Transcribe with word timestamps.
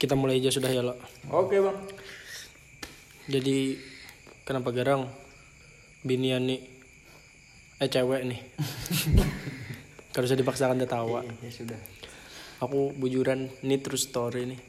Kita 0.00 0.14
mulai 0.14 0.38
aja 0.38 0.54
sudah 0.54 0.70
ya 0.70 0.82
lo. 0.82 0.94
Oke 1.30 1.58
bang. 1.58 1.78
Jadi 3.28 3.76
kenapa 4.46 4.70
garang 4.70 5.10
binian 6.06 6.46
nih 6.46 6.60
eh 7.78 7.88
cewek 7.90 8.22
nih. 8.26 8.40
Kalau 10.12 10.26
usah 10.26 10.38
dipaksakan 10.38 10.78
tertawa. 10.82 11.22
Ya 11.44 11.50
sudah. 11.50 11.78
Aku 12.58 12.94
bujuran 12.94 13.50
ini 13.62 13.76
true 13.78 14.00
story 14.00 14.50
nih. 14.50 14.60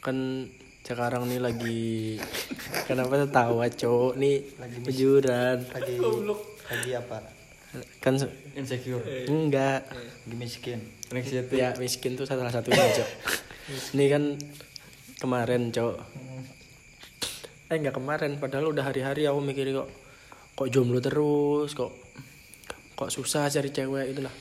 Kan 0.00 0.48
sekarang 0.82 1.30
nih 1.30 1.38
lagi 1.38 2.18
kenapa 2.90 3.22
tertawa 3.22 3.70
cowok 3.70 4.18
nih 4.18 4.42
bujuran 4.82 5.62
lagi 5.70 5.94
lagi 6.66 6.90
apa 6.98 7.41
kan 8.04 8.20
se- 8.20 8.32
Insecure. 8.52 9.00
enggak. 9.28 9.88
Miskin. 10.28 10.80
Anxiety. 11.12 11.60
ya 11.60 11.76
miskin 11.76 12.16
tuh 12.16 12.24
salah 12.24 12.48
satunya 12.48 12.80
cok. 12.80 13.08
Ini 13.96 14.04
kan 14.08 14.22
kemarin 15.20 15.72
cok. 15.72 15.96
Eh 17.72 17.76
nggak 17.80 17.96
kemarin 17.96 18.36
padahal 18.36 18.72
udah 18.72 18.84
hari-hari 18.84 19.24
aku 19.24 19.40
mikir 19.40 19.72
kok 19.72 19.88
kok 20.52 20.68
jomblo 20.68 21.00
terus 21.00 21.72
kok 21.72 21.92
kok 22.92 23.08
susah 23.08 23.48
cari 23.48 23.72
cewek 23.72 24.12
itulah 24.12 24.32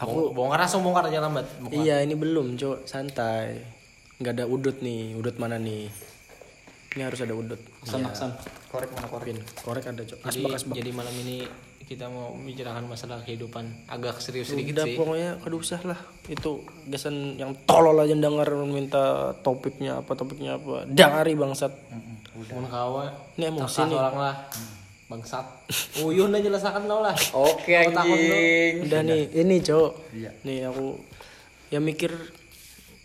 aku 0.00 0.34
bongkar 0.34 0.58
langsung 0.66 0.82
bongkar 0.82 1.06
aja 1.06 1.22
lambat. 1.22 1.46
iya 1.70 2.02
ini 2.02 2.16
belum 2.18 2.58
cok. 2.58 2.88
Santai. 2.88 3.62
Nggak 4.18 4.32
ada 4.36 4.44
udut 4.50 4.82
nih. 4.82 5.14
Udut 5.14 5.36
mana 5.38 5.56
nih? 5.60 5.86
Ini 6.96 7.02
harus 7.06 7.22
ada 7.22 7.36
udut. 7.36 7.60
Aksan 7.86 8.02
aksan. 8.02 8.30
korek 8.70 8.90
mana 8.90 9.06
korek? 9.06 9.38
Korek 9.62 9.84
ada 9.86 10.02
cok. 10.02 10.18
Asbak. 10.26 10.74
jadi 10.74 10.90
malam 10.90 11.14
ini 11.22 11.46
kita 11.90 12.06
mau 12.06 12.30
membicarakan 12.30 12.86
masalah 12.86 13.18
kehidupan 13.20 13.66
agak 13.90 14.22
serius 14.22 14.46
sedikit 14.46 14.78
udah 14.78 14.86
sih. 14.86 14.94
pokoknya 14.94 15.30
kada 15.42 15.56
usah 15.58 15.80
lah 15.82 15.98
itu 16.30 16.62
gasan 16.86 17.34
yang 17.34 17.50
tolol 17.66 17.98
aja 17.98 18.14
denger 18.14 18.46
minta 18.62 19.04
topiknya 19.42 19.98
apa 19.98 20.14
topiknya 20.14 20.54
apa 20.54 20.86
dangari 20.86 21.34
bangsat 21.34 21.74
Mun 22.30 22.62
kawa 22.64 23.10
ini 23.34 23.50
emosi 23.50 23.84
nih 23.84 23.98
orang 23.98 24.16
lah. 24.16 24.34
Bangsat. 25.10 25.42
Uyun 26.00 26.30
aja 26.30 26.46
jelasakan 26.46 26.86
tau 26.86 27.02
lah. 27.02 27.12
Oke 27.42 27.74
anjing. 27.74 28.86
udah 28.86 29.00
nih 29.02 29.22
ini 29.34 29.58
cok 29.58 29.92
Iya. 30.14 30.30
nih 30.40 30.58
aku 30.64 30.94
ya 31.68 31.82
mikir 31.82 32.14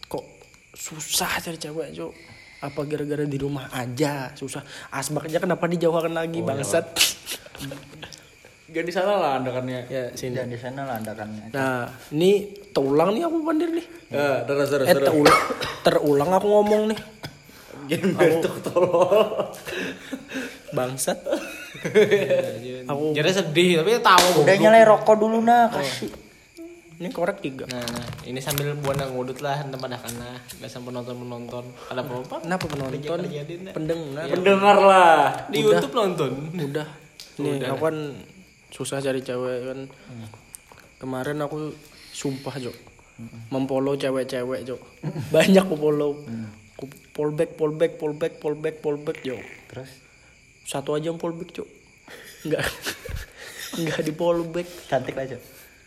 kok 0.05 0.23
susah 0.71 1.41
cari 1.41 1.57
cewek 1.57 1.89
cok 1.91 2.13
apa 2.61 2.79
gara-gara 2.85 3.25
di 3.25 3.35
rumah 3.35 3.65
aja 3.73 4.29
susah 4.31 4.61
asbak 4.89 5.25
aja 5.25 5.41
kenapa 5.41 5.65
dijauhkan 5.65 6.13
lagi 6.13 6.39
bangsat 6.39 6.85
Jadi 8.65 8.89
salah 8.89 9.15
lah 9.21 9.31
andakannya. 9.37 9.85
ya 9.85 10.09
sini. 10.17 10.41
Dan 10.41 10.49
di 10.49 10.57
sana 10.57 10.89
lah 10.89 10.97
andakannya. 10.97 11.53
Nah 11.53 11.85
ini 12.09 12.49
terulang 12.73 13.13
nih 13.13 13.23
aku 13.29 13.35
pandir 13.45 13.69
nih. 13.69 13.85
Ya, 14.09 14.41
terus 14.41 14.67
terus 14.73 14.85
eh 14.89 14.93
terus. 14.97 15.07
terulang 15.09 15.39
terulang 15.85 16.29
aku 16.33 16.47
ngomong 16.49 16.81
nih. 16.89 16.99
Jangan 17.85 18.09
bentuk 18.17 18.53
tolol. 18.65 19.53
bangsat. 20.75 21.15
Aku 22.91 23.15
Jadi 23.15 23.29
sedih 23.31 23.79
tapi 23.79 23.95
tahu. 24.01 24.43
Udah 24.43 24.55
nyalain 24.59 24.83
rokok 24.89 25.15
dulu 25.15 25.39
nah 25.39 25.71
kasih. 25.71 26.11
Ini 26.95 27.11
korek 27.11 27.43
tiga. 27.43 27.67
Nah, 27.67 27.83
nah, 27.83 28.07
ini 28.23 28.39
sambil 28.39 28.71
buana 28.79 29.03
ngudut 29.11 29.43
lah 29.43 29.67
tempat 29.67 29.87
dah 29.91 29.99
karena 29.99 30.29
nggak 30.39 30.69
sampai 30.71 30.87
penonton 30.95 31.15
penonton 31.19 31.65
ada 31.91 32.01
apa 32.07 32.39
kenapa 32.39 32.65
penonton? 32.71 33.19
Kejadian, 33.27 33.59
nah. 33.67 33.73
pendengar. 33.75 34.25
Pendengar 34.31 34.77
lah. 34.79 35.19
di 35.51 35.59
YouTube 35.59 35.91
nonton. 35.91 36.31
udah. 36.55 36.87
Nih 37.43 37.59
aku 37.67 37.83
kan 37.83 37.97
susah 38.75 38.99
cari 38.99 39.23
cewek 39.23 39.59
kan. 39.71 39.79
Kemarin 40.99 41.39
aku 41.39 41.71
sumpah 42.11 42.55
jok 42.59 42.75
mempolo 43.47 43.95
cewek-cewek 43.95 44.67
jok 44.67 44.81
banyak 45.35 45.63
aku 45.63 45.75
follow 45.79 46.19
aku 46.75 46.85
fallback 47.15 47.55
fallback 47.55 47.95
fallback 47.95 48.33
fallback 48.43 48.75
fallback 48.83 49.17
jok 49.23 49.43
terus? 49.71 49.91
Satu 50.67 50.99
aja 50.99 51.11
yang 51.11 51.19
fallback 51.19 51.51
jok 51.55 51.69
nggak. 52.45 52.65
Nggak 53.75 54.01
di 54.07 54.13
fallback 54.15 54.67
cantik 54.87 55.15
aja 55.19 55.37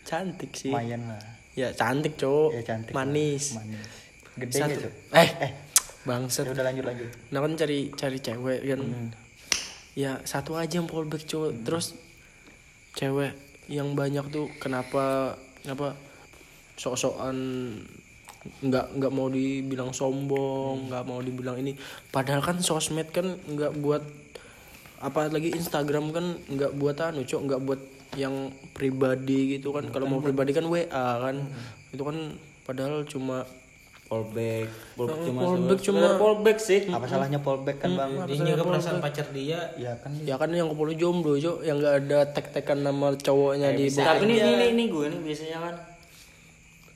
cantik 0.05 0.51
sih. 0.53 0.69
Lumayan 0.69 1.05
lah. 1.09 1.21
Ya 1.53 1.73
cantik 1.73 2.17
cok 2.17 2.49
ya 2.57 2.61
cantik 2.65 2.93
lah. 2.93 3.05
manis. 3.05 3.57
Manis. 3.57 3.89
Gede 4.37 4.59
Satu. 4.61 4.71
gitu 4.73 4.89
eh 5.13 5.29
eh. 5.41 5.51
bangsat. 6.05 6.45
Ya 6.49 6.53
udah 6.53 6.65
lanjut 6.65 6.85
lanjut. 6.85 7.09
Nah 7.33 7.39
kan 7.45 7.51
cari 7.57 7.79
cari 7.93 8.17
cewek 8.17 8.59
kan. 8.65 8.81
Ya 9.97 10.21
satu 10.25 10.57
aja 10.57 10.81
yang 10.81 10.89
fallback 10.89 11.25
cowok 11.25 11.65
terus 11.65 11.97
cewek 12.99 13.31
yang 13.71 13.95
banyak 13.95 14.27
tuh 14.27 14.51
kenapa 14.59 15.37
kenapa 15.63 15.95
sok-sokan 16.75 17.37
nggak 18.39 18.95
nggak 18.95 19.11
mau 19.11 19.27
dibilang 19.27 19.91
sombong 19.91 20.91
nggak 20.91 21.03
mau 21.07 21.19
dibilang 21.23 21.59
ini. 21.59 21.75
Padahal 22.11 22.43
kan 22.43 22.59
sosmed 22.59 23.11
kan 23.11 23.35
nggak 23.35 23.79
buat 23.79 24.03
apa 24.99 25.31
lagi 25.31 25.55
Instagram 25.55 26.11
kan 26.11 26.25
nggak 26.47 26.75
buat 26.75 26.99
anu 26.99 27.23
cok 27.23 27.41
nggak 27.47 27.61
buat 27.63 27.81
yang 28.15 28.51
pribadi 28.75 29.59
gitu 29.59 29.75
kan. 29.75 29.87
Kalau 29.91 30.07
mau 30.07 30.19
pribadi 30.23 30.51
kan 30.55 30.67
WA 30.67 31.07
kan. 31.19 31.35
Itu 31.91 32.03
kan 32.03 32.35
padahal 32.63 33.03
cuma 33.07 33.43
Fallback. 34.09 34.65
Fallback 34.97 35.21
cuma 35.21 35.39
fallback 35.45 35.79
cuma 35.85 36.07
fallback 36.17 36.57
sih. 36.57 36.81
apa 36.89 37.05
salahnya 37.05 37.37
fallback 37.37 37.77
kan 37.77 37.93
bang 37.93 38.11
Dia 38.25 38.57
juga 38.57 38.63
perasaan 38.65 38.97
pacar 38.97 39.29
dia. 39.29 39.69
ya 39.77 39.93
kan 40.01 40.09
Ya 40.25 40.33
kan 40.33 40.49
yang 40.49 40.65
kepolo 40.73 40.97
jomblo 40.97 41.37
jo, 41.37 41.61
yang 41.61 41.77
nggak 41.77 41.95
ada 42.09 42.19
tek-tekan 42.33 42.81
nama 42.81 43.13
cowoknya 43.13 43.77
di 43.77 43.85
bawah. 43.93 44.17
Tapi 44.17 44.25
ini 44.25 44.35
ini 44.41 44.65
ini 44.73 44.83
gue 44.89 45.05
nih 45.13 45.21
biasanya 45.21 45.57
kan. 45.61 45.75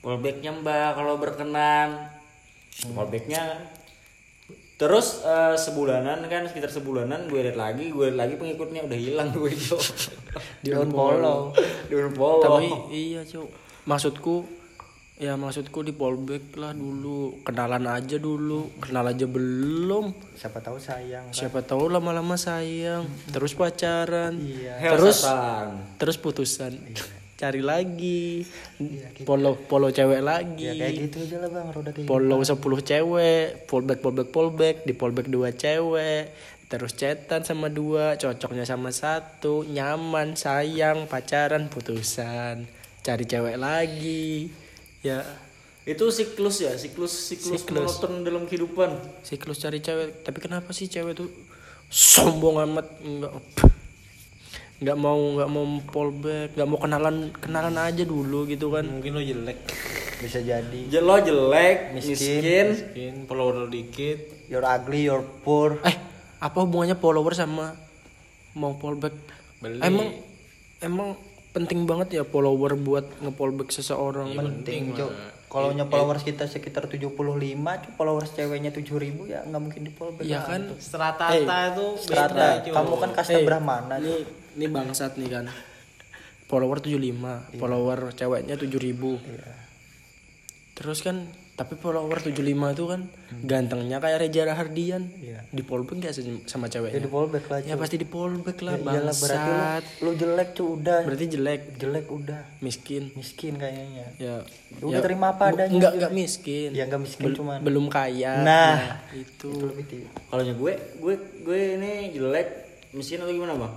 Fallbacknya 0.02 0.52
mbak 0.58 0.90
kalau 0.98 1.14
berkenan. 1.22 1.90
Fallbacknya 2.82 3.40
kan. 3.46 3.60
Terus 4.74 5.22
eh, 5.22 5.54
sebulanan 5.54 6.26
kan 6.26 6.50
sekitar 6.50 6.74
sebulanan 6.74 7.30
gue 7.30 7.46
lihat 7.46 7.56
lagi, 7.56 7.94
gue 7.94 8.10
lihat 8.10 8.20
lagi 8.26 8.42
pengikutnya 8.42 8.90
udah 8.90 8.98
hilang 8.98 9.30
gue 9.30 9.54
Jo. 9.54 9.78
di 10.66 10.74
unfollow 10.74 11.54
Di 11.88 11.94
unfollow. 11.94 12.58
Tapi 12.58 12.68
iya 12.90 13.22
cok, 13.22 13.48
maksudku 13.86 14.63
ya 15.24 15.40
maksudku 15.40 15.88
di 15.88 15.96
fallback 15.96 16.52
lah 16.60 16.76
dulu, 16.76 17.40
kenalan 17.48 17.88
aja 17.88 18.20
dulu, 18.20 18.76
kenal 18.84 19.08
aja 19.08 19.24
belum. 19.24 20.12
siapa 20.36 20.60
tahu 20.60 20.76
sayang 20.76 21.32
kan. 21.32 21.36
Siapa 21.36 21.64
tahu 21.64 21.88
lama-lama 21.88 22.36
sayang, 22.36 23.08
terus 23.32 23.56
pacaran, 23.56 24.36
iya. 24.44 24.76
Terus 24.84 25.24
Helsatan. 25.24 25.96
terus 25.96 26.20
putusan, 26.20 26.76
cari 27.40 27.64
lagi, 27.64 28.44
follow 29.24 29.56
follow 29.72 29.96
cewek 29.96 30.20
ya 30.20 30.28
lagi. 30.28 30.76
kayak 30.76 30.94
gitu 31.08 31.18
aja 31.24 31.38
lah 31.40 31.50
bang 31.56 31.68
roda 31.72 31.92
kayak 31.96 32.08
follow 32.12 32.40
10 32.44 32.60
cewek, 32.92 33.46
fallback 33.72 34.00
fallback 34.04 34.30
fallback, 34.36 34.76
di 34.84 34.94
fallback 35.00 35.28
dua 35.32 35.50
cewek, 35.56 36.36
terus 36.68 36.92
chatan 37.00 37.48
sama 37.48 37.72
dua, 37.72 38.20
cocoknya 38.20 38.68
sama 38.68 38.92
satu, 38.92 39.64
nyaman, 39.64 40.36
sayang, 40.36 41.08
pacaran, 41.08 41.72
putusan, 41.72 42.68
cari 43.00 43.24
cewek 43.24 43.56
lagi. 43.56 44.63
Ya, 45.04 45.20
Itu 45.84 46.08
siklus 46.10 46.58
ya, 46.58 46.72
siklus 46.74 47.12
siklus, 47.12 47.60
Siklus. 47.60 48.00
monoton 48.00 48.24
dalam 48.24 48.44
kehidupan. 48.44 48.96
siklus 49.20 49.60
cari 49.60 49.78
cewek. 49.78 50.24
Tapi 50.24 50.40
kenapa 50.40 50.72
sih 50.72 50.88
cewek 50.88 51.12
tuh 51.14 51.28
sombong 51.86 52.64
amat 52.64 52.88
enggak 53.00 53.34
nggak 54.80 54.98
mau 54.98 55.20
nggak 55.34 55.50
mau 55.50 55.64
fallback, 55.86 56.50
nggak 56.54 56.66
mau 56.66 56.78
kenalan 56.78 57.16
kenalan 57.34 57.78
aja 57.78 58.04
dulu 58.04 58.44
gitu 58.46 58.68
kan. 58.70 58.84
Mungkin 58.86 59.12
lo 59.12 59.22
jelek. 59.22 59.60
bisa 60.16 60.40
jadi 60.40 60.88
Je- 60.88 61.04
Lo 61.04 61.20
jelek, 61.20 61.92
Miskin. 61.92 62.16
miskin. 62.16 62.68
Mungkin 62.72 63.14
follower 63.28 63.56
lo 63.58 63.68
dikit. 63.68 64.32
you're 64.46 64.64
ugly 64.64 65.04
you're 65.04 65.24
poor 65.42 65.80
Eh, 65.82 65.96
apa 66.38 66.58
hubungannya 66.58 66.96
follower 66.96 67.32
sama 67.34 67.76
mau 68.54 68.72
fallback? 68.74 69.12
Beli. 69.60 69.80
Emang 69.80 70.08
emang 70.80 71.10
penting 71.54 71.86
banget 71.86 72.08
ya 72.12 72.24
follower 72.24 72.74
buat 72.76 73.06
nge-fallback 73.20 73.70
seseorang. 73.70 74.34
penting 74.34 74.92
cok 74.92 75.12
kalau 75.46 75.70
nya 75.70 75.86
followers 75.86 76.22
kita 76.22 76.44
sekitar 76.44 76.90
75 76.90 77.14
cok 77.14 77.94
followers 77.94 78.34
ceweknya 78.34 78.70
7000 78.70 78.90
ya 79.24 79.40
nggak 79.44 79.62
mungkin 79.62 79.82
di 79.84 79.92
fallback 79.92 80.26
Iya 80.26 80.40
lah. 80.40 80.50
kan? 80.50 80.62
Strata 80.76 81.26
Eh, 81.30 81.46
itu 81.46 81.88
Strata, 82.00 82.34
beda, 82.34 82.48
cuy. 82.60 82.74
kamu 82.74 82.94
kan 82.98 83.10
kasta 83.14 83.34
Eh, 83.36 83.46
Brahmana 83.46 83.96
Ini 83.96 84.14
ini 84.56 84.66
bangsat 84.68 85.14
nih 85.14 85.30
kan. 85.30 85.46
Follower 86.44 86.78
75, 86.78 87.22
follower 87.54 88.12
ceweknya 88.12 88.54
7000. 88.54 89.22
Terus 90.74 91.00
kan 91.00 91.30
tapi 91.54 91.74
follower 91.76 92.18
75 92.18 92.42
itu 92.74 92.84
kan 92.84 93.02
gantengnya 93.40 93.98
kayak 93.98 94.18
Reza 94.20 94.42
Rahardian. 94.44 95.06
Iya. 95.16 95.46
Di 95.48 95.62
fallback 95.62 96.02
gak 96.02 96.14
sama 96.44 96.66
ya 96.66 96.72
ceweknya? 96.72 96.98
di 96.98 97.08
fallback 97.08 97.46
lah 97.46 97.60
Ya 97.62 97.70
Cok. 97.70 97.80
pasti 97.80 97.96
di 97.96 98.08
fallback 98.08 98.58
lah 98.60 98.74
Ya 98.74 98.82
iyalah 98.92 99.16
berarti 99.16 99.52
lu, 99.52 99.62
lu 100.02 100.12
jelek 100.16 100.50
cuy 100.52 100.68
udah 100.74 101.00
Berarti 101.04 101.26
jelek, 101.30 101.62
jelek 101.78 102.06
udah 102.08 102.42
miskin. 102.60 103.04
miskin 103.14 103.54
kayaknya 103.56 104.06
Ya, 104.18 104.42
Ya 104.74 104.82
udah 104.82 105.00
terima 105.00 105.30
apa 105.30 105.54
adanya. 105.54 105.70
Enggak 105.70 105.92
enggak 105.94 106.12
miskin. 106.12 106.70
ya 106.72 106.84
nggak 106.84 107.02
miskin 107.02 107.24
Bel- 107.24 107.38
cuman 107.38 107.58
belum 107.62 107.86
kaya. 107.88 108.34
Nah. 108.42 109.06
itu. 109.12 109.46
itu 109.46 109.50
lebih 109.64 109.86
tinggi 109.86 110.08
Kalau 110.10 110.42
gue, 110.42 110.74
gue 110.74 111.16
gue 111.40 111.60
ini 111.76 111.94
jelek, 112.12 112.48
miskin 112.92 113.22
atau 113.22 113.30
gimana 113.30 113.54
bang? 113.56 113.74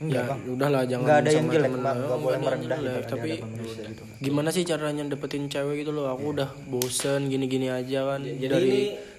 Ya 0.00 0.22
udahlah 0.46 0.82
jangan 0.84 1.04
Nggak 1.04 1.18
ada 1.18 1.30
yang 1.32 1.46
jelek, 1.48 1.72
Bang. 1.74 1.96
lo. 1.96 2.06
Nggak 2.06 2.20
boleh 2.20 2.38
merendah 2.38 2.78
jelek, 2.78 2.94
gitu 2.94 3.10
tapi 3.10 3.30
gitu. 3.34 4.02
gimana 4.20 4.48
sih 4.48 4.62
caranya 4.62 5.02
dapetin 5.04 5.44
cewek 5.44 5.74
gitu 5.78 5.90
loh 5.90 6.06
aku 6.08 6.24
udah 6.32 6.48
bosen 6.64 7.26
gini-gini 7.26 7.66
aja 7.66 8.06
kan 8.06 8.22
Jadi 8.22 8.46
dari 8.46 8.76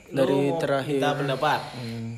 dari 0.09 0.39
terakhir 0.55 0.95
minta 0.97 1.11
pendapat. 1.13 1.59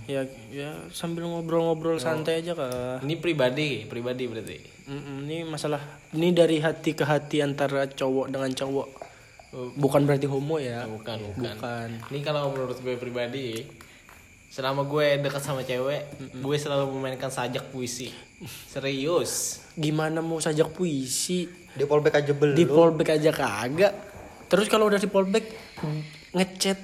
ya 0.05 0.21
ya 0.47 0.69
sambil 0.89 1.25
ngobrol-ngobrol 1.25 1.97
santai 1.97 2.39
aja 2.39 2.53
kak 2.53 3.01
Ini 3.01 3.15
pribadi, 3.17 3.83
pribadi 3.83 4.23
berarti. 4.25 4.57
Mm-mm, 4.83 5.25
ini 5.25 5.41
masalah 5.43 5.81
ini 6.11 6.29
dari 6.29 6.57
hati 6.57 6.91
ke 6.91 7.01
hati 7.01 7.39
antara 7.39 7.85
cowok 7.85 8.29
dengan 8.29 8.51
cowok 8.51 8.87
bukan 9.75 10.01
berarti 10.03 10.25
homo 10.25 10.57
ya 10.57 10.83
Bukan, 10.85 11.17
bukan. 11.29 11.55
bukan 11.55 11.89
Ini 12.07 12.19
kalau 12.21 12.49
menurut 12.49 12.77
gue 12.77 12.95
pribadi, 12.95 13.67
selama 14.51 14.83
gue 14.83 15.23
dekat 15.23 15.39
sama 15.39 15.63
cewek, 15.63 16.11
gue 16.35 16.55
selalu 16.59 16.91
memainkan 16.91 17.31
sajak 17.31 17.71
puisi. 17.71 18.11
Serius. 18.67 19.63
gimana 19.79 20.19
mau 20.19 20.43
sajak 20.43 20.75
puisi? 20.75 21.47
Di 21.71 21.87
polback 21.87 22.19
aja 22.19 22.35
belum. 22.35 22.55
di 22.59 22.67
fallback 22.67 23.15
aja 23.15 23.31
kagak. 23.31 23.93
Terus 24.51 24.67
kalau 24.67 24.91
udah 24.91 24.99
di 24.99 25.07
fallback 25.07 25.45
ngechat 26.35 26.79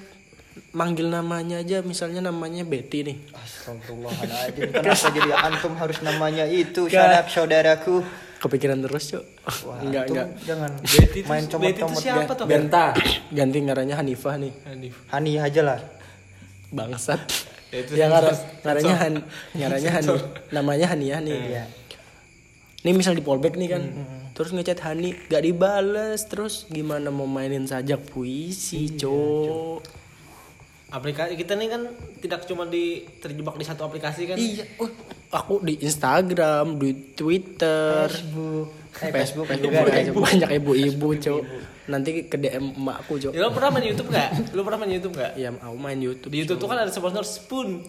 manggil 0.72 1.12
namanya 1.12 1.60
aja. 1.60 1.84
Misalnya 1.84 2.24
namanya 2.24 2.64
Betty 2.64 3.04
nih. 3.04 3.16
Astagfirullahaladzim 3.36 4.72
Kenapa 4.72 5.08
jadi 5.12 5.30
antum 5.36 5.72
harus 5.76 5.98
namanya 6.00 6.48
itu? 6.48 6.88
Sadap 6.88 7.28
saudaraku. 7.28 8.00
Kepikiran 8.38 8.80
terus 8.80 9.12
cok. 9.12 9.24
Wah, 9.66 9.82
enggak 9.84 10.04
enggak. 10.08 10.28
Jangan 10.46 10.70
Betty 10.94 11.20
itu, 11.20 11.28
main 11.28 11.44
Betty 11.44 11.52
itu 11.52 11.84
comot-comot 11.84 12.00
siapa 12.00 12.32
tuh? 12.32 12.46
Benta. 12.48 12.96
ganti 13.28 13.58
ngaranya 13.60 13.94
Hanifah 14.00 14.34
nih. 14.40 14.52
Hanif. 14.64 14.94
Hani 15.12 15.32
aja 15.36 15.60
lah. 15.60 15.78
Bangsat 16.72 17.47
itu 17.68 17.92
ya 17.96 18.08
sensor. 18.08 18.22
ngar 18.24 18.24
ngaranya 18.64 18.94
Han 18.96 19.14
ngaranya 19.52 19.90
Hani 20.00 20.14
namanya 20.48 20.86
Hania 20.88 21.16
nih 21.20 21.36
Iya. 21.36 21.64
Nih 22.86 22.94
misal 22.94 23.18
di 23.18 23.26
fallback 23.26 23.58
nih 23.58 23.68
kan. 23.74 23.82
Terus 24.32 24.54
ngechat 24.54 24.78
Hani 24.86 25.18
gak 25.26 25.42
dibales. 25.42 26.24
Terus 26.30 26.64
gimana 26.70 27.10
mau 27.10 27.26
mainin 27.26 27.66
sajak 27.66 28.06
puisi 28.08 28.94
cok 28.94 29.82
Aplikasi 30.88 31.36
kita 31.36 31.52
nih 31.58 31.68
kan 31.68 31.82
tidak 32.24 32.48
cuma 32.48 32.64
di 32.64 33.04
terjebak 33.20 33.60
di 33.60 33.64
satu 33.68 33.84
aplikasi 33.84 34.24
kan. 34.24 34.40
iya 34.40 34.64
uh, 34.80 34.88
aku 35.28 35.60
di 35.60 35.74
Instagram 35.84 36.80
di 36.80 36.90
Twitter 37.12 38.08
Facebook 38.08 38.68
Eh 38.98 39.14
Facebook, 39.14 39.46
Facebook 39.46 39.70
juga 39.70 39.86
juga 39.86 39.94
ada 39.94 40.10
banyak 40.10 40.50
ibu-ibu 40.58 41.08
cok 41.22 41.42
nanti 41.88 42.10
ke 42.26 42.36
DM 42.36 42.74
emakku 42.74 43.14
cok 43.20 43.32
Ya, 43.32 43.40
lo 43.46 43.54
pernah 43.54 43.70
main 43.78 43.86
YouTube 43.86 44.08
gak? 44.10 44.28
Lo 44.56 44.60
pernah 44.66 44.78
main 44.82 44.92
YouTube 44.92 45.14
gak? 45.16 45.32
ya 45.38 45.54
aku 45.54 45.76
main 45.78 45.98
YouTube 46.00 46.30
Di 46.34 46.38
YouTube 46.42 46.58
tuh 46.58 46.68
kan 46.68 46.78
ada 46.82 46.90
sponsor 46.90 47.22
spoon. 47.22 47.86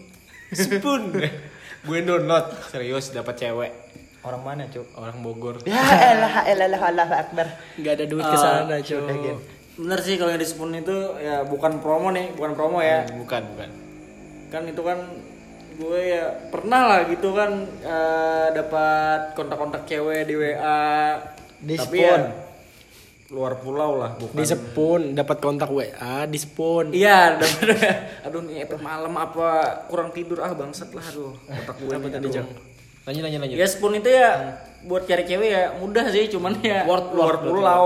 Spoon. 0.54 1.02
gue 1.88 1.98
download 2.04 2.46
serius 2.68 3.10
dapat 3.10 3.34
cewek 3.40 3.72
Orang 4.20 4.44
mana 4.44 4.68
cuk 4.68 4.84
orang 5.00 5.16
Bogor. 5.24 5.64
Ya 5.64 5.80
elah 6.12 6.44
elah 6.44 6.68
elah 6.68 6.82
Allah 6.92 7.08
akbar 7.24 7.46
nggak 7.80 7.92
ada 7.96 8.04
duit 8.04 8.20
ke 8.20 8.36
sana 8.36 8.76
cok 8.84 9.08
Bener 9.80 9.98
sih 10.04 10.20
kalau 10.20 10.36
yang 10.36 10.42
di 10.42 10.44
Spoon 10.44 10.76
itu 10.76 10.92
ya 11.16 11.40
bukan 11.48 11.80
promo 11.80 12.12
nih, 12.12 12.36
bukan 12.36 12.52
promo 12.52 12.84
ya. 12.84 13.08
Bukan, 13.16 13.42
bukan. 13.56 13.70
Kan 14.52 14.68
itu 14.68 14.82
kan 14.84 14.98
gue 15.80 16.00
ya 16.10 16.24
pernah 16.48 16.82
lah 16.86 17.00
gitu 17.06 17.32
kan 17.32 17.50
eh, 17.80 18.46
dapat 18.52 19.32
kontak-kontak 19.32 19.82
cewek 19.84 20.22
di 20.24 20.34
WA. 20.36 21.16
Di 21.58 21.74
Tapi 21.74 21.98
Spoon. 21.98 22.20
ya 22.20 22.48
luar 23.30 23.54
pulau 23.56 23.94
lah, 23.94 24.10
bukan. 24.12 24.34
di 24.34 24.42
Sepun 24.42 25.00
dapat 25.14 25.38
kontak 25.38 25.70
WA 25.70 26.26
di 26.26 26.34
Sepun 26.34 26.90
Iya, 26.90 27.38
dapat. 27.38 27.78
aduh 28.26 28.42
nih 28.42 28.66
malam 28.76 29.14
apa 29.14 29.48
kurang 29.86 30.10
tidur 30.10 30.42
ah 30.42 30.50
bangsat 30.50 30.90
lah 30.90 31.04
aduh. 31.04 31.30
Kontak 31.40 31.76
gue 31.78 31.94
apa 31.94 32.06
tadi 32.10 32.26
cok 32.28 32.46
Lanjut, 33.00 33.22
lanjut, 33.22 33.40
lanjut. 33.40 33.56
Ya 33.56 33.66
Spoon 33.66 33.94
itu 33.96 34.10
ya 34.10 34.30
buat 34.82 35.02
cari 35.04 35.22
cewek 35.22 35.46
ya 35.48 35.62
mudah 35.74 36.04
sih, 36.08 36.26
cuman 36.26 36.58
ya 36.60 36.82
luar 36.82 37.06
word, 37.08 37.38
pulau. 37.44 37.84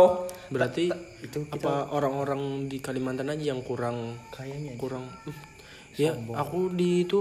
berarti 0.49 0.89
itu 1.21 1.39
apa 1.51 1.89
orang-orang 1.91 2.65
di 2.65 2.77
Kalimantan 2.79 3.29
aja 3.29 3.45
yang 3.47 3.61
kurang 3.61 4.17
Kayaknya 4.31 4.77
kurang 4.77 5.05
Hmm. 5.25 5.37
ya 5.95 6.11
aku 6.35 6.73
di 6.73 7.05
itu 7.05 7.21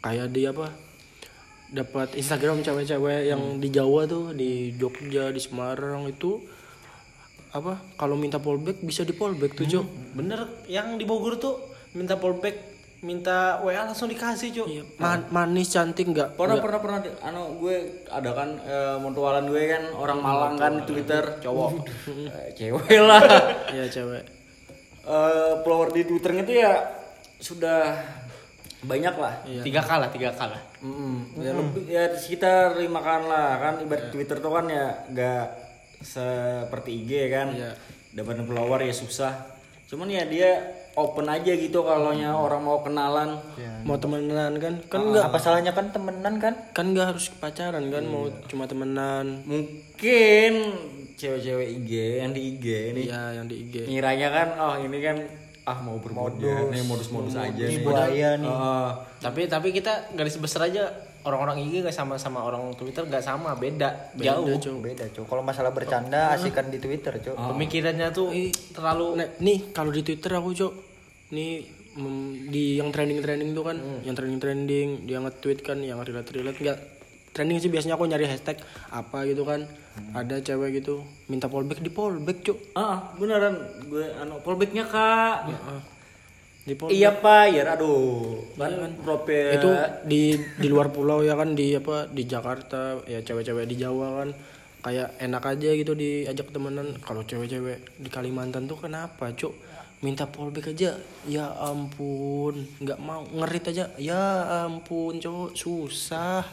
kayak 0.00 0.28
di 0.30 0.44
apa 0.44 0.72
dapat 1.70 2.18
Instagram 2.18 2.60
cewek-cewek 2.60 3.30
yang 3.30 3.62
di 3.62 3.68
Jawa 3.70 4.02
tuh 4.04 4.34
di 4.34 4.74
Jogja 4.74 5.30
di 5.30 5.38
Semarang 5.38 6.10
itu 6.10 6.42
apa 7.50 7.78
kalau 7.94 8.14
minta 8.14 8.38
fallback 8.38 8.78
bisa 8.80 9.02
di 9.02 9.14
fallback 9.14 9.54
tuh 9.54 9.66
Jok 9.66 9.86
Bener, 10.14 10.66
yang 10.66 10.98
di 10.98 11.06
Bogor 11.06 11.38
tuh 11.38 11.54
minta 11.90 12.14
fallback, 12.14 12.54
minta 13.02 13.58
WA 13.62 13.82
langsung 13.82 14.06
dikasih, 14.06 14.54
Cuk. 14.54 14.66
Iya, 14.70 14.82
man- 14.94 15.26
manis 15.30 15.74
cantik 15.74 16.06
nggak? 16.06 16.38
Pernah 16.38 16.62
pernah 16.62 16.78
pernah 16.78 16.98
anu 17.26 17.58
gue 17.58 18.06
ada 18.06 18.30
kan 18.30 18.54
eh, 18.62 18.96
mutualan 19.02 19.50
gue 19.50 19.62
kan 19.66 19.82
orang 19.98 20.18
Malang 20.22 20.54
kan 20.54 20.72
di 20.78 20.82
Twitter 20.86 21.42
cowok. 21.42 21.70
Eh, 22.30 22.48
cewek 22.54 22.98
lah. 23.02 23.22
Ya 23.74 23.90
cewek. 23.90 24.22
Eh, 25.02 25.52
follower 25.66 25.90
di 25.90 26.06
Twitternya 26.06 26.42
tuh 26.46 26.54
ya 26.54 26.72
sudah 27.40 27.80
banyak 28.80 29.14
lah. 29.16 29.34
Tiga 29.60 29.80
kalah, 29.84 30.08
tiga 30.08 30.32
kalah. 30.32 30.60
Mm-mm. 30.80 31.36
ya 31.36 31.52
lebih 31.52 31.84
ya 31.84 32.04
sekitar 32.16 32.80
lima 32.80 33.00
kan 33.04 33.22
lah 33.28 33.60
kan. 33.60 33.74
Ibarat 33.84 34.08
Twitter 34.08 34.40
tuh 34.40 34.52
kan 34.52 34.64
ya 34.68 35.04
nggak 35.12 35.44
seperti 36.00 36.90
IG 37.04 37.12
kan. 37.28 37.48
Iya. 37.52 37.72
dapat 38.10 38.42
follower 38.42 38.82
ya 38.82 38.90
susah. 38.90 39.32
Cuman 39.86 40.10
ya 40.10 40.26
dia 40.26 40.50
open 40.98 41.30
aja 41.30 41.54
gitu 41.54 41.86
kalau 41.86 42.10
nya 42.10 42.34
orang 42.34 42.62
mau 42.66 42.82
kenalan 42.82 43.38
mau 43.86 43.94
temenan 44.00 44.58
kan. 44.58 44.74
Kan 44.90 45.14
nggak 45.14 45.30
Apa 45.30 45.38
salahnya 45.38 45.70
kan 45.70 45.94
temenan 45.94 46.42
kan? 46.42 46.54
kan 46.74 46.86
nggak 46.90 47.14
harus 47.14 47.30
pacaran 47.38 47.86
kan. 47.92 48.02
Mau 48.02 48.26
cuma 48.50 48.66
temenan. 48.66 49.46
Mungkin 49.46 50.52
cewek-cewek 51.14 51.68
IG 51.84 51.92
yang 52.24 52.32
di 52.32 52.40
IG 52.56 52.66
ini. 52.96 53.02
Iya 53.06 53.22
yang 53.38 53.46
di 53.46 53.56
IG 53.68 53.74
ngiranya 53.86 54.28
kan 54.32 54.48
oh 54.58 54.74
ini 54.80 54.98
kan 55.04 55.16
ah 55.68 55.78
mau 55.84 56.00
bermodus. 56.00 56.72
Nih 56.72 56.84
modus-modus 56.88 57.34
aja. 57.36 57.64
nih 57.64 57.84
buaya 57.84 58.36
nih. 58.40 58.48
Oh, 58.48 58.90
Tapi 59.20 59.46
tapi 59.46 59.70
kita 59.76 60.12
garis 60.16 60.40
besar 60.40 60.66
aja 60.72 60.88
orang-orang 61.20 61.68
IG 61.68 61.84
gak 61.84 61.92
sama 61.92 62.16
sama 62.16 62.40
orang 62.40 62.72
Twitter 62.72 63.04
gak 63.04 63.20
sama, 63.20 63.52
beda, 63.52 64.16
jauh. 64.16 64.80
Beda 64.80 65.04
cuk. 65.12 65.28
Kalau 65.28 65.44
masalah 65.44 65.68
bercanda 65.72 66.32
asikan 66.32 66.72
di 66.72 66.80
Twitter 66.80 67.20
cuk. 67.20 67.36
Pemikirannya 67.36 68.08
tuh 68.08 68.32
terlalu 68.72 69.20
Nah, 69.20 69.28
nih 69.36 69.74
kalau 69.76 69.92
di 69.92 70.00
Twitter 70.00 70.32
aku 70.32 70.56
cok, 70.56 70.72
nih 71.36 71.52
di 72.48 72.80
yang 72.80 72.88
trending 72.94 73.20
trending 73.20 73.50
tuh 73.52 73.64
kan, 73.66 73.76
yang 74.06 74.14
trending 74.16 74.40
trending 74.40 74.88
dia 75.04 75.18
nge-tweet 75.20 75.60
kan, 75.60 75.78
yang 75.84 76.00
relate 76.00 76.30
relate 76.32 76.56
nggak. 76.56 76.78
Trending 77.30 77.62
sih 77.62 77.70
biasanya 77.70 77.94
aku 77.94 78.10
nyari 78.10 78.26
hashtag 78.26 78.58
apa 78.90 79.22
gitu 79.28 79.46
kan, 79.46 79.62
ada 80.10 80.42
cewek 80.42 80.82
gitu 80.82 81.06
minta 81.30 81.46
fallback 81.46 81.78
di 81.78 81.90
fallback 81.92 82.42
cok, 82.42 82.58
ah 82.74 83.14
beneran. 83.14 83.54
Gue 83.86 84.10
anu 84.18 84.42
fallbacknya 84.42 84.82
kak. 84.82 85.46
Di 86.66 86.74
fallback. 86.74 86.98
Iya 86.98 87.10
pak. 87.22 87.44
Ya 87.54 87.62
aduh. 87.70 88.42
Kan 88.58 88.98
profil 89.00 89.54
itu 89.54 89.70
di 90.04 90.34
di 90.58 90.68
luar 90.68 90.90
pulau 90.90 91.22
ya 91.22 91.38
kan 91.38 91.54
di 91.54 91.78
apa 91.78 92.10
di 92.10 92.26
Jakarta. 92.26 93.00
Ya 93.06 93.22
cewek-cewek 93.22 93.70
di 93.70 93.78
Jawa 93.78 94.26
kan. 94.26 94.30
Kayak 94.80 95.12
enak 95.20 95.44
aja 95.44 95.70
gitu 95.76 95.92
diajak 95.94 96.50
temenan. 96.50 96.96
Kalau 97.04 97.22
cewek-cewek 97.22 98.02
di 98.02 98.08
Kalimantan 98.10 98.66
tuh 98.66 98.80
kenapa 98.82 99.30
cuk? 99.32 99.54
Minta 100.00 100.24
fallback 100.24 100.72
aja. 100.72 100.96
Ya 101.28 101.46
ampun. 101.60 102.66
Nggak 102.80 102.98
mau. 102.98 103.22
Ngerit 103.28 103.70
aja. 103.70 103.92
Ya 104.00 104.24
ampun 104.64 105.20
cowok. 105.20 105.52
Susah 105.54 106.44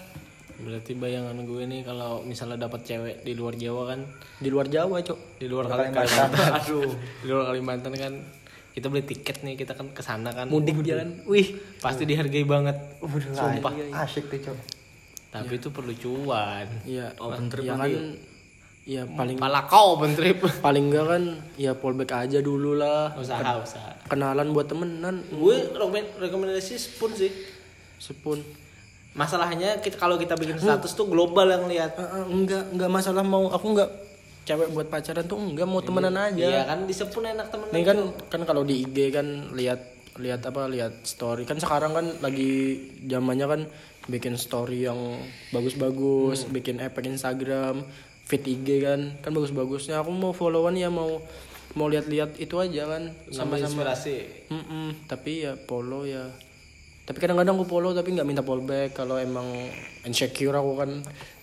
berarti 0.58 0.92
bayangan 0.92 1.38
gue 1.40 1.64
nih 1.64 1.82
kalau 1.82 2.22
misalnya 2.22 2.58
dapat 2.60 2.82
cewek 2.82 3.22
di 3.22 3.32
luar 3.32 3.54
Jawa 3.54 3.84
kan, 3.88 4.00
di 4.36 4.50
luar 4.50 4.66
Jawa 4.66 4.98
cok 5.00 5.20
di 5.38 5.46
luar 5.46 5.66
Kalimantan, 5.66 6.30
aduh, 6.58 6.90
di 7.22 7.28
luar 7.28 7.44
Kalimantan 7.48 7.94
kan 7.94 8.14
kita 8.72 8.88
beli 8.88 9.04
tiket 9.04 9.42
nih 9.42 9.54
kita 9.56 9.74
kan 9.74 9.90
ke 9.90 10.02
sana 10.02 10.30
kan. 10.32 10.46
mudik 10.48 10.82
dia 10.82 10.98
kan 10.98 11.10
wih 11.24 11.58
Pasti 11.78 12.04
dihargai 12.04 12.42
banget. 12.44 12.78
Waduh, 13.00 13.30
Sumpah. 13.32 13.74
Asik 14.00 14.28
tuh 14.28 14.38
cuk 14.44 14.58
Tapi 15.28 15.54
itu 15.56 15.70
perlu 15.70 15.94
cuan. 15.94 16.66
iya 16.84 17.10
Open 17.16 17.48
trip 17.48 17.62
ya 17.64 17.74
kan 17.74 17.90
ya 18.84 19.04
paling 19.06 19.36
Pala 19.36 19.66
kau 19.66 19.94
open 19.94 20.14
trip. 20.14 20.40
paling 20.66 20.88
enggak 20.88 21.06
kan 21.08 21.24
ya 21.54 21.74
fallback 21.74 22.24
aja 22.24 22.40
dulu 22.40 22.74
lah 22.74 23.14
usaha 23.14 23.60
usaha. 23.60 23.92
kenalan 24.06 24.50
buat 24.50 24.66
temenan 24.66 25.22
Gue 25.28 25.58
rekomen- 25.68 26.14
rekomendasi 26.16 26.74
spoon 26.76 27.14
sih. 27.14 27.30
sepun 27.98 28.42
Masalahnya 29.18 29.82
kita 29.82 29.98
kalau 29.98 30.16
kita 30.22 30.38
bikin 30.38 30.62
status 30.62 30.94
tuh 30.94 31.10
global 31.10 31.50
yang 31.50 31.66
lihat. 31.66 31.98
Eh, 31.98 32.06
eh, 32.06 32.26
enggak 32.30 32.70
enggak 32.70 32.92
masalah 32.94 33.26
mau 33.26 33.50
aku 33.50 33.74
enggak 33.74 33.90
cewek 34.46 34.72
buat 34.72 34.88
pacaran 34.88 35.26
tuh 35.26 35.42
enggak 35.42 35.68
mau 35.68 35.82
temenan 35.82 36.14
aja. 36.14 36.38
Iya 36.38 36.62
kan 36.70 36.86
di 36.86 36.94
sepun 36.94 37.26
enak 37.26 37.50
temen. 37.50 37.68
ini 37.74 37.84
kan 37.84 37.98
kan 38.30 38.42
kalau 38.46 38.62
di 38.62 38.86
IG 38.86 39.12
kan 39.12 39.52
lihat 39.58 39.82
lihat 40.22 40.46
apa 40.46 40.70
lihat 40.70 41.02
story. 41.02 41.50
Kan 41.50 41.58
sekarang 41.58 41.98
kan 41.98 42.06
lagi 42.22 42.78
zamannya 43.10 43.48
kan 43.50 43.62
bikin 44.08 44.38
story 44.40 44.88
yang 44.88 44.98
bagus-bagus 45.52 46.48
bikin 46.48 46.80
efek 46.80 47.10
Instagram 47.12 47.84
feed 48.30 48.46
IG 48.46 48.86
kan 48.86 49.18
kan 49.20 49.32
bagus-bagusnya. 49.34 50.00
Aku 50.06 50.14
mau 50.14 50.32
followan 50.32 50.78
ya 50.78 50.94
mau 50.94 51.26
mau 51.76 51.90
lihat-lihat 51.90 52.38
itu 52.42 52.58
aja 52.58 52.86
kan 52.86 53.04
sama 53.34 53.58
sama-sama. 53.58 53.82
inspirasi. 53.82 54.18
Mm-mm, 54.50 54.88
tapi 55.06 55.46
ya 55.46 55.54
follow 55.68 56.08
ya 56.08 56.32
tapi 57.08 57.18
kadang-kadang 57.24 57.56
aku 57.56 57.66
follow 57.72 57.96
tapi 57.96 58.12
nggak 58.12 58.28
minta 58.28 58.44
fallback 58.44 58.92
kalau 58.92 59.16
emang 59.16 59.48
insecure 60.04 60.60
aku 60.60 60.72
kan 60.76 60.92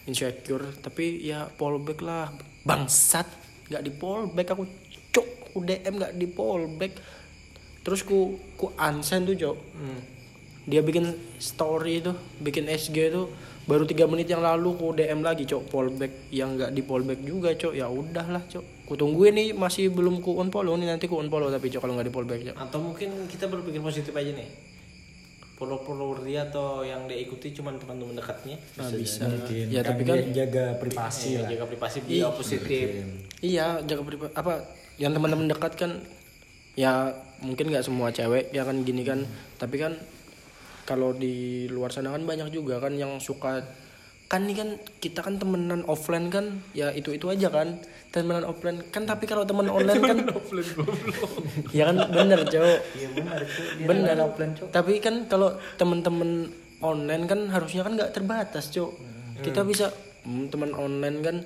insecure. 0.05 0.69
Tapi 0.85 1.25
ya 1.25 1.49
fallback 1.49 2.05
lah. 2.05 2.29
Bangsat 2.69 3.25
nggak 3.73 3.83
di 3.83 3.91
fallback 3.97 4.53
aku. 4.53 4.69
Cok 5.09 5.29
aku 5.49 5.59
DM 5.65 5.95
nggak 5.97 6.13
di 6.21 6.27
fallback 6.29 6.93
terus 7.85 8.01
ku 8.01 8.41
ku 8.57 8.73
unsend 8.81 9.29
tuh 9.29 9.37
cok 9.37 9.57
dia 10.65 10.81
bikin 10.81 11.13
story 11.37 12.01
itu 12.01 12.17
bikin 12.41 12.65
SG 12.65 13.13
itu 13.13 13.29
baru 13.69 13.85
tiga 13.85 14.09
menit 14.09 14.25
yang 14.25 14.41
lalu 14.41 14.73
ku 14.75 14.97
DM 14.97 15.21
lagi 15.21 15.45
cok 15.45 15.69
fallback 15.69 16.33
yang 16.33 16.57
nggak 16.57 16.73
di 16.73 16.81
fallback 16.81 17.21
juga 17.21 17.53
cok 17.53 17.77
ya 17.77 17.93
udahlah 17.93 18.41
cok 18.49 18.89
ku 18.89 18.97
tungguin 18.97 19.37
nih 19.37 19.49
masih 19.53 19.93
belum 19.93 20.25
ku 20.25 20.41
unfollow 20.41 20.75
nih. 20.81 20.89
Nanti 20.89 21.05
ku 21.07 21.21
unfollow 21.21 21.53
tapi 21.53 21.69
cok 21.69 21.81
kalau 21.85 21.95
nggak 22.01 22.09
di 22.09 22.15
fallback 22.17 22.41
cok 22.51 22.57
Atau 22.57 22.79
mungkin 22.81 23.09
kita 23.29 23.47
berpikir 23.53 23.85
positif 23.85 24.17
aja 24.17 24.33
nih. 24.33 24.49
Follow-follower 25.65 26.29
dia 26.29 26.45
atau 26.45 26.85
yang 26.85 27.09
dia 27.09 27.17
ikuti 27.17 27.57
cuma 27.57 27.73
teman-teman 27.73 28.21
dekatnya. 28.21 28.61
Nah, 28.77 28.93
bisa 28.93 29.25
Mungkin. 29.25 29.65
ya 29.73 29.81
tapi 29.81 30.05
kan 30.05 30.21
dia 30.21 30.45
jaga 30.45 30.77
privasi 30.77 31.29
Iya, 31.33 31.41
lah 31.41 31.49
jaga 31.57 31.65
privasi 31.73 31.99
dia 32.05 32.29
positif. 32.29 32.87
Iya, 33.41 33.67
jaga 33.89 34.03
pribadi 34.05 34.31
apa 34.37 34.53
yang 35.01 35.17
teman-teman 35.17 35.49
dekat 35.49 35.73
kan 35.75 35.91
ya 36.77 37.17
mungkin 37.41 37.71
nggak 37.73 37.87
semua 37.87 38.13
cewek 38.13 38.51
ya 38.53 38.67
kan 38.67 38.83
gini 38.83 39.03
kan 39.07 39.23
tapi 39.57 39.79
kan 39.79 39.95
kalau 40.85 41.17
di 41.17 41.65
luar 41.71 41.89
sana 41.89 42.13
kan 42.13 42.23
banyak 42.29 42.53
juga 42.53 42.77
kan 42.83 42.93
yang 42.95 43.17
suka 43.17 43.63
kan 44.25 44.49
nih 44.49 44.57
kan 44.57 44.69
kita 45.05 45.21
kan 45.21 45.37
temenan 45.37 45.85
offline 45.85 46.33
kan 46.33 46.59
ya 46.73 46.91
itu 46.91 47.13
itu 47.13 47.29
aja 47.29 47.53
kan. 47.53 47.79
Temenan 48.11 48.47
offline 48.47 48.81
kan 48.89 49.05
tapi 49.05 49.29
kalau 49.29 49.45
temen 49.45 49.69
online 49.77 50.01
kan 50.01 50.19
ya 51.77 51.91
kan 51.93 51.97
bener 52.09 52.41
cowok 52.47 52.79
Iya. 52.95 53.09
Dia 53.15 53.87
bener. 53.87 54.15
teman 54.17 54.25
offline 54.27 54.53
cok. 54.57 54.69
tapi 54.73 54.93
kan 55.03 55.15
kalau 55.29 55.55
temen-temen 55.77 56.31
online 56.81 57.25
kan 57.25 57.41
harusnya 57.53 57.83
kan 57.85 57.93
nggak 57.97 58.13
terbatas 58.13 58.69
cok. 58.73 58.93
Kita 59.41 59.61
bisa 59.67 59.91
hmm, 60.25 60.49
teman 60.53 60.71
online 60.73 61.19
kan 61.21 61.37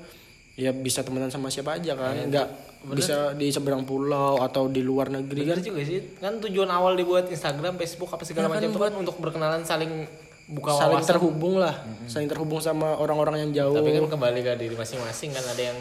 ya 0.58 0.74
bisa 0.74 1.06
temenan 1.06 1.30
sama 1.30 1.48
siapa 1.50 1.78
aja 1.78 1.94
kan. 1.94 2.26
Nggak 2.30 2.48
bisa 2.94 3.34
di 3.34 3.50
seberang 3.50 3.82
pulau 3.82 4.38
atau 4.38 4.70
di 4.70 4.82
luar 4.86 5.10
negeri 5.10 5.50
kan. 5.50 5.58
Bener 5.58 5.66
juga 5.66 5.80
sih. 5.82 5.98
Kan 6.22 6.38
tujuan 6.38 6.70
awal 6.70 6.94
dibuat 6.94 7.26
Instagram, 7.26 7.74
Facebook 7.74 8.10
apa 8.14 8.22
segala 8.22 8.46
macam 8.52 8.70
itu 8.70 8.80
kan 8.80 8.92
untuk 8.94 9.16
berkenalan 9.18 9.66
saling 9.66 10.06
buka 10.48 10.70
saling 10.72 11.00
wawasan. 11.00 11.10
terhubung 11.12 11.54
lah. 11.60 11.74
Saling 12.08 12.28
terhubung 12.28 12.60
sama 12.64 12.96
orang-orang 12.96 13.48
yang 13.48 13.50
jauh. 13.52 13.76
Tapi 13.76 14.00
kan 14.00 14.08
kembali 14.08 14.40
ke 14.40 14.52
diri 14.56 14.74
masing-masing 14.74 15.36
kan 15.36 15.44
ada 15.44 15.62
yang 15.62 15.78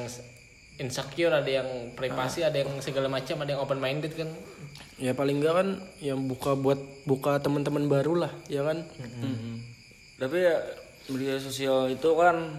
insecure, 0.77 1.33
ada 1.33 1.47
yang 1.47 1.67
privasi, 1.97 2.45
ada 2.45 2.59
yang 2.61 2.69
segala 2.83 3.07
macam, 3.07 3.41
ada 3.41 3.49
yang 3.55 3.61
open 3.63 3.79
minded 3.79 4.13
kan. 4.13 4.29
ya 4.97 5.13
paling 5.13 5.37
enggak 5.37 5.53
kan 5.53 5.69
yang 6.01 6.25
buka 6.25 6.57
buat 6.57 6.81
buka 7.05 7.37
teman-teman 7.37 7.85
baru 7.85 8.27
lah 8.27 8.31
ya 8.49 8.65
kan? 8.65 8.81
Tapi 10.17 10.37
ya 10.41 10.57
media 11.13 11.37
sosial 11.37 11.93
itu 11.93 12.09
kan 12.17 12.57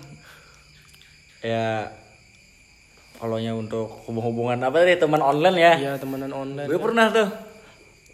ya 1.43 1.91
kalau 3.19 3.43
untuk 3.43 4.07
hubung-hubungan 4.07 4.63
apa 4.63 4.87
tadi 4.87 4.95
teman 5.03 5.19
online 5.19 5.59
ya? 5.59 5.75
Ya 5.75 5.93
temenan 5.99 6.31
online. 6.31 6.71
Gue 6.71 6.79
pernah 6.79 7.11
tuh 7.11 7.27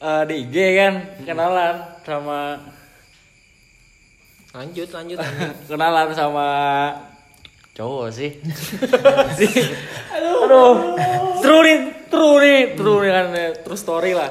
eh, 0.00 0.22
di 0.24 0.34
IG 0.48 0.56
kan 0.80 0.94
kenalan 1.28 1.74
sama 2.00 2.56
Lanjut, 4.54 4.88
lanjut, 4.88 5.18
lanjut. 5.24 5.54
kenalan 5.66 6.08
sama 6.10 6.48
cowok 7.74 8.06
sih 8.08 8.30
aduh, 10.08 10.46
aduh. 10.46 10.74
true 11.42 11.58
nih 11.60 11.78
true 12.06 12.38
nih 12.38 12.60
true 12.72 12.98
nih 13.00 13.10
kan 13.10 13.26
true 13.60 13.74
story 13.76 14.14
lah 14.14 14.30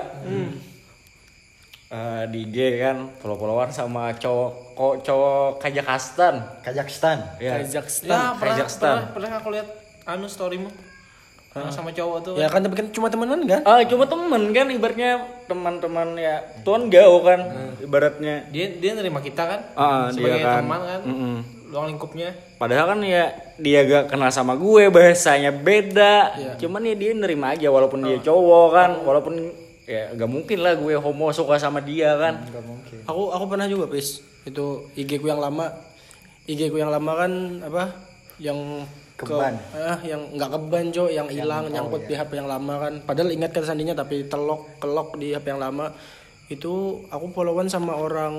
Eh, 1.93 2.23
di 2.25 2.41
IG 2.43 2.57
kan 2.79 3.05
follow 3.21 3.37
followan 3.37 3.69
sama 3.69 4.09
cowok 4.15 4.49
kok 4.73 4.95
cowok 5.05 5.61
Kazakhstan 5.61 6.35
Kazakhstan. 6.65 7.37
ya 7.37 7.61
Kazakhstan 7.61 8.09
Ya, 8.09 8.33
pernah, 8.33 8.55
Kazakhstan. 8.57 8.95
pernah, 8.97 9.13
pernah 9.13 9.31
aku 9.37 9.49
lihat 9.53 9.67
anu 10.03 10.25
storymu 10.25 10.73
Yang 11.55 11.71
sama 11.71 11.89
cowok 11.89 12.17
tuh. 12.19 12.33
ya 12.33 12.47
kan 12.47 12.59
tapi 12.59 12.75
kan 12.75 12.87
cuma 12.89 13.07
temenan 13.07 13.45
kan 13.45 13.61
Ah, 13.61 13.79
cuma 13.83 14.03
temen 14.03 14.41
kan 14.49 14.65
ibaratnya 14.67 15.11
teman-teman 15.45 16.07
ya 16.15 16.35
tuan 16.61 16.89
gau 16.89 17.21
kan 17.21 17.39
ibaratnya. 17.77 18.49
Dia 18.49 18.73
dia 18.73 18.91
nerima 18.93 19.19
kita 19.19 19.43
kan 19.43 19.59
Ah, 19.73 20.09
sebagai 20.09 20.39
dia 20.39 20.47
kan. 20.47 20.59
teman 20.59 20.81
kan. 20.81 21.01
Mm-mm. 21.03 21.35
Luang 21.69 21.85
lingkupnya. 21.87 22.29
Padahal 22.55 22.85
kan 22.87 22.99
ya 23.01 23.29
dia 23.55 23.79
gak 23.83 24.03
kenal 24.07 24.29
sama 24.29 24.53
gue 24.55 24.89
bahasanya 24.89 25.49
beda. 25.49 26.33
Cuman 26.55 26.81
ya 26.83 26.93
dia 26.93 27.11
nerima 27.11 27.49
aja 27.49 27.67
walaupun 27.67 28.01
dia 28.03 28.17
cowok 28.19 28.67
kan, 28.71 28.89
walaupun 28.99 29.33
ya 29.83 30.09
gak 30.11 30.25
mungkin 30.27 30.57
lah 30.57 30.73
gue 30.73 30.93
homo 30.95 31.29
suka 31.29 31.57
sama 31.57 31.81
dia 31.81 32.13
kan. 32.15 32.41
Enggak 32.41 32.61
mungkin. 32.63 32.97
aku 33.03 33.23
aku 33.29 33.45
pernah 33.47 33.65
juga 33.65 33.85
pis 33.85 34.21
itu 34.43 34.65
IG 34.93 35.17
ku 35.17 35.27
yang 35.27 35.37
lama 35.37 35.69
IG 36.45 36.67
ku 36.67 36.77
yang 36.77 36.89
lama 36.89 37.11
kan 37.15 37.31
apa 37.63 37.83
yang 38.37 38.57
ke- 39.13 39.23
Keban. 39.23 39.55
ah 39.71 39.99
yang 40.01 40.21
nggak 40.31 40.49
keban 40.49 40.85
cok 40.89 41.09
yang 41.09 41.27
hilang 41.27 41.63
nyangkut 41.67 42.03
di 42.03 42.13
HP 42.13 42.31
yang 42.35 42.45
lama 42.45 42.73
kan 42.79 42.93
padahal 42.99 43.29
ingat 43.29 43.51
kata 43.51 43.67
sandinya 43.67 43.93
tapi 43.93 44.25
telok 44.25 44.77
kelok 44.77 45.15
di 45.15 45.31
HP 45.31 45.47
yang 45.47 45.61
lama 45.61 45.93
itu 46.47 46.73
aku 47.07 47.29
followan 47.29 47.67
sama 47.67 47.93
orang 47.93 48.33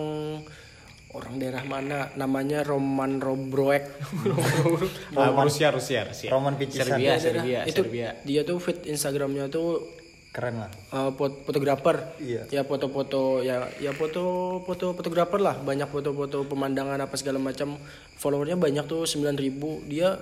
orang 1.10 1.34
daerah 1.36 1.62
mana 1.62 2.10
namanya 2.14 2.62
Roman 2.62 3.16
Robroek 3.16 3.86
Ah, 5.14 5.30
Rusia, 5.36 5.70
Rusia, 5.70 6.02
Rusia. 6.04 6.28
Roman 6.28 6.54
Picisan. 6.54 6.98
Serbia, 6.98 7.12
Serbia, 7.16 7.60
itu 7.62 7.80
Serbia. 7.80 8.08
dia 8.20 8.42
tuh 8.42 8.58
feed 8.58 8.82
Instagramnya 8.84 9.46
tuh 9.48 9.86
Keren 10.28 10.58
lah. 10.58 10.70
uh, 10.90 11.14
fot- 11.14 11.46
fotografer 11.46 12.18
Iya. 12.18 12.50
ya 12.50 12.62
foto-foto 12.62 13.38
ya 13.40 13.70
ya 13.78 13.94
foto 13.94 14.22
foto 14.60 14.90
fotografer 14.90 15.38
lah 15.38 15.54
banyak 15.56 15.86
foto-foto 15.86 16.42
pemandangan 16.42 16.98
apa 16.98 17.14
segala 17.14 17.38
macam 17.38 17.78
followernya 18.12 18.58
banyak 18.58 18.82
tuh 18.84 19.06
9000 19.06 19.38
dia 19.86 20.18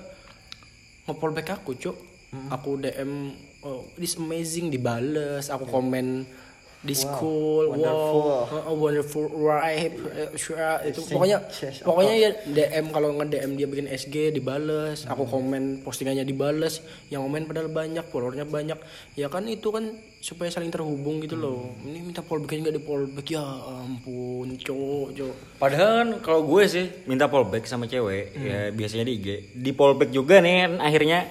nge 1.07 1.31
back 1.35 1.51
aku 1.63 1.75
cuk. 1.75 1.97
Aku 2.49 2.81
DM 2.81 3.37
oh, 3.61 3.85
this 4.01 4.17
amazing 4.17 4.73
dibales. 4.73 5.53
Aku 5.53 5.69
komen 5.69 6.25
di 6.83 6.99
school 6.99 7.79
wow, 7.79 8.43
oh, 8.51 8.75
wonderful. 8.75 9.31
Right 9.31 9.95
Eh, 9.95 10.35
sure, 10.35 10.83
itu 10.83 10.99
pokoknya 11.07 11.39
pokoknya 11.87 12.15
ya 12.19 12.31
DM 12.43 12.91
kalau 12.91 13.15
nge 13.15 13.27
DM 13.31 13.53
dia 13.55 13.67
bikin 13.71 13.87
SG 13.87 14.35
dibales. 14.35 15.07
Aku 15.07 15.23
komen 15.31 15.87
postingannya 15.87 16.27
dibales. 16.27 16.83
Yang 17.07 17.23
komen 17.31 17.43
padahal 17.47 17.71
banyak 17.71 18.05
followernya 18.11 18.47
banyak. 18.51 18.79
Ya 19.15 19.31
kan 19.31 19.47
itu 19.47 19.71
kan 19.71 19.95
supaya 20.19 20.51
saling 20.51 20.75
terhubung 20.75 21.23
gitu 21.23 21.39
loh. 21.39 21.71
Ini 21.87 22.03
minta 22.03 22.23
fallback 22.23 22.59
nggak 22.59 22.75
di 22.75 22.83
fallback 22.83 23.27
ya 23.31 23.47
ampun 23.83 24.59
cowok 24.59 25.09
cowok. 25.15 25.37
Padahal 25.63 25.91
kan 26.03 26.09
kalau 26.19 26.41
gue 26.51 26.63
sih 26.67 26.87
minta 27.07 27.31
fallback 27.31 27.63
sama 27.71 27.87
cewek 27.87 28.35
ya 28.35 28.75
biasanya 28.75 29.07
di 29.07 29.13
IG. 29.23 29.29
Di 29.55 29.71
fallback 29.71 30.11
juga 30.11 30.43
nih 30.43 30.83
akhirnya. 30.83 31.31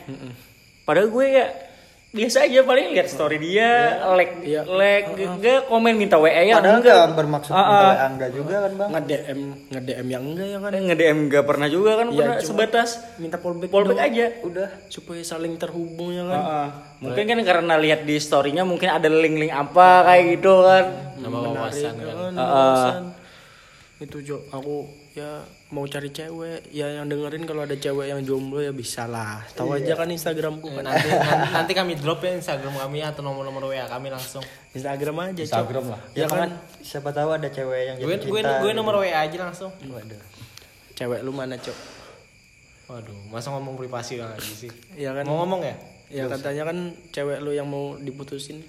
Padahal 0.88 1.12
gue 1.12 1.28
ya 1.28 1.71
biasa 2.12 2.44
aja 2.44 2.60
paling 2.62 2.92
lihat 2.92 3.08
story 3.08 3.40
dia, 3.40 3.72
like, 4.12 4.44
Iya. 4.44 4.68
like, 4.68 5.16
enggak 5.16 5.64
komen 5.66 5.96
minta 5.96 6.16
WA 6.16 6.28
ya 6.44 6.60
Padahal 6.60 6.78
enggak. 6.78 6.92
enggak 7.00 7.16
bermaksud 7.16 7.52
Ah, 7.52 7.58
minta 7.58 7.72
ah. 7.72 7.88
WA 7.90 8.06
enggak 8.10 8.30
juga 8.32 8.56
kan, 8.60 8.72
Bang? 8.76 8.90
nge 8.92 9.02
DM 9.06 9.40
nge 9.66 9.80
DM 9.82 10.08
yang 10.10 10.24
enggak 10.26 10.46
ya 10.46 10.58
kan 10.60 10.72
nge-DM 10.74 11.18
enggak 11.22 11.44
pernah 11.46 11.68
juga 11.68 11.92
kan 11.96 12.08
Iya, 12.10 12.18
pernah 12.18 12.36
sebatas 12.42 12.90
minta 13.16 13.38
fallback 13.38 13.72
doang. 13.72 13.96
aja 13.98 14.26
udah. 14.42 14.70
supaya 14.88 15.22
saling 15.22 15.56
terhubung 15.56 16.12
ya 16.12 16.24
kan 16.26 16.36
Ah, 16.38 16.52
ah. 16.60 16.68
Mungkin 17.00 17.24
kan 17.26 17.40
karena 17.42 17.74
lihat 17.76 18.04
di 18.04 18.16
story-nya 18.16 18.62
mungkin 18.62 18.88
ada 18.88 19.08
link-link 19.08 19.50
apa 19.50 19.88
kayak 20.06 20.24
gitu 20.36 20.54
kan. 20.62 20.86
Nama 21.18 21.38
wawasan 21.40 21.94
ya 21.96 22.06
kan. 22.06 22.16
kan, 22.20 22.34
wawasan. 22.36 23.04
itu 24.00 24.18
Jo 24.22 24.38
aku 24.50 24.76
ya 25.12 25.44
mau 25.70 25.84
cari 25.84 26.08
cewek 26.08 26.72
ya 26.72 26.88
yang 26.88 27.06
dengerin 27.06 27.44
kalau 27.44 27.62
ada 27.62 27.76
cewek 27.76 28.08
yang 28.08 28.24
jomblo 28.24 28.58
ya 28.58 28.72
bisa 28.72 29.04
lah 29.06 29.44
tahu 29.52 29.76
aja 29.76 29.92
kan 29.94 30.08
Instagramku 30.08 30.72
kan 30.72 30.88
Nanti, 30.88 31.12
nanti, 31.28 31.48
nanti 31.52 31.72
kami 31.74 32.00
drop 32.00 32.20
ya 32.22 32.32
Instagram 32.32 32.80
kami 32.80 33.04
atau 33.04 33.20
nomor-nomor 33.20 33.68
WA 33.68 33.84
kami 33.86 34.08
langsung. 34.08 34.40
Instagram 34.72 35.16
aja 35.28 35.36
Cok. 35.36 35.44
Instagram 35.44 35.86
lah. 35.92 36.00
ya 36.14 36.26
kan 36.26 36.50
Siapa 36.80 37.12
tahu 37.12 37.30
ada 37.30 37.48
cewek 37.48 37.80
yang 37.84 37.96
Gue 38.00 38.16
gue 38.18 38.40
gue 38.40 38.72
nomor 38.72 39.04
WA 39.04 39.12
aja 39.20 39.36
langsung. 39.38 39.68
Waduh. 39.84 40.16
cewek 40.96 41.20
lu 41.22 41.32
mana 41.32 41.60
cok 41.60 41.76
Waduh, 42.88 43.16
masa 43.28 43.52
ngomong 43.52 43.76
privasi 43.76 44.16
lagi 44.18 44.48
sih? 44.48 44.72
ya 44.96 45.12
kan 45.12 45.24
Mau 45.24 45.44
ngomong 45.44 45.64
ya? 45.64 45.76
ya 46.08 46.24
katanya 46.28 46.68
kan 46.68 46.78
cewek 47.10 47.40
lu 47.40 47.52
yang 47.52 47.64
mau 47.66 47.96
diputusin 47.96 48.60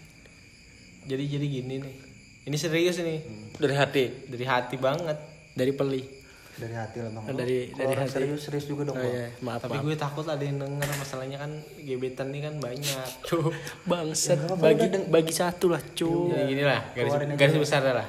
Jadi 1.02 1.22
jadi 1.28 1.46
gini 1.48 1.74
nih. 1.78 1.94
Ini 2.42 2.56
serius 2.56 2.98
nih. 2.98 3.22
Dari 3.54 3.74
hati. 3.74 4.04
Dari 4.26 4.42
hati 4.42 4.74
banget. 4.76 5.18
dari 5.52 5.68
peli 5.68 6.21
Dari 6.52 6.74
hati 6.76 7.00
lah, 7.00 7.10
Bang. 7.16 7.24
dari 7.32 7.72
Kalau 7.72 7.78
dari 7.80 7.92
orang 7.96 8.04
hati 8.04 8.12
serius 8.12 8.40
serius 8.44 8.66
juga 8.68 8.92
dong, 8.92 9.00
oh, 9.00 9.08
iya. 9.08 9.32
maaf 9.40 9.64
Tapi 9.64 9.72
maaf 9.72 9.84
gue 9.88 9.96
takut 9.96 10.26
ada 10.28 10.44
yang 10.44 10.60
denger 10.60 10.88
masalahnya 11.00 11.38
kan 11.40 11.52
gebetan 11.80 12.28
nih 12.28 12.40
kan 12.44 12.54
banyak. 12.60 13.08
Tuh. 13.28 13.48
bangsat 13.88 14.38
bagi 14.60 14.86
bagi 15.08 15.32
satu 15.32 15.72
lah 15.72 15.80
cuy 15.96 16.28
Jadi 16.28 16.42
gini 16.52 16.62
lah, 16.68 16.80
garis, 16.92 17.12
garis 17.40 17.56
besar 17.56 17.80
lah. 17.88 18.06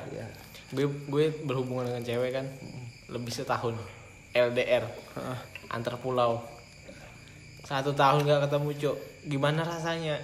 Gue 0.76 0.92
gue 1.08 1.26
berhubungan 1.48 1.88
dengan 1.88 2.04
cewek 2.04 2.32
kan 2.36 2.46
lebih 3.08 3.32
setahun. 3.32 3.80
LDR 4.34 4.84
antar 5.70 5.96
pulau. 6.02 6.42
Satu 7.64 7.96
tahun 7.96 8.28
gak 8.28 8.50
ketemu 8.50 8.70
cuk. 8.76 8.98
Gimana 9.30 9.64
rasanya? 9.64 10.20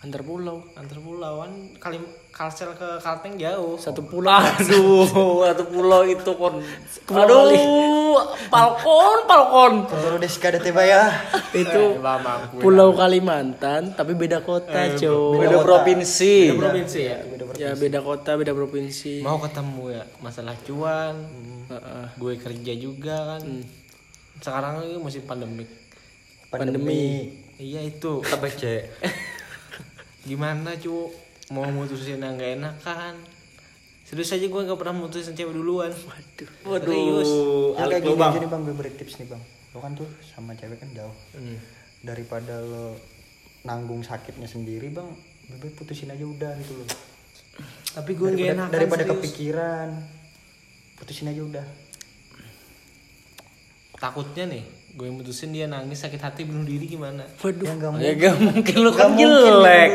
Antar 0.00 0.24
pulau. 0.24 0.64
Antar 0.76 0.98
pulau 0.98 1.44
kan 1.44 1.52
kali 1.76 2.00
kalsel 2.32 2.72
ke 2.72 2.88
Kalteng 3.04 3.36
jauh. 3.36 3.76
Satu 3.76 4.00
pulau. 4.00 4.40
Aduh, 4.40 5.44
satu 5.44 5.64
pulau 5.68 6.02
itu 6.08 6.30
kon. 6.40 6.64
Aduh, 7.12 8.16
palkon, 8.48 9.18
palkon. 9.28 9.72
Kontrol 9.84 10.16
deska 10.16 10.48
ada 10.48 10.60
teba 10.62 10.82
ya. 10.88 11.12
itu 11.50 11.98
Bambang 11.98 12.62
pulau 12.62 12.94
Kalimantan 12.94 13.90
tapi 13.98 14.14
beda 14.14 14.40
kota 14.46 14.94
cow 14.94 15.34
Beda 15.34 15.58
provinsi. 15.66 16.54
provinsi 16.54 17.00
ya? 17.02 17.18
Ya 17.58 17.70
beda 17.76 18.00
kota 18.00 18.38
beda 18.38 18.54
provinsi. 18.56 19.20
Mau 19.20 19.36
ketemu 19.42 20.00
ya? 20.00 20.04
Masalah 20.24 20.56
cuan. 20.64 21.14
Heeh. 21.70 22.06
gue 22.18 22.34
kerja 22.40 22.72
juga 22.74 23.36
kan. 23.36 23.42
Sekarang 24.40 24.82
ini 24.82 24.96
musim 24.96 25.22
pandemik. 25.28 25.68
Pandemi. 26.50 27.30
iya 27.60 27.84
itu. 27.84 28.24
Tabece. 28.24 28.88
gimana 30.22 30.76
cu 30.76 31.08
mau 31.50 31.66
mutusin 31.66 32.18
yang 32.18 32.36
gak 32.36 32.52
enak 32.56 32.74
kan 32.80 33.16
serius 34.02 34.30
aja 34.30 34.44
gue 34.44 34.60
gak 34.62 34.76
pernah 34.76 34.96
mutusin 34.96 35.32
cewek 35.32 35.52
duluan 35.52 35.90
waduh 36.62 36.86
serius 36.86 37.30
Ya 37.72 37.84
kayak 37.88 38.02
gini 38.04 38.16
Bang. 38.16 38.30
aja 38.30 38.38
nih 38.38 38.50
bang, 38.50 38.60
gue 38.62 38.74
beri 38.74 38.92
tips 38.92 39.14
nih 39.16 39.28
bang. 39.28 39.42
Lo 39.70 39.78
kan 39.78 39.92
tuh 39.94 40.04
sama 40.20 40.52
cewek 40.52 40.76
kan 40.76 40.90
jauh. 40.90 41.14
Hmm. 41.32 41.56
Daripada 42.02 42.58
lo 42.58 42.98
nanggung 43.62 44.02
sakitnya 44.02 44.44
sendiri 44.44 44.90
bang, 44.90 45.08
bebe 45.46 45.70
putusin 45.70 46.10
aja 46.10 46.22
udah 46.22 46.52
gitu 46.58 46.74
loh. 46.76 46.88
tapi 47.90 48.14
gue 48.14 48.28
gak 48.28 48.36
Daripada, 48.36 48.54
enak 48.54 48.68
daripada 48.70 49.04
kepikiran, 49.06 49.88
putusin 50.94 51.28
aja 51.28 51.42
udah. 51.42 51.66
takutnya 53.96 54.44
nih 54.48 54.64
gue 54.90 55.08
mutusin 55.08 55.50
dia 55.50 55.64
nangis 55.64 55.98
sakit 55.98 56.18
hati 56.18 56.42
bunuh 56.42 56.62
diri 56.62 56.86
gimana 56.86 57.22
waduh 57.38 57.62
Ya 57.62 57.74
nggak 57.74 57.90
Ya 57.96 58.12
gak 58.16 58.34
mungkin 58.38 58.76
lu 58.76 58.90
Gak 58.90 58.96
kan 58.96 59.08
mungkin 59.10 59.28
jelek. 59.30 59.90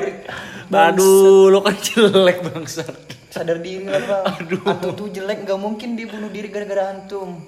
lu 0.66 0.76
Aduh, 0.76 1.46
lu 1.48 1.60
kan 1.62 1.76
jelek 1.78 2.38
bangsat. 2.42 2.96
sadar 3.30 3.60
diri 3.60 3.84
lah 3.84 4.00
bang. 4.00 4.24
Antum 4.64 4.96
tuh 4.96 5.12
jelek, 5.12 5.44
nggak 5.44 5.60
mungkin 5.60 5.94
dia 5.94 6.08
bunuh 6.08 6.32
diri 6.32 6.48
gara-gara 6.48 6.90
antum. 6.90 7.44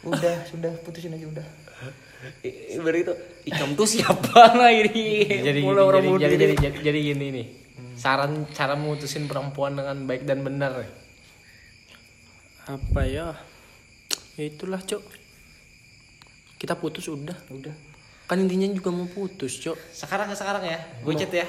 Udah, 0.00 0.46
sudah 0.46 0.70
putusin 0.80 1.10
aja 1.10 1.26
udah. 1.26 1.46
I- 2.40 2.78
Ibarat 2.78 3.02
itu 3.02 3.14
ikam 3.44 3.74
tuh 3.74 3.84
siapa 3.84 4.32
nah 4.56 4.70
ini? 4.70 5.26
jadi 5.42 5.58
gini, 5.58 5.66
Mulai 5.66 5.82
orang 5.82 6.02
jadi, 6.16 6.16
jadi, 6.16 6.34
jadi, 6.38 6.54
jadi, 6.56 6.76
jadi 6.80 6.98
gini 7.04 7.26
nih 7.30 7.46
saran 7.94 8.48
cara 8.50 8.74
mutusin 8.74 9.26
perempuan 9.26 9.74
dengan 9.74 9.98
baik 10.02 10.24
dan 10.24 10.40
benar 10.40 10.72
apa 12.64 13.00
ya 13.04 13.36
ya 14.34 14.42
itulah 14.42 14.80
cok 14.80 15.04
kita 16.64 16.80
putus 16.80 17.04
udah 17.12 17.36
Udah. 17.52 17.74
kan 18.24 18.40
intinya 18.40 18.64
juga 18.72 18.88
mau 18.88 19.04
putus 19.04 19.60
cok. 19.60 19.76
Sekarang 19.92 20.32
ya 20.32 20.36
sekarang 20.36 20.64
ya? 20.64 20.78
Gue 21.04 21.12
chat 21.12 21.28
ya? 21.28 21.44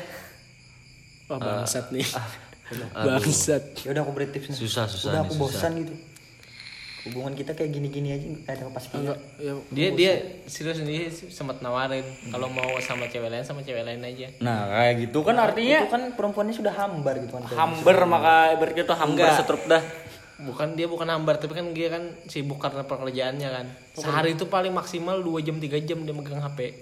Wah 1.32 1.40
bangsat 1.40 1.88
nih. 1.96 2.04
Bangsat. 3.08 3.64
Ya 3.88 3.96
udah 3.96 4.02
aku 4.04 4.12
beri 4.12 4.28
tips 4.28 4.52
nih. 4.52 4.58
Susah, 4.60 4.84
susah 4.90 5.16
Udah 5.16 5.22
nih, 5.24 5.30
aku 5.32 5.34
bosan 5.40 5.72
gitu. 5.80 5.96
Hubungan 7.06 7.38
kita 7.38 7.54
kayak 7.54 7.70
gini-gini 7.70 8.18
aja 8.18 8.26
nggak 8.26 8.50
ada 8.50 8.66
enggak 8.98 9.20
ya 9.38 9.54
dia 9.70 9.88
dia 9.94 10.12
serius 10.50 10.82
dia 10.82 11.06
sempat 11.30 11.62
nawarin. 11.62 12.02
Kalau 12.34 12.50
mau 12.50 12.76
sama 12.82 13.06
cewek 13.06 13.30
lain 13.30 13.46
sama 13.46 13.62
cewek 13.62 13.86
lain 13.86 14.02
aja. 14.02 14.26
Nah, 14.42 14.74
kayak 14.74 15.06
gitu 15.06 15.22
kan 15.22 15.38
Itu 15.38 15.46
artinya 15.46 15.80
kan 15.86 16.02
perempuannya 16.18 16.58
sudah 16.58 16.74
hambar 16.74 17.22
gitu 17.22 17.38
kan. 17.38 17.46
hambar 17.46 17.98
maka 18.10 18.58
ibaratnya 18.58 18.84
tuh 18.90 18.98
hambar 18.98 19.38
setrup 19.38 19.62
dah. 19.70 19.86
Bukan 20.38 20.75
dia 20.75 20.84
bukan 20.86 21.08
hambar 21.08 21.36
tapi 21.36 21.54
kan 21.54 21.72
dia 21.72 21.88
kan 21.88 22.04
sibuk 22.25 22.58
karena 22.58 22.84
pekerjaannya 22.84 23.50
kan 23.50 23.65
sehari 23.94 24.36
itu 24.36 24.46
paling 24.46 24.70
maksimal 24.70 25.18
2 25.18 25.39
jam 25.42 25.56
3 25.56 25.72
jam 25.82 26.00
dia 26.01 26.12
megang 26.12 26.39
HP 26.39 26.75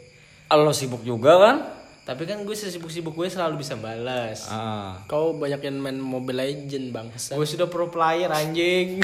Lo 0.49 0.69
sibuk 0.69 1.01
juga 1.01 1.33
kan? 1.35 1.57
tapi 2.03 2.25
kan 2.25 2.41
gue 2.41 2.51
sesibuk-sibuk 2.51 3.13
gue 3.13 3.25
selalu 3.27 3.61
bisa 3.61 3.73
balas 3.75 4.45
Ah. 4.47 4.99
kau 5.05 5.33
banyak 5.33 5.61
yang 5.61 5.79
main 5.79 5.95
Mobile 5.95 6.35
Legend 6.35 6.91
bangsa 6.91 7.33
gue 7.33 7.45
sudah 7.45 7.65
pro 7.65 7.87
player 7.87 8.27
anjing 8.27 8.99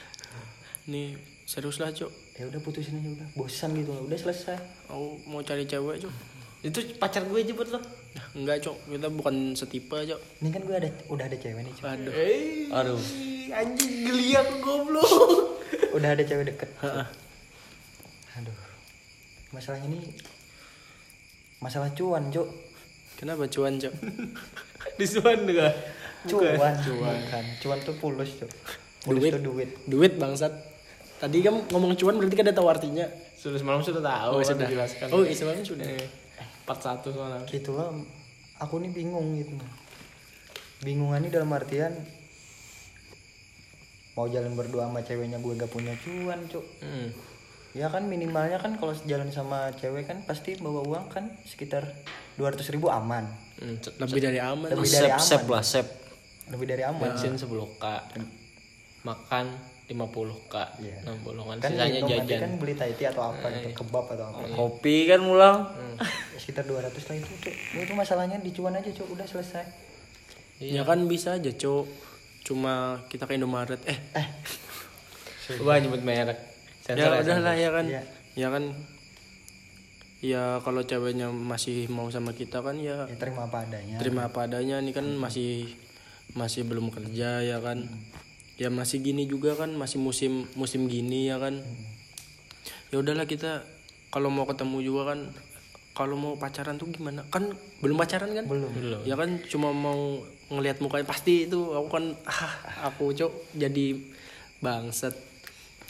nih 0.90 1.14
serius 1.44 1.78
lah 1.78 1.90
cok 1.90 2.26
Ya 2.34 2.50
udah 2.50 2.58
putusin 2.58 2.98
aja 2.98 3.14
udah. 3.14 3.28
Bosan 3.38 3.78
gitu 3.78 3.94
loh. 3.94 4.10
Udah 4.10 4.18
selesai. 4.18 4.58
aku 4.90 5.22
mau 5.24 5.38
cari 5.40 5.64
cewek 5.64 6.02
cok 6.02 6.12
itu 6.64 6.78
pacar 6.98 7.22
gue 7.22 7.38
aja 7.38 7.52
buat 7.52 7.70
lo 7.70 7.78
enggak 8.32 8.56
cok 8.60 8.76
kita 8.86 9.08
bukan 9.08 9.34
setipe 9.52 9.98
cok 10.00 10.20
Ini 10.38 10.48
kan 10.48 10.62
gue 10.62 10.76
ada 10.76 10.90
udah 11.08 11.24
ada 11.24 11.34
cewek 11.34 11.60
nih. 11.60 11.72
Cuk. 11.72 11.84
aduh 11.84 12.12
eh 12.12 12.70
Aduh. 12.70 13.00
anjing 13.50 13.94
geliat 14.04 14.48
goblok 14.58 15.10
Udah 15.96 16.10
ada 16.10 16.22
cewek 16.22 16.48
deket. 16.48 16.70
Aduh. 18.34 18.58
Masalah 19.50 19.78
ini 19.80 19.98
masalah 21.58 21.88
cuan, 21.90 22.28
Cuk. 22.28 22.48
kenapa 23.14 23.46
cuan 23.46 23.76
cok 23.76 23.94
disuan 24.98 25.42
juga 25.42 25.70
Cuan, 26.24 26.56
cuan. 26.76 27.16
Bukan. 27.20 27.44
Cuan 27.58 27.78
tuh 27.80 27.94
pulus, 27.94 28.30
Cuk. 28.36 28.50
Pulus 29.02 29.20
Duit. 29.20 29.32
tuh 29.32 29.42
duit. 29.44 29.70
duit 29.84 30.12
bangsat 30.14 30.50
tadi 31.14 31.40
kan 31.40 31.60
ngomong 31.66 31.94
cuan 31.94 32.16
berarti 32.16 32.34
kan 32.34 32.46
ada 32.46 32.54
tahu 32.54 32.66
artinya 32.66 33.06
sudah 33.34 33.56
semalam 33.56 33.80
sudah 33.80 34.00
tahu 34.00 34.30
Oh, 34.30 34.40
kan 34.40 34.48
sudah. 34.50 34.66
dijelaskan 34.66 35.06
Oh, 35.08 35.20
iya, 35.22 35.32
semalam 35.32 35.60
sudah. 35.60 35.84
Eh, 35.86 36.08
part 36.64 36.80
satu 36.80 37.12
soalnya 37.12 37.44
Gitu 37.46 37.72
lah. 37.72 37.92
Aku 38.60 38.80
nih 38.80 38.90
bingung 38.90 39.36
gitu. 39.36 39.54
Bingungannya 40.80 41.28
dalam 41.28 41.52
artian 41.52 41.92
mau 44.14 44.30
jalan 44.30 44.54
berdua 44.54 44.86
sama 44.86 45.02
ceweknya 45.02 45.42
gue 45.42 45.52
gak 45.58 45.72
punya 45.72 45.90
cuan, 46.00 46.38
Cuk. 46.46 46.62
Hmm. 46.80 47.10
Ya 47.74 47.90
kan 47.90 48.06
minimalnya 48.06 48.62
kan 48.62 48.78
kalau 48.78 48.94
jalan 49.02 49.34
sama 49.34 49.74
cewek 49.74 50.06
kan 50.06 50.22
pasti 50.22 50.54
bawa 50.54 50.86
uang 50.86 51.10
kan 51.10 51.26
sekitar 51.42 51.82
200 52.38 52.62
ribu 52.70 52.86
aman. 52.86 53.26
Hmm, 53.58 53.78
lebih 53.98 54.22
dari 54.22 54.38
aman 54.38 54.70
Lebih 54.70 54.86
dari 54.86 55.10
Sep, 55.10 55.18
aman. 55.18 55.26
sep 55.26 55.44
lah, 55.50 55.62
sep. 55.66 55.86
Lebih 56.54 56.66
dari 56.70 56.82
aman. 56.86 57.02
bensin 57.02 57.34
10k 57.34 57.84
makan 59.02 59.46
50k 59.84 60.54
Iya. 60.80 60.96
60 61.04 61.44
kan 61.44 61.56
Kan 61.58 61.70
sisanya 61.70 62.00
nanti 62.00 62.12
jajan. 62.24 62.40
kan 62.40 62.52
beli 62.56 62.72
Thai 62.72 62.92
tea 62.94 63.08
atau 63.08 63.24
apa 63.28 63.46
gitu, 63.50 63.68
kebab 63.76 64.06
atau 64.08 64.26
apa. 64.26 64.44
Kopi 64.50 65.04
kan 65.04 65.20
mulang. 65.20 65.68
Ya, 65.94 66.08
sekitar 66.34 66.64
200 66.64 66.88
lah 66.88 67.14
itu, 67.14 67.32
Cuk. 67.38 67.54
Itu 67.78 67.92
masalahnya 67.92 68.38
di 68.38 68.50
cuan 68.50 68.72
aja, 68.72 68.88
Cuk. 68.88 69.12
Udah 69.12 69.24
selesai. 69.24 69.64
ya 70.56 70.80
kan 70.82 71.04
bisa 71.04 71.34
aja 71.34 71.50
cok 71.50 71.84
cuma 72.40 72.72
kita 73.08 73.26
ke 73.26 73.34
Indomaret. 73.34 73.76
Eh. 73.84 73.98
Eh, 74.14 74.26
Gua 75.60 75.76
nyebut 75.76 76.00
merek. 76.00 76.38
Sensor 76.80 77.10
ya 77.10 77.20
udah 77.20 77.38
lah 77.40 77.54
ya 77.54 77.68
kan. 77.68 77.84
Iya. 77.84 78.02
ya 78.34 78.48
kan. 78.48 78.64
Ya 80.20 80.44
kalau 80.60 80.80
ceweknya 80.80 81.28
masih 81.28 81.84
mau 81.88 82.08
sama 82.08 82.32
kita 82.32 82.60
kan 82.60 82.78
ya 82.78 83.04
ya 83.04 83.16
terima 83.18 83.44
apa 83.44 83.66
adanya. 83.66 83.96
terima 83.98 84.22
apa 84.24 84.46
adanya. 84.46 84.78
Nih 84.78 84.94
kan 84.94 85.04
masih 85.10 85.68
masih 86.32 86.64
belum 86.64 86.88
kerja 86.88 87.42
ya 87.42 87.58
kan 87.60 87.84
ya 88.54 88.70
masih 88.70 89.02
gini 89.02 89.26
juga 89.26 89.58
kan 89.58 89.74
masih 89.74 89.98
musim 89.98 90.46
musim 90.54 90.86
gini 90.86 91.30
ya 91.30 91.42
kan. 91.42 91.58
Ya 92.94 93.02
udahlah 93.02 93.26
kita 93.26 93.66
kalau 94.14 94.30
mau 94.30 94.46
ketemu 94.46 94.78
juga 94.86 95.14
kan 95.14 95.20
kalau 95.94 96.14
mau 96.18 96.34
pacaran 96.38 96.78
tuh 96.78 96.90
gimana? 96.90 97.26
Kan 97.30 97.54
belum 97.82 97.98
pacaran 97.98 98.30
kan? 98.30 98.46
Belum. 98.46 98.70
ya 99.02 99.14
kan 99.18 99.42
cuma 99.50 99.74
mau 99.74 100.22
ngelihat 100.50 100.78
mukanya. 100.78 101.06
Pasti 101.06 101.50
itu 101.50 101.74
aku 101.74 101.88
kan 101.90 102.04
ah 102.26 102.54
aku 102.90 103.10
cok 103.10 103.58
jadi 103.58 103.98
bangsat. 104.62 105.14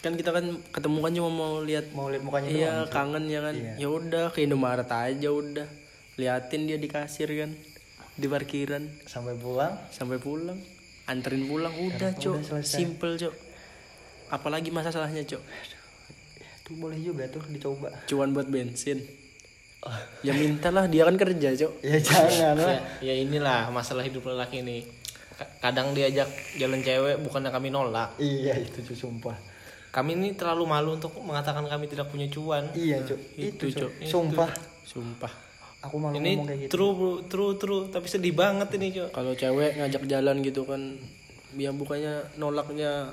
Kan 0.01 0.21
kita 0.21 0.33
kan 0.33 0.61
ketemu 0.73 0.99
kan 1.01 1.13
cuma 1.17 1.31
mau 1.33 1.53
lihat 1.65 1.89
Mau 1.97 2.13
lihat 2.13 2.21
mukanya 2.21 2.49
iya 2.53 2.73
doang. 2.85 2.93
kangen 2.93 3.25
ya 3.29 3.41
kan? 3.41 3.57
Iya. 3.57 3.73
ya 3.81 3.89
udah 3.89 4.25
ke 4.33 4.45
Indomaret 4.45 4.89
aja 4.89 5.29
udah. 5.33 5.69
Liatin 6.17 6.69
dia 6.69 6.77
di 6.81 6.89
kasir 6.89 7.29
kan 7.29 7.53
di 8.17 8.27
parkiran. 8.29 8.89
Sampai 9.05 9.37
pulang? 9.37 9.77
Sampai 9.93 10.17
pulang 10.17 10.74
anterin 11.07 11.45
pulang 11.45 11.73
udah 11.73 12.11
cok 12.13 12.61
simple 12.61 13.15
cok 13.15 13.35
apalagi 14.31 14.69
masalahnya 14.69 15.21
cok 15.23 15.43
itu 16.65 16.71
boleh 16.75 16.97
juga 16.97 17.29
tuh 17.29 17.45
dicoba. 17.47 17.93
cuan 18.05 18.33
buat 18.33 18.49
bensin 18.49 19.05
ya 20.21 20.33
mintalah 20.33 20.89
dia 20.89 21.05
kan 21.05 21.13
kerja 21.15 21.53
cok 21.55 21.73
Ya 21.85 21.99
jangan 21.99 22.57
lah. 22.57 22.73
ya, 23.01 23.13
ya 23.13 23.15
inilah 23.19 23.69
masalah 23.69 24.01
hidup 24.01 24.25
lelaki 24.25 24.61
ini 24.61 24.81
Ka- 25.35 25.51
kadang 25.61 25.93
diajak 25.93 26.25
jalan 26.57 26.81
cewek 26.81 27.21
bukannya 27.21 27.51
kami 27.51 27.69
nolak 27.69 28.17
Iya 28.17 28.57
itu 28.57 28.81
Cuk, 28.83 28.97
sumpah. 28.97 29.37
kami 29.91 30.15
ini 30.15 30.33
terlalu 30.33 30.65
malu 30.65 30.97
untuk 30.97 31.13
mengatakan 31.19 31.63
kami 31.65 31.85
tidak 31.85 32.09
punya 32.09 32.25
cuan 32.27 32.65
Iya, 32.73 33.05
Cuk. 33.05 33.21
Itu, 33.37 33.65
Itu. 33.67 33.77
Cuk. 33.83 33.93
Sumpah. 34.03 34.49
sumpah 34.85 35.33
Aku 35.85 36.01
malu 36.01 36.17
ini 36.17 36.35
ngomong 36.35 36.49
kayak 36.49 36.61
gitu. 36.65 36.71
true 36.73 36.93
bro, 36.97 37.13
true 37.29 37.53
true. 37.61 37.83
Tapi 37.89 38.07
sedih 38.09 38.33
banget 38.33 38.69
ini 38.77 38.87
cok. 38.91 39.09
Kalau 39.13 39.33
cewek 39.33 39.77
ngajak 39.77 40.03
jalan 40.09 40.37
gitu 40.41 40.65
kan 40.65 40.81
ya 41.55 41.71
bukannya 41.71 42.15
nolaknya 42.35 43.13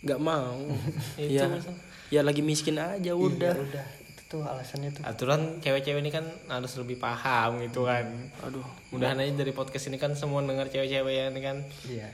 nggak 0.00 0.20
mau. 0.20 0.56
Itu 1.20 1.36
ya. 1.36 1.46
masalah. 1.46 1.80
ya 2.10 2.20
lagi 2.24 2.42
miskin 2.42 2.80
aja 2.80 3.12
udah 3.14 3.52
Iya, 3.54 3.62
udah. 3.62 3.86
Itu 4.10 4.22
tuh 4.26 4.40
alasannya 4.42 4.90
tuh. 4.90 5.02
aturan 5.04 5.40
cewek-cewek 5.60 6.00
ini 6.00 6.10
kan 6.10 6.24
harus 6.48 6.72
lebih 6.80 6.96
paham 6.96 7.60
gitu 7.62 7.84
kan. 7.84 8.08
Aduh. 8.42 8.64
Mudahan 8.90 9.20
aja 9.20 9.30
dari 9.30 9.52
podcast 9.52 9.86
ini 9.86 10.00
kan 10.00 10.16
semua 10.16 10.40
dengar 10.42 10.66
cewek-cewek 10.66 11.12
ya 11.12 11.24
ini 11.28 11.40
kan. 11.40 11.56
Iya. 11.86 12.08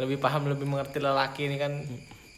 lebih 0.00 0.18
paham 0.18 0.48
lebih 0.48 0.66
mengerti 0.66 0.98
lelaki 0.98 1.46
ini 1.46 1.56
kan. 1.56 1.72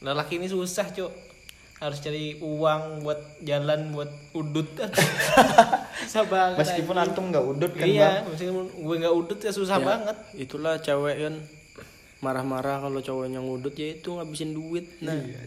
Lelaki 0.05 0.37
ini 0.37 0.47
susah 0.47 0.91
cok 0.91 1.34
harus 1.75 1.99
cari 1.99 2.39
uang 2.39 3.01
buat 3.01 3.19
jalan 3.41 3.91
buat 3.91 4.09
udut. 4.33 4.69
Susah 6.05 6.25
banget 6.25 6.59
Meskipun 6.61 6.97
antum 6.97 7.25
nggak 7.29 7.45
udut 7.45 7.73
kan 7.73 7.85
iya 7.85 8.21
bang. 8.21 8.31
meskipun 8.31 8.65
gue 8.69 8.97
nggak 8.99 9.15
udut 9.15 9.39
ya 9.39 9.51
susah 9.51 9.79
Ya, 9.79 9.85
banget. 9.85 10.17
Itulah 10.35 10.75
cewek 10.79 11.17
kan 11.21 11.35
marah-marah 12.21 12.81
kalau 12.81 12.99
cowoknya 12.99 13.39
ngudut 13.39 13.75
ya 13.75 13.93
itu 13.93 14.11
ngabisin 14.11 14.53
duit. 14.53 14.87
Nah 15.01 15.13
Iya 15.13 15.41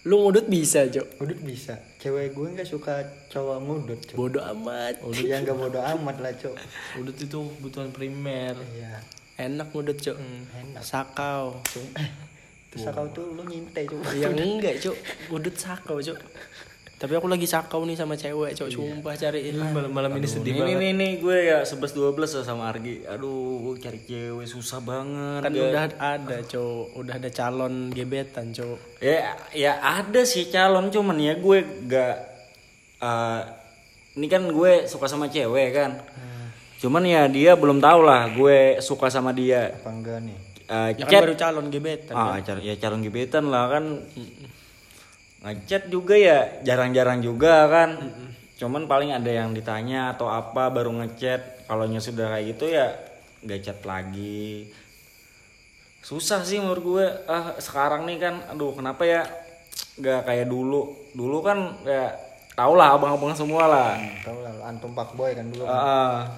lu 0.00 0.16
ngudut 0.18 0.48
bisa 0.48 0.88
cok 0.88 1.20
Udut 1.20 1.40
bisa. 1.40 1.76
Cewek 1.96 2.32
gue 2.32 2.46
nggak 2.50 2.64
suka 2.64 3.00
cowok 3.28 3.58
ngudut 3.60 4.00
cuk. 4.02 4.16
bodoh 4.16 4.40
amat. 4.50 4.96
Ya 5.16 5.36
nggak 5.38 5.52
bodo 5.54 5.76
amat 5.78 6.16
lah 6.18 6.32
cuk. 6.34 6.56
udut 6.96 7.16
itu 7.16 7.38
kebutuhan 7.56 7.88
primer. 7.90 8.56
Iya. 8.70 9.00
enak 9.38 9.68
ngudut 9.70 9.96
cok 9.96 10.16
Enak. 10.54 10.80
sakau 10.82 11.56
Terus 12.70 12.86
kau 12.94 13.06
tuh 13.10 13.34
lu 13.34 13.42
nyintai 13.42 13.82
cuk. 13.82 13.98
yang 14.14 14.34
enggak 14.46 14.78
cok 14.78 14.96
ngudut 15.34 15.56
sakau 15.58 15.98
cok 15.98 16.18
tapi 17.00 17.16
aku 17.16 17.32
lagi 17.32 17.48
sakau 17.48 17.88
nih 17.88 17.96
sama 17.96 18.12
cewek 18.12 18.52
cok 18.52 18.68
sumpah 18.68 19.16
cariin 19.16 19.56
malam 19.56 19.88
malam 19.88 20.12
ini 20.20 20.28
sedih 20.28 20.52
Ini 20.52 20.60
banget 20.60 20.76
nih 20.84 20.92
nih 21.00 21.12
gue 21.16 21.36
ya 21.48 21.58
11 21.64 21.96
12 21.96 22.44
sama 22.44 22.68
Argi. 22.68 23.08
Aduh, 23.08 23.72
gue 23.72 23.80
cari 23.80 24.04
cewek 24.04 24.44
susah 24.44 24.84
banget. 24.84 25.48
kan 25.48 25.52
udah 25.56 25.84
ada 25.96 26.36
cok 26.44 27.00
udah 27.00 27.14
ada 27.16 27.30
calon 27.32 27.88
gebetan 27.88 28.52
cok 28.52 29.00
Ya 29.00 29.32
ya 29.56 29.80
ada 29.80 30.28
sih 30.28 30.52
calon 30.52 30.92
cuman 30.92 31.16
ya 31.16 31.40
gue 31.40 31.58
gak 31.88 32.16
eh, 33.00 33.42
ini 34.20 34.26
kan 34.28 34.44
gue 34.44 34.84
suka 34.84 35.08
sama 35.08 35.32
cewek 35.32 35.72
kan. 35.72 36.04
Cuman 36.84 37.00
ya 37.08 37.24
dia 37.32 37.56
belum 37.56 37.80
tahu 37.80 38.04
lah 38.04 38.28
gue 38.28 38.76
suka 38.84 39.08
sama 39.08 39.32
dia. 39.32 39.72
Apa 39.72 39.88
enggak 39.88 40.20
nih? 40.20 40.49
Eh, 40.70 40.88
ya 40.94 41.02
chat 41.02 41.10
kan 41.10 41.22
baru 41.26 41.34
calon 41.34 41.66
gebetan 41.66 42.14
ah 42.14 42.38
cal- 42.46 42.62
ya 42.62 42.74
calon 42.78 43.02
gebetan 43.02 43.50
lah 43.50 43.66
kan. 43.66 43.84
Ngechat 45.40 45.90
juga 45.90 46.14
ya 46.14 46.62
jarang-jarang 46.62 47.18
juga 47.18 47.66
kan. 47.66 47.98
Cuman 48.54 48.86
paling 48.86 49.10
ada 49.10 49.26
yang 49.26 49.50
ditanya 49.50 50.14
atau 50.14 50.30
apa 50.30 50.70
baru 50.70 50.94
ngechat. 51.02 51.66
Kalau 51.66 51.90
sudah 51.98 52.30
kayak 52.30 52.54
gitu 52.54 52.70
ya 52.70 52.86
gak 53.42 53.60
chat 53.66 53.78
lagi. 53.82 54.70
Susah 56.06 56.46
sih 56.46 56.62
menurut 56.62 56.84
gue. 56.84 57.06
Ah 57.26 57.58
sekarang 57.58 58.06
nih 58.06 58.22
kan, 58.22 58.34
aduh 58.52 58.70
kenapa 58.70 59.02
ya 59.02 59.26
gak 59.98 60.28
kayak 60.28 60.46
dulu. 60.46 60.92
Dulu 61.16 61.38
kan 61.42 61.82
ya 61.82 62.14
tau 62.54 62.78
lah 62.78 62.94
abang-abang 62.94 63.34
semua 63.34 63.66
lah. 63.66 63.98
Tahu 64.22 64.38
lah 64.44 64.52
lu, 64.54 64.62
antum 64.62 64.92
pak 64.94 65.18
boy 65.18 65.34
kan 65.34 65.50
dulu. 65.50 65.64
Ah, 65.64 66.30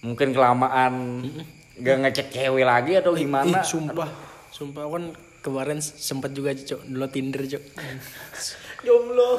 mungkin 0.00 0.30
kelamaan 0.32 1.26
gak 1.76 1.96
ngecek 2.02 2.28
cewek 2.30 2.64
lagi 2.64 2.92
atau 2.96 3.12
Ih, 3.12 3.24
gimana? 3.24 3.60
sumpah. 3.60 4.08
Sumpah 4.48 4.88
aku 4.88 4.92
kan 4.96 5.04
kemarin 5.40 5.78
sempet 5.78 6.32
juga 6.32 6.50
cok 6.50 6.88
download 6.88 7.12
Tinder 7.12 7.42
cok 7.44 7.62
jomblo. 8.86 9.30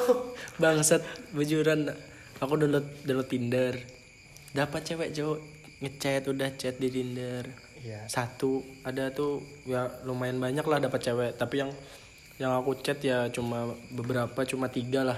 Bangsat 0.57 1.01
bujuran. 1.31 1.89
Aku 2.37 2.53
download 2.55 2.85
download 3.03 3.27
Tinder. 3.27 3.73
Dapat 4.53 4.81
cewek 4.85 5.09
cok 5.11 5.37
ngechat 5.81 6.23
udah 6.25 6.49
chat 6.55 6.77
di 6.77 6.89
Tinder. 6.89 7.45
Iya. 7.77 8.09
satu 8.09 8.65
ada 8.81 9.13
tuh 9.13 9.37
ya 9.63 9.85
lumayan 10.01 10.41
banyak 10.41 10.65
lah 10.65 10.81
dapat 10.81 10.97
cewek. 10.99 11.31
Tapi 11.37 11.61
yang 11.61 11.71
yang 12.37 12.53
aku 12.53 12.77
chat 12.77 12.97
ya 13.01 13.29
cuma 13.29 13.69
beberapa 13.89 14.45
cuma 14.45 14.65
tiga 14.67 15.05
lah 15.05 15.17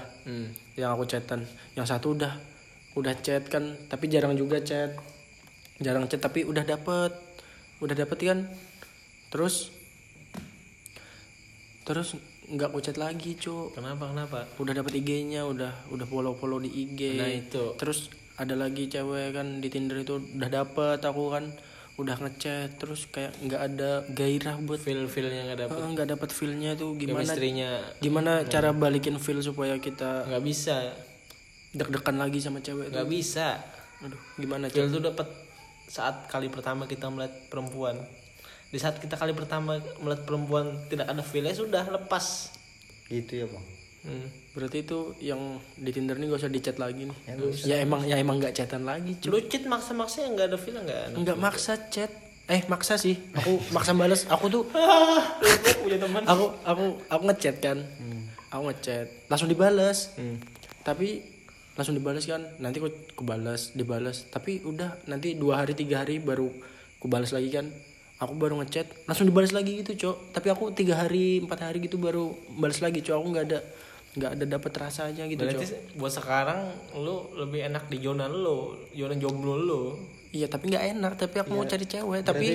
yang 0.76 0.92
aku 0.92 1.04
chatan. 1.04 1.44
Yang 1.72 1.86
satu 1.88 2.12
udah 2.14 2.32
udah 2.94 3.14
chat 3.20 3.48
kan 3.48 3.76
tapi 3.88 4.08
jarang 4.08 4.36
juga 4.36 4.60
chat 4.60 4.92
jarang 5.80 6.06
chat 6.06 6.20
tapi 6.20 6.44
udah 6.44 6.62
dapet. 6.62 7.12
Udah 7.80 7.96
dapet 7.96 8.18
kan? 8.20 8.44
Terus 9.32 9.72
terus 11.88 12.14
nggak 12.50 12.68
aku 12.70 12.78
chat 12.84 12.98
lagi 13.00 13.34
cuk. 13.40 13.78
Kenapa 13.78 14.12
kenapa? 14.12 14.38
Udah 14.60 14.74
dapet 14.76 15.00
IG-nya 15.00 15.46
udah 15.48 15.90
udah 15.90 16.06
follow 16.06 16.36
follow 16.36 16.60
di 16.60 16.70
IG 16.70 17.16
Nah, 17.16 17.30
itu. 17.30 17.74
terus 17.78 18.12
ada 18.36 18.56
lagi 18.56 18.88
cewek 18.90 19.36
kan 19.36 19.62
di 19.62 19.68
Tinder 19.70 20.02
itu 20.02 20.20
udah 20.20 20.50
dapet 20.50 21.00
aku 21.00 21.32
kan. 21.32 21.50
Udah 21.98 22.16
ngechat 22.16 22.80
terus 22.80 23.04
kayak 23.12 23.36
nggak 23.44 23.60
ada 23.60 23.90
gairah 24.08 24.56
buat 24.64 24.80
feel 24.80 25.04
feelnya 25.08 25.52
nggak 25.52 25.60
dapet. 25.68 25.80
Nggak 25.80 26.08
dapet 26.16 26.30
feelnya 26.32 26.72
tuh 26.76 26.96
gimana 26.96 27.32
gimana 28.00 28.32
cara 28.48 28.72
balikin 28.72 29.20
feel 29.20 29.40
supaya 29.40 29.76
kita 29.80 30.28
nggak 30.28 30.44
bisa. 30.44 30.92
deg-degan 31.70 32.18
lagi 32.18 32.42
sama 32.42 32.58
cewek 32.58 32.90
nggak 32.90 33.06
bisa. 33.06 33.62
Aduh 34.02 34.18
gimana 34.40 34.66
feel 34.66 34.90
cewek 34.90 34.96
tuh 34.96 35.02
dapat 35.12 35.28
saat 35.90 36.30
kali 36.30 36.46
pertama 36.46 36.86
kita 36.86 37.10
melihat 37.10 37.34
perempuan. 37.50 37.98
Di 38.70 38.78
saat 38.78 39.02
kita 39.02 39.18
kali 39.18 39.34
pertama 39.34 39.82
melihat 39.98 40.22
perempuan 40.22 40.86
tidak 40.86 41.10
ada 41.10 41.18
feelnya 41.26 41.50
sudah 41.58 41.82
lepas. 41.90 42.54
Gitu 43.10 43.42
ya 43.42 43.46
bang. 43.50 43.66
hmm. 44.00 44.28
berarti 44.56 44.80
itu 44.80 45.12
yang 45.20 45.60
di 45.76 45.90
Tinder 45.92 46.16
nih 46.16 46.30
gak 46.30 46.46
usah 46.46 46.52
dicat 46.54 46.78
lagi 46.78 47.10
nih. 47.10 47.18
Ya, 47.26 47.34
ya 47.66 47.76
emang 47.82 48.06
ya 48.06 48.16
emang 48.22 48.38
nggak 48.38 48.54
chatan 48.54 48.86
lagi 48.86 49.18
cuy. 49.18 49.34
Lu 49.34 49.38
cheat 49.50 49.66
maksa-maksa 49.66 50.24
yang 50.24 50.38
nggak 50.38 50.48
ada 50.54 50.58
feelnya 50.62 50.82
nggak 50.86 51.02
nggak 51.26 51.38
maksa 51.42 51.74
chat. 51.90 52.08
Eh 52.46 52.62
maksa 52.70 52.94
sih. 52.94 53.18
Aku 53.34 53.58
maksa 53.74 53.90
balas 53.90 54.30
aku 54.30 54.46
tuh 54.46 54.62
punya 55.82 55.98
teman. 55.98 56.22
aku 56.22 56.54
aku 56.62 56.84
aku 57.10 57.22
ngechat 57.34 57.56
kan. 57.58 57.82
Aku 58.54 58.70
ngechat. 58.70 59.06
Langsung 59.26 59.50
dibales. 59.50 60.14
Tapi 60.86 61.39
langsung 61.74 61.94
dibales 61.96 62.24
kan. 62.26 62.42
Nanti 62.58 62.82
aku, 62.82 62.90
aku 63.14 63.22
balas 63.22 63.74
dibalas 63.74 64.26
tapi 64.30 64.62
udah 64.62 64.98
nanti 65.06 65.34
dua 65.34 65.62
hari 65.62 65.74
tiga 65.74 66.02
hari 66.02 66.18
baru 66.18 66.50
aku 66.98 67.06
balas 67.06 67.30
lagi 67.30 67.50
kan. 67.50 67.68
Aku 68.20 68.36
baru 68.36 68.60
ngechat 68.60 69.08
langsung 69.08 69.26
dibalas 69.28 69.50
lagi 69.56 69.80
gitu 69.80 69.96
cok. 69.96 70.36
Tapi 70.36 70.48
aku 70.52 70.70
tiga 70.76 71.00
hari 71.00 71.40
empat 71.40 71.72
hari 71.72 71.80
gitu 71.84 71.96
baru 71.96 72.36
balas 72.60 72.84
lagi 72.84 73.00
cok. 73.00 73.16
Aku 73.16 73.28
nggak 73.32 73.46
ada 73.48 73.60
nggak 74.10 74.30
ada 74.36 74.44
dapat 74.58 74.72
rasanya 74.74 75.24
gitu 75.30 75.40
berarti 75.40 75.66
cok. 75.70 75.96
buat 75.96 76.12
sekarang 76.12 76.60
lu 76.98 77.30
lebih 77.38 77.70
enak 77.70 77.86
di 77.86 78.02
zona 78.02 78.26
lu 78.28 78.76
zona 78.92 79.14
jomblo 79.16 79.54
lu. 79.56 79.82
Iya 80.30 80.52
tapi 80.52 80.68
nggak 80.68 80.84
enak. 80.98 81.12
Tapi 81.16 81.36
aku 81.40 81.50
mau 81.56 81.64
cari 81.64 81.86
cewek 81.88 82.20
tapi 82.26 82.46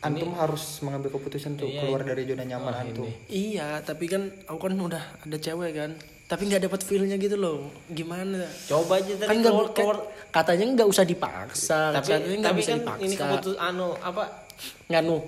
antum 0.00 0.32
harus 0.32 0.80
mengambil 0.80 1.12
keputusan 1.12 1.60
tuh 1.60 1.68
keluar 1.68 2.00
dari 2.00 2.24
zona 2.24 2.44
nyaman 2.48 2.72
antum. 2.72 3.08
iya 3.28 3.84
tapi 3.84 4.08
kan 4.08 4.32
aku 4.48 4.68
kan 4.68 4.74
udah 4.76 5.04
ada 5.28 5.36
cewek 5.36 5.76
kan 5.76 5.92
tapi 6.30 6.46
nggak 6.46 6.62
dapat 6.70 6.80
feelnya 6.86 7.18
gitu 7.18 7.34
loh 7.34 7.74
gimana 7.90 8.46
coba 8.70 9.02
aja 9.02 9.18
kan 9.18 9.26
tadi 9.26 9.38
nggak 9.42 9.50
keluar, 9.50 9.66
kan 9.66 9.74
keluar. 9.74 9.98
katanya 10.30 10.64
nggak 10.78 10.88
usah 10.88 11.02
dipaksa 11.02 11.80
tapi 11.90 12.06
katanya 12.06 12.36
nggak 12.38 12.52
tapi 12.54 12.60
bisa 12.62 12.70
kan 12.70 12.78
dipaksa 12.78 13.02
ini 13.02 13.14
keputus 13.18 13.54
anu 13.58 13.88
apa 13.98 14.22
nganu 14.86 15.18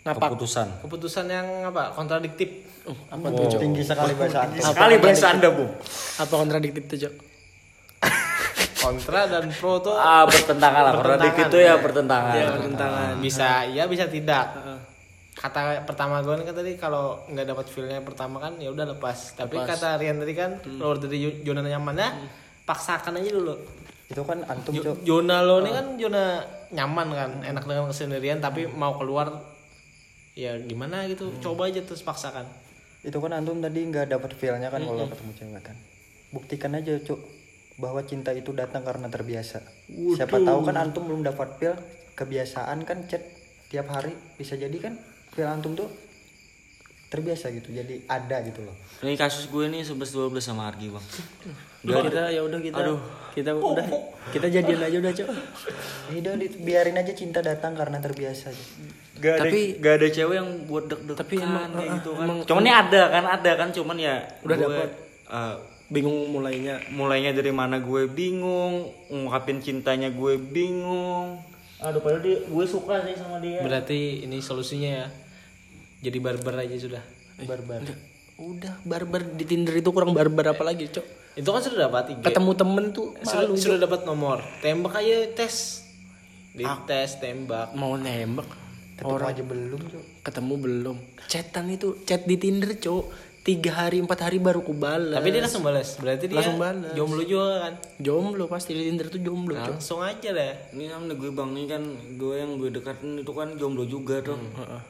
ngapak 0.00 0.28
Keputusan. 0.32 0.68
keputusan 0.86 1.24
yang 1.26 1.46
apa 1.66 1.90
kontradiktif 1.92 2.70
Oh, 2.80 2.96
apa 3.12 3.28
tuh 3.28 3.44
Cok? 3.44 3.60
Tinggi 3.60 3.84
sekali 3.84 4.16
bahasa 4.16 4.48
antum. 4.48 4.64
Sekali 4.64 4.94
bahasa 4.96 5.26
anda 5.36 5.52
bu. 5.52 5.68
apa 6.16 6.32
kontradiktif 6.32 6.82
tuh 6.88 6.96
Cok? 6.96 7.14
kontra 8.80 9.28
dan 9.28 9.44
pro 9.52 9.76
tuh 9.84 9.92
Ah 9.92 10.24
bertentangan 10.24 10.82
lah. 10.88 10.92
Kontradiktif 10.96 11.44
itu 11.52 11.58
ya 11.60 11.66
ya. 11.68 11.74
bertentangan. 11.76 12.32
ya 12.32 12.46
bertentangan 12.56 13.12
bisa 13.20 13.48
iya 13.68 13.84
bisa 13.84 14.08
tidak 14.08 14.48
kata 15.40 15.88
pertama 15.88 16.20
gue 16.20 16.36
kan 16.36 16.52
tadi 16.52 16.76
kalau 16.76 17.24
nggak 17.24 17.48
dapat 17.48 17.64
feelnya 17.64 18.04
pertama 18.04 18.36
kan 18.38 18.60
ya 18.60 18.68
udah 18.68 18.84
lepas. 18.86 19.32
Tapi 19.34 19.56
kata 19.56 19.96
Rian 19.96 20.20
tadi 20.20 20.36
kan 20.36 20.60
keluar 20.60 21.00
dari 21.00 21.16
zo- 21.18 21.40
zona 21.42 21.64
nyamannya 21.64 22.08
paksakan 22.62 23.16
aja 23.16 23.32
dulu. 23.32 23.56
Itu 24.06 24.20
kan 24.22 24.44
antum 24.44 24.76
Jo- 24.76 25.00
zona 25.00 25.40
lo 25.40 25.64
ini 25.64 25.72
kan 25.72 25.86
zona 25.96 26.44
nyaman 26.68 27.08
kan 27.10 27.30
enak 27.42 27.64
dengan 27.64 27.88
kesendirian 27.88 28.38
tapi 28.38 28.68
mau 28.68 28.92
keluar 28.94 29.32
ya 30.34 30.60
gimana 30.60 31.08
gitu 31.08 31.32
coba 31.40 31.72
aja 31.72 31.80
terus 31.80 32.04
paksakan. 32.04 32.44
Itu 33.00 33.16
kan 33.16 33.32
antum 33.32 33.58
tadi 33.58 33.80
nggak 33.82 34.12
dapat 34.12 34.36
feelnya 34.36 34.68
kan 34.68 34.84
kalau 34.84 35.08
ketemu 35.08 35.32
cewek 35.34 35.62
kan. 35.64 35.76
Buktikan 36.30 36.76
aja 36.76 37.00
cok 37.00 37.20
bahwa 37.80 38.04
cinta 38.04 38.28
itu 38.30 38.52
datang 38.52 38.84
karena 38.84 39.08
terbiasa. 39.08 39.64
Siapa 39.88 40.36
tahu 40.36 40.68
kan 40.68 40.76
antum 40.76 41.08
belum 41.08 41.24
dapat 41.24 41.56
feel 41.56 41.74
kebiasaan 42.12 42.84
kan 42.84 43.08
chat 43.08 43.24
tiap 43.72 43.88
hari 43.88 44.12
bisa 44.36 44.52
jadi 44.54 44.74
kan 44.76 45.00
feel 45.30 45.46
antum 45.46 45.72
tuh 45.72 45.88
terbiasa 47.06 47.50
gitu 47.50 47.70
jadi 47.70 48.06
ada 48.06 48.38
gitu 48.40 48.62
loh. 48.62 48.74
Ini 49.00 49.18
kasus 49.18 49.50
gue 49.50 49.66
nih 49.66 49.82
11 49.82 49.98
12 49.98 50.30
sama 50.38 50.70
Argi 50.70 50.86
bang. 50.88 51.02
Udah 51.82 52.02
kita 52.06 52.22
ya 52.30 52.40
udah 52.40 52.60
kita 52.60 52.80
kita 53.32 53.50
udah 53.52 53.86
kita 54.30 54.46
jadian 54.46 54.78
aja 54.80 54.96
udah 54.96 55.12
Cok. 55.12 55.28
Ya 56.10 56.18
udah 56.20 56.32
biarin 56.60 56.94
aja 56.94 57.10
cinta 57.10 57.40
datang 57.40 57.74
karena 57.74 57.98
terbiasa 57.98 58.54
aja. 58.54 58.64
Gak 59.18 59.34
ada, 59.36 59.42
Tapi- 59.44 59.76
gak 59.76 59.94
ada 59.96 60.08
cewek 60.08 60.34
yang 60.34 60.48
buat 60.64 60.84
deg-degan 60.86 61.18
Tapi 61.18 61.34
emang- 61.36 61.68
kayak 61.68 61.84
ah, 61.84 61.96
gitu 61.98 62.10
kan. 62.14 62.24
emang- 62.24 62.40
cuman 62.46 62.62
ini 62.62 62.72
ada 62.72 63.02
kan 63.10 63.24
ada 63.28 63.50
kan 63.52 63.68
cuman 63.68 63.96
ya 63.98 64.14
Udah 64.40 64.56
gue, 64.56 64.64
dapet. 64.70 64.90
eh, 65.28 65.54
bingung 65.90 66.18
mulainya 66.30 66.74
mulainya 66.88 67.34
dari 67.34 67.50
mana 67.50 67.82
gue 67.82 68.06
bingung 68.06 68.86
ngungkapin 69.10 69.58
cintanya 69.58 70.08
gue 70.08 70.38
bingung 70.38 71.42
aduh 71.80 72.00
padahal 72.04 72.22
dia 72.22 72.38
gue 72.44 72.66
suka 72.68 73.04
sih 73.08 73.16
sama 73.16 73.40
dia. 73.40 73.64
Berarti 73.64 74.28
ini 74.28 74.38
solusinya 74.44 74.90
ya. 75.04 75.08
Jadi 76.00 76.18
barbar 76.20 76.64
aja 76.64 76.76
sudah. 76.76 77.02
Barbar. 77.44 77.80
udah. 77.84 77.98
Udah 78.40 78.74
barbar. 78.84 79.20
Di 79.36 79.44
Tinder 79.44 79.72
itu 79.76 79.88
kurang 79.92 80.12
barbar 80.16 80.56
apa 80.56 80.64
lagi 80.64 80.88
Cok? 80.88 81.20
itu 81.38 81.46
kan 81.46 81.62
sudah 81.62 81.86
dapat 81.86 82.04
IG 82.10 82.26
ketemu 82.26 82.50
temen 82.58 82.84
tuh 82.90 83.14
sudah, 83.22 83.46
malu 83.46 83.54
sudah 83.54 83.78
dapat 83.78 84.00
nomor. 84.02 84.38
Tembak 84.58 84.98
aja 84.98 85.30
tes. 85.30 85.86
Di 86.50 86.66
tes 86.84 87.22
tembak. 87.22 87.70
Mau 87.78 87.94
nembak? 87.94 88.50
Ketemu 88.98 89.16
aja 89.24 89.42
belum 89.46 89.80
cok. 89.80 90.04
ketemu 90.26 90.54
belum. 90.60 90.96
Chatan 91.30 91.72
itu 91.72 92.02
chat 92.04 92.26
di 92.26 92.36
Tinder 92.36 92.74
cok 92.76 93.04
tiga 93.40 93.72
hari 93.74 93.98
empat 93.98 94.20
hari 94.20 94.36
baru 94.36 94.60
ku 94.60 94.70
balas 94.70 95.16
Tapi 95.16 95.28
dia 95.28 95.40
langsung 95.40 95.62
balas. 95.62 95.96
Berarti 95.96 96.28
dia 96.28 96.38
Langsung 96.38 96.56
balas. 96.56 96.92
jomblo 96.92 97.22
juga 97.22 97.48
kan. 97.62 97.74
jomblo 97.96 98.44
pasti 98.46 98.72
di 98.72 98.84
Tinder 98.84 99.08
tuh 99.08 99.18
jomblo 99.18 99.56
Cok. 99.56 99.74
Langsung 99.74 100.00
aja 100.00 100.28
deh. 100.30 100.54
Ini 100.70 100.88
namanya 100.88 101.14
gue 101.14 101.30
bang 101.30 101.50
ini 101.50 101.64
kan 101.64 101.82
gue 102.14 102.34
yang 102.36 102.50
gue 102.56 102.68
dekatin 102.70 103.16
itu 103.16 103.32
kan 103.32 103.56
jomblo 103.56 103.84
juga 103.84 104.20
tuh. 104.20 104.36
Heeh. 104.36 104.82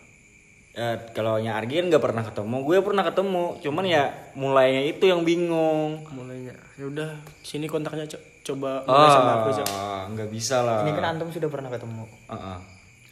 Ya 0.70 0.94
kalau 1.10 1.34
yang 1.36 1.54
Argi 1.54 1.78
kan 1.78 1.86
nggak 1.88 1.98
pernah 2.00 2.22
ketemu, 2.22 2.56
gue 2.60 2.76
pernah 2.80 3.02
ketemu. 3.02 3.44
Cuman 3.60 3.84
ya 3.84 4.02
mulainya 4.34 4.82
itu 4.84 5.04
yang 5.04 5.22
bingung. 5.22 6.02
mulainya 6.08 6.54
ya 6.74 6.84
udah 6.86 7.10
sini 7.40 7.66
kontaknya 7.66 8.06
Cok. 8.06 8.22
coba 8.42 8.82
mulai 8.82 9.10
sama 9.10 9.30
aku 9.36 9.50
Cok. 9.52 9.66
Ah, 9.68 10.02
nggak 10.08 10.26
bisa 10.26 10.62
lah. 10.62 10.82
Ini 10.82 10.90
kan 10.92 11.04
antum 11.12 11.28
sudah 11.28 11.46
pernah 11.46 11.68
ketemu. 11.68 12.02
Ah, 12.26 12.34
ah. 12.34 12.58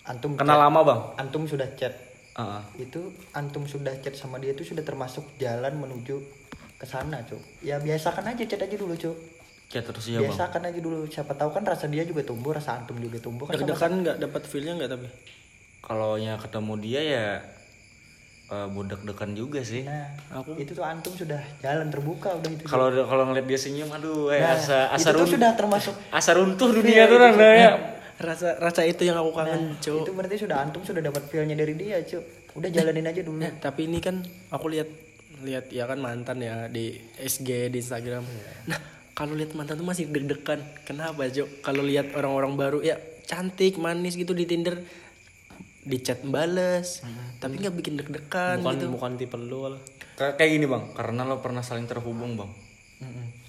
Antum 0.05 0.35
Kenal 0.35 0.57
chat- 0.57 0.65
lama 0.65 0.81
bang? 0.83 1.01
Antum 1.17 1.45
sudah 1.45 1.69
chat. 1.75 1.93
Ah, 2.39 2.63
ah. 2.63 2.63
Itu 2.79 3.11
antum 3.35 3.67
sudah 3.67 3.91
chat 3.99 4.15
sama 4.15 4.39
dia 4.39 4.55
itu 4.55 4.63
sudah 4.63 4.87
termasuk 4.87 5.27
jalan 5.43 5.75
menuju 5.75 6.23
ke 6.79 6.87
sana, 6.87 7.19
Cuk. 7.27 7.43
Ya 7.67 7.83
biasakan 7.83 8.31
aja 8.31 8.47
chat 8.47 8.63
aja 8.63 8.77
dulu, 8.79 8.95
Cuk. 8.95 9.19
Chat 9.67 9.83
terus 9.83 10.07
ya 10.07 10.23
bang. 10.23 10.31
biasakan 10.31 10.63
aja 10.71 10.79
dulu. 10.79 11.03
Siapa 11.11 11.35
tahu 11.35 11.51
kan 11.51 11.67
rasa 11.67 11.91
dia 11.91 12.07
juga 12.07 12.23
tumbuh, 12.23 12.55
rasa 12.55 12.79
antum 12.79 12.95
juga 13.03 13.19
tumbuh 13.19 13.51
kan 13.51 13.59
deg-degan 13.59 13.93
nggak 14.07 14.17
dapat 14.23 14.43
feelnya 14.47 14.79
nggak 14.79 14.91
tapi 14.95 15.07
Kalau 15.83 16.15
nya 16.15 16.39
ketemu 16.39 16.73
dia 16.79 17.01
ya 17.03 17.27
eh, 18.55 18.67
budak 18.71 19.03
dekan 19.03 19.35
juga 19.35 19.61
sih. 19.61 19.83
Nah, 19.83 20.09
itu 20.57 20.73
tuh 20.73 20.87
antum 20.87 21.13
sudah 21.13 21.43
jalan 21.59 21.91
terbuka 21.91 22.39
udah 22.39 22.51
itu. 22.55 22.63
Kalau 22.65 22.87
kalau 22.95 23.29
ngeliat 23.29 23.47
dia 23.51 23.59
senyum, 23.59 23.91
aduh, 23.91 24.31
eh, 24.31 24.41
Nah, 24.41 24.55
asa 24.57 24.89
itu 24.89 24.95
asa 24.95 25.09
tuh 25.11 25.21
runtuh, 25.21 25.35
sudah 25.37 25.51
termasuk 25.59 25.95
asa 26.15 26.31
runtuh 26.39 26.69
dunia 26.71 27.11
tuh 27.11 27.19
orang 27.19 27.35
ya. 27.37 27.98
Rasa 28.19 28.59
rasa 28.59 28.83
itu 28.83 29.07
yang 29.07 29.15
aku 29.17 29.31
kangen 29.31 29.79
Cok. 29.79 30.03
itu 30.03 30.13
berarti 30.13 30.37
sudah 30.37 30.57
antum 30.61 30.83
sudah 30.83 30.99
dapat 31.01 31.23
feel-nya 31.27 31.55
dari 31.55 31.75
dia, 31.75 32.03
Cuk. 32.03 32.53
Udah 32.59 32.69
jalanin 32.69 33.07
aja 33.07 33.23
dulu. 33.23 33.39
Nah, 33.39 33.55
tapi 33.57 33.87
ini 33.87 34.03
kan 34.03 34.21
aku 34.51 34.67
lihat 34.71 34.91
lihat 35.39 35.71
ya 35.71 35.87
kan 35.87 36.03
mantan 36.03 36.43
ya 36.43 36.67
di 36.67 36.99
SG 37.17 37.71
di 37.71 37.79
Instagram. 37.79 38.27
Nah, 38.67 38.79
kalau 39.15 39.39
lihat 39.39 39.55
mantan 39.55 39.79
tuh 39.79 39.87
masih 39.87 40.11
deg-degan. 40.11 40.59
Kenapa, 40.83 41.31
Cok? 41.31 41.63
Kalau 41.63 41.87
lihat 41.87 42.11
orang-orang 42.13 42.59
baru 42.59 42.79
ya 42.83 42.99
cantik, 43.23 43.79
manis 43.79 44.19
gitu 44.19 44.35
di 44.35 44.45
Tinder 44.45 44.83
di 45.89 45.97
chat 46.03 46.21
bales, 46.21 47.01
tapi 47.39 47.57
nggak 47.57 47.73
bikin 47.73 47.97
deg-degan 47.97 48.61
Bukan 48.61 48.77
gitu. 48.77 48.87
bukan 48.93 49.13
tipe 49.17 49.39
lu. 49.41 49.73
lah. 49.73 49.81
Kayak 50.19 50.35
kayak 50.37 50.51
gini 50.53 50.67
bang, 50.67 50.85
karena 50.93 51.23
lo 51.25 51.39
pernah 51.39 51.63
saling 51.63 51.87
terhubung 51.87 52.37
bang. 52.37 52.51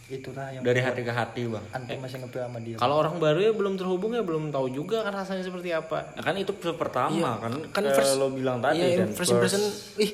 Itulah 0.10 0.50
yang 0.50 0.66
dari 0.66 0.82
hati 0.82 1.02
ke 1.06 1.14
hati 1.14 1.46
bang. 1.46 1.66
antum 1.70 1.98
masih 2.02 2.18
ngepel 2.26 2.42
sama 2.42 2.60
dia. 2.60 2.76
Kalau 2.82 2.96
orang 2.98 3.16
baru 3.22 3.40
ya 3.40 3.52
belum 3.54 3.74
terhubung 3.78 4.12
ya 4.18 4.26
belum 4.26 4.50
tahu 4.50 4.74
juga 4.74 5.06
kan 5.06 5.14
rasanya 5.14 5.46
seperti 5.46 5.70
apa. 5.70 6.18
Nah, 6.18 6.24
kan 6.26 6.36
itu 6.36 6.52
pertama 6.58 7.38
kan, 7.38 7.54
kan 7.70 7.84
kayak 7.86 7.98
first- 8.02 8.18
lo 8.18 8.34
bilang 8.34 8.58
tadi 8.58 8.82
iya, 8.82 9.06
kan. 9.06 9.14
first 9.14 9.32
impression, 9.38 9.62
ih, 10.02 10.12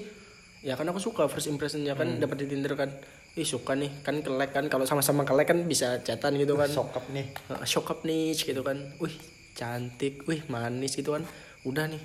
ya 0.67 0.75
kan 0.75 0.85
aku 0.91 0.99
suka 0.99 1.31
first 1.31 1.47
impressionnya 1.47 1.95
kan 1.95 2.19
dapat 2.19 2.43
di 2.43 2.51
Tinder 2.51 2.75
kan. 2.75 2.91
Ih 3.35 3.47
suka 3.47 3.75
nih, 3.75 4.03
kan 4.03 4.19
kelek 4.23 4.51
kan 4.55 4.67
kalau 4.71 4.87
sama-sama 4.87 5.23
kelek 5.23 5.47
kan 5.51 5.59
bisa 5.63 5.99
chatan 6.03 6.39
gitu 6.39 6.55
kan. 6.55 6.67
sokap 6.67 7.03
nih. 7.11 7.31
Nah, 7.51 7.63
shock 7.63 7.87
up 7.91 8.03
nih 8.03 8.35
gitu 8.35 8.63
kan 8.63 8.79
wih 8.99 9.15
cantik 9.55 10.27
wih 10.27 10.43
manis 10.51 10.99
gitu 10.99 11.15
kan 11.15 11.23
udah 11.63 11.87
nih 11.87 12.03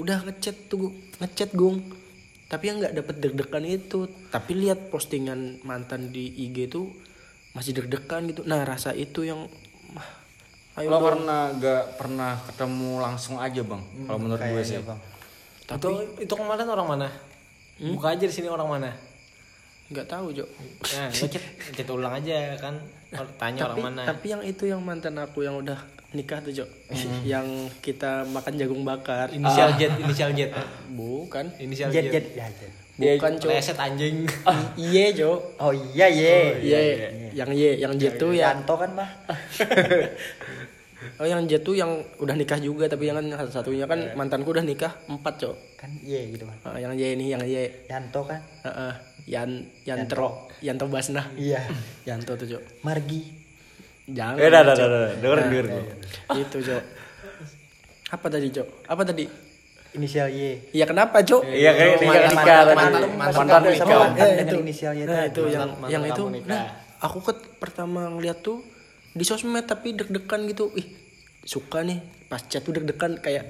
udah 0.00 0.24
ngechat 0.24 0.72
tuh 0.72 0.90
ngechat 1.20 1.52
gung 1.52 1.84
tapi 2.48 2.72
yang 2.72 2.80
nggak 2.80 2.96
dapet 2.96 3.16
deg-degan 3.20 3.64
itu 3.68 4.08
tapi 4.32 4.56
lihat 4.56 4.88
postingan 4.88 5.60
mantan 5.68 6.08
di 6.08 6.32
IG 6.48 6.72
tuh 6.72 6.88
masih 7.52 7.72
deg-degan 7.72 8.26
gitu 8.26 8.42
nah 8.44 8.60
rasa 8.62 8.92
itu 8.92 9.22
yang 9.22 9.48
ah, 9.92 10.08
ayo 10.78 10.88
Lo 10.88 10.96
dong. 10.96 11.06
pernah 11.10 11.40
gak 11.54 11.82
pernah 11.96 12.32
ketemu 12.44 12.90
langsung 12.98 13.36
aja 13.36 13.60
bang? 13.60 13.82
Kalau 14.04 14.18
menurut 14.18 14.40
gue 14.40 14.62
sih. 14.62 14.78
Bang. 14.80 15.00
itu 15.68 15.88
itu 16.18 16.32
kemarin 16.32 16.64
orang 16.66 16.88
mana? 16.88 17.08
Buka 17.78 18.12
aja 18.12 18.24
di 18.24 18.32
sini 18.32 18.46
orang 18.46 18.68
mana? 18.68 18.90
nggak 19.88 20.04
tahu 20.04 20.36
jo 20.36 20.44
Nah, 20.84 21.08
ngechat 21.08 21.40
ngechat 21.40 21.88
ulang 21.88 22.12
aja 22.12 22.52
kan. 22.56 22.76
Tanya 23.40 23.58
tapi 23.58 23.68
orang 23.72 23.84
mana. 23.88 24.02
tapi 24.04 24.26
yang 24.28 24.42
itu 24.44 24.64
yang 24.64 24.84
mantan 24.84 25.16
aku 25.16 25.40
yang 25.40 25.56
udah 25.56 25.80
nikah 26.10 26.40
tuh 26.40 26.52
jo 26.52 26.64
yang 27.24 27.44
kita 27.80 28.24
makan 28.28 28.52
jagung 28.54 28.84
bakar 28.84 29.28
Inisial 29.28 29.72
jet, 29.74 29.92
inisial 29.96 30.32
jet. 30.32 30.52
bukan 30.92 31.48
Inisial 31.56 31.88
Jet 31.88 32.04
jet. 32.06 32.12
jet 32.12 32.26
ya 32.36 32.46
jet. 32.50 32.72
Bukan 32.98 33.32
jo 33.38 33.48
Reset 33.48 33.78
anjing. 33.78 34.26
iye 34.74 35.14
jo 35.14 35.38
Oh 35.62 35.70
iya 35.70 36.06
ye. 36.10 36.38
Iya, 36.58 36.78
yang 37.38 37.50
Y, 37.54 37.78
yang 37.78 37.94
J 37.94 38.18
tuh 38.18 38.34
ya. 38.34 38.50
Yanto 38.50 38.74
kan 38.74 38.90
mah. 38.94 39.10
Oh, 41.18 41.26
yang 41.26 41.46
J 41.46 41.62
tuh 41.62 41.78
yang 41.78 42.02
udah 42.18 42.34
nikah 42.34 42.58
juga 42.58 42.90
tapi 42.90 43.06
yang 43.06 43.18
kan 43.18 43.26
satu 43.46 43.50
satunya 43.62 43.86
kan 43.86 44.18
mantanku 44.18 44.50
udah 44.50 44.66
nikah 44.66 44.90
empat 45.06 45.38
cok. 45.38 45.54
Kan 45.78 45.94
ye 46.02 46.34
gitu 46.34 46.42
kan. 46.42 46.58
Ah, 46.66 46.78
yang 46.78 46.94
Y 46.98 47.14
ini 47.14 47.30
yang 47.30 47.42
Y. 47.42 47.86
Yanto 47.86 48.26
kan. 48.26 48.42
Heeh. 48.66 48.92
Yan 49.30 49.50
Yantro, 49.86 50.50
Yanto 50.58 50.90
Basna. 50.90 51.22
Iya. 51.38 51.62
Yanto 52.08 52.34
tuh 52.34 52.50
cok. 52.50 52.82
Margi. 52.82 53.22
Jangan. 54.10 54.42
Eh, 54.42 54.50
dah, 54.50 54.62
dah, 54.66 54.74
dah, 54.74 54.88
dah. 54.88 55.10
dengerin, 55.22 55.46
dengerin. 55.46 55.86
Itu 56.34 56.56
cok. 56.66 56.82
Apa 58.18 58.26
tadi 58.26 58.48
cok? 58.50 58.68
Apa 58.90 59.02
tadi? 59.06 59.24
Inisial 59.98 60.28
Y. 60.30 60.70
Ya 60.72 60.84
kenapa 60.84 61.18
cok? 61.20 61.42
Iya 61.44 61.70
kayak 61.72 61.94
nikah 61.96 62.06
Mantan- 62.06 62.30
nikah 62.30 62.38
mantan- 62.38 62.76
mantan- 62.78 63.02
Mantan 63.10 63.34
Mantan 63.34 63.60
sama 63.60 63.68
nikah. 63.68 63.98
mantan 63.98 64.22
Eh, 64.22 64.30
dengan 64.32 64.46
itu. 64.48 64.56
inisial 64.62 64.92
Y 64.92 65.00
Nah, 65.00 65.06
tadi. 65.12 65.28
itu 65.28 65.42
yang 65.48 65.68
mantan 65.68 65.90
yang 65.90 66.02
itu. 66.06 66.24
nikah. 66.28 66.46
Nah, 66.48 66.64
aku 67.00 67.18
kan 67.20 67.36
pertama 67.56 68.00
ngeliat 68.08 68.38
tuh 68.38 68.62
di 69.10 69.24
sosmed 69.24 69.64
tapi 69.64 69.92
deg-degan 69.92 70.40
gitu. 70.46 70.70
Ih, 70.72 70.86
suka 71.42 71.82
nih. 71.82 71.98
Pas 72.24 72.38
chat 72.40 72.60
tuh 72.60 72.72
deg-degan 72.72 73.18
kayak 73.18 73.44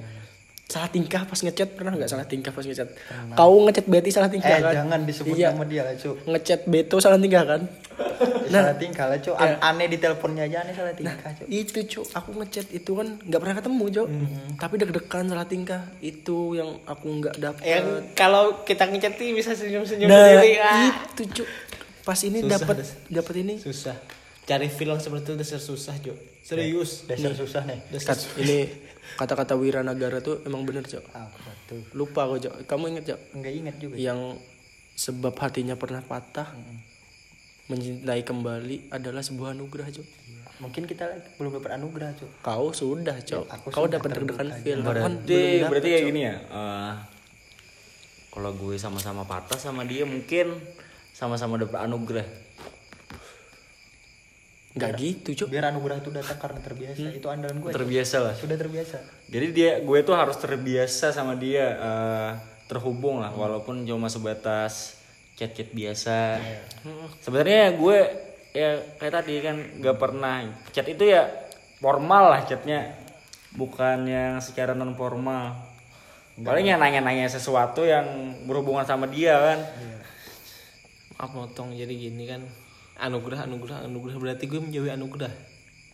salah 0.65 0.87
tingkah 0.87 1.25
pas 1.25 1.37
ngechat 1.37 1.69
pernah 1.71 1.93
nggak 1.93 2.07
salah 2.07 2.25
tingkah 2.25 2.49
pas 2.49 2.61
ngechat? 2.61 2.89
Kau 3.33 3.57
ngechat 3.63 3.85
Betty 3.85 4.09
salah 4.09 4.29
tingkah 4.29 4.49
Eh 4.51 4.61
kan? 4.63 4.73
jangan 4.75 5.01
disebut 5.03 5.33
Iya. 5.35 5.51
nama 5.51 5.65
dia 5.65 5.83
lah 5.83 5.93
cu. 5.95 6.17
Ngechat 6.25 6.61
Beto 6.65 6.97
salah 6.99 7.17
tingkah 7.17 7.45
kan? 7.45 7.61
Salah 8.49 8.75
tingkah 8.77 9.07
lah 9.07 9.19
cu. 9.21 9.33
An- 9.35 9.61
Aneh 9.61 9.87
di 9.87 9.99
teleponnya 9.99 10.47
aja 10.49 10.65
aneh 10.65 10.75
salah 10.75 10.95
tingkah 10.95 11.31
cu. 11.37 11.45
Itu 11.47 11.79
cu, 11.85 12.01
aku 12.15 12.31
ngechat 12.39 12.67
itu 12.73 12.91
kan 12.95 13.19
nggak 13.23 13.41
pernah 13.41 13.57
ketemu 13.59 13.85
cu. 13.91 14.05
Tapi 14.57 14.75
deg-degan 14.79 15.25
salah 15.29 15.47
tingkah. 15.47 15.83
Itu 15.99 16.57
yang 16.57 16.81
aku 16.85 17.07
nggak 17.23 17.35
dapet. 17.39 17.63
Yang 17.63 17.87
kalau 18.15 18.63
kita 18.63 18.89
ngechat 18.89 19.15
nih 19.19 19.31
bisa 19.35 19.53
senyum-senyum 19.53 20.09
nah, 20.09 20.17
sendiri. 20.25 20.53
Ah. 20.59 20.93
itu 21.15 21.23
cu. 21.31 21.45
Pas 22.03 22.19
ini 22.25 22.41
Susah, 22.41 22.53
dapat 22.57 22.77
dapat 23.13 23.35
ini. 23.41 23.55
Susah. 23.61 23.97
Cari 24.49 24.73
film 24.73 24.97
seperti 24.97 25.29
itu 25.29 25.35
dasar 25.37 25.61
susah, 25.61 25.95
Jo. 26.01 26.17
Serius. 26.41 27.05
Dasar 27.05 27.37
susah 27.37 27.63
nih. 27.69 27.85
Kat, 28.01 28.17
ini 28.41 28.65
kata-kata 29.17 29.57
Wiranagara 29.57 30.21
tuh 30.21 30.45
emang 30.45 30.69
bener 30.69 30.85
cok 30.85 31.05
Apa 31.17 31.51
tuh? 31.65 31.81
lupa 31.97 32.29
kok 32.29 32.45
cok 32.45 32.55
kamu 32.69 32.85
inget 32.93 33.05
cok 33.15 33.21
Enggak 33.41 33.53
ingat 33.57 33.77
juga. 33.81 33.95
yang 33.97 34.37
sebab 34.93 35.33
hatinya 35.39 35.79
pernah 35.79 36.05
patah 36.05 36.53
mencintai 37.69 38.23
kembali 38.23 38.91
adalah 38.91 39.21
sebuah 39.21 39.53
anugerah 39.53 39.89
cok 39.91 40.09
Mungkin 40.59 40.85
kita 40.85 41.07
belum 41.39 41.55
dapat 41.55 41.79
anugerah 41.79 42.11
cu. 42.13 42.27
kau 42.41 42.73
sudah 42.73 43.15
cok 43.15 43.47
aku 43.47 43.67
kau 43.71 43.87
sudah 43.87 43.95
dapat 43.95 44.11
deg-degan 44.13 44.49
feel 44.59 44.81
Berarti 44.81 45.31
belum 45.31 45.55
dapet, 45.55 45.71
berarti 45.71 45.87
kayak 45.87 46.01
Cok. 46.01 46.09
gini 46.09 46.21
ya. 46.21 46.35
eh, 46.35 46.93
kalau 48.29 48.51
gue 48.53 48.75
sama-sama 48.75 49.23
patah 49.23 49.55
sama 49.57 49.83
dia 49.83 50.03
mungkin 50.03 50.59
sama-sama 51.13 51.55
dapat 51.57 51.79
anugerah. 51.81 52.27
nggak 54.71 54.91
gitu 54.97 55.31
cok 55.37 55.49
Biar 55.49 55.65
anugerah 55.69 55.99
itu 55.99 56.11
datang 56.11 56.39
karena 56.39 56.61
terbiasa. 56.61 56.99
Hmm. 57.01 57.15
Itu 57.15 57.27
andalan 57.29 57.57
gue. 57.59 57.71
Terbiasa 57.71 58.17
lah. 58.21 58.35
Sudah 58.35 58.55
terbiasa. 58.55 58.99
Jadi 59.27 59.47
dia 59.51 59.71
gue 59.79 59.99
tuh 60.03 60.15
harus 60.15 60.37
terbiasa 60.37 61.11
sama 61.11 61.35
dia 61.35 61.67
eh, 61.73 62.31
terhubung 62.67 63.19
lah 63.19 63.31
walaupun 63.31 63.83
cuma 63.83 64.07
sebatas 64.07 64.98
chat-chat 65.38 65.70
biasa. 65.70 66.42
Sebenarnya 67.22 67.79
gue 67.79 67.98
ya 68.51 68.83
kayak 68.98 69.14
tadi 69.22 69.38
kan 69.38 69.57
gak 69.79 69.96
pernah 70.03 70.42
chat 70.74 70.90
itu 70.90 71.07
ya 71.07 71.31
formal 71.79 72.35
lah 72.35 72.42
chatnya 72.42 72.90
bukan 73.55 74.11
yang 74.11 74.42
secara 74.42 74.74
non 74.74 74.98
formal. 74.98 75.55
Paling 76.38 76.70
yang 76.70 76.83
nanya-nanya 76.83 77.31
sesuatu 77.31 77.87
yang 77.87 78.35
berhubungan 78.51 78.83
sama 78.83 79.07
dia 79.07 79.38
kan. 79.38 79.59
Maaf 81.18 81.35
motong 81.35 81.74
jadi 81.74 81.90
gini 81.90 82.27
kan. 82.27 82.42
Anugerah, 82.98 83.46
anugerah, 83.46 83.87
anugerah 83.87 84.18
berarti 84.18 84.51
gue 84.51 84.59
menjauhi 84.59 84.90
anugerah. 84.90 85.31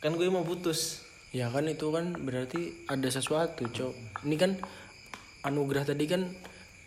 Kan 0.01 0.17
gue 0.17 0.25
mau 0.33 0.45
putus. 0.45 1.05
ya 1.35 1.51
kan 1.51 1.67
itu 1.67 1.91
kan 1.91 2.15
berarti 2.15 2.87
ada 2.87 3.11
sesuatu 3.11 3.67
cok 3.67 4.23
ini 4.23 4.39
kan 4.39 4.55
anugerah 5.43 5.83
tadi 5.83 6.07
kan 6.07 6.31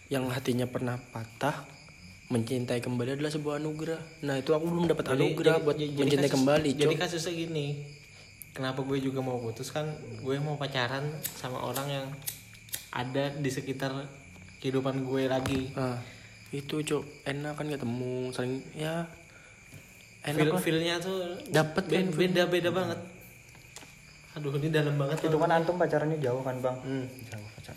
yang 0.07 0.31
hatinya 0.31 0.63
pernah 0.63 0.95
patah 1.11 1.67
mencintai 2.27 2.79
kembali 2.79 3.15
adalah 3.15 3.31
sebuah 3.31 3.55
anugerah 3.57 4.01
nah 4.19 4.35
itu 4.35 4.51
aku 4.51 4.67
belum 4.67 4.85
dapat 4.85 5.15
anugerah 5.15 5.63
buat 5.63 5.75
jadi 5.75 5.95
mencintai 5.95 6.25
kasus- 6.25 6.35
kembali 6.35 6.69
cok 6.69 6.81
Jadi 6.83 6.95
kasusnya 6.97 7.33
gini. 7.33 7.67
Kenapa 8.51 8.81
gue 8.81 8.97
juga 8.97 9.21
mau 9.21 9.37
putus 9.37 9.69
kan? 9.69 9.85
Gue 10.17 10.35
mau 10.37 10.57
pacaran 10.57 11.05
sama 11.21 11.61
orang 11.61 11.87
yang 11.87 12.05
ada 12.89 13.29
di 13.31 13.47
sekitar 13.47 13.93
kehidupan 14.57 15.05
gue 15.05 15.29
lagi. 15.29 15.69
Nah, 15.71 16.01
itu 16.49 16.81
cok 16.81 17.03
enak 17.23 17.53
kan 17.53 17.69
ketemu 17.69 18.33
saling 18.33 18.57
ya 18.73 19.05
enak 20.25 20.41
Feel 20.41 20.57
feelnya 20.57 20.97
tuh 20.97 21.37
Dapet 21.47 21.83
be- 21.85 21.95
kan 21.95 22.05
beda 22.11 22.43
beda 22.49 22.69
banget. 22.71 22.99
Aduh 24.33 24.51
ini 24.55 24.67
dalam 24.67 24.97
banget. 24.97 25.21
Itu 25.21 25.37
kan 25.37 25.53
antum 25.53 25.77
pacarannya 25.77 26.17
jauh 26.17 26.41
kan 26.41 26.57
bang? 26.57 26.77
Hmm. 26.81 27.05
Jauh 27.23 27.47
pacaran 27.53 27.76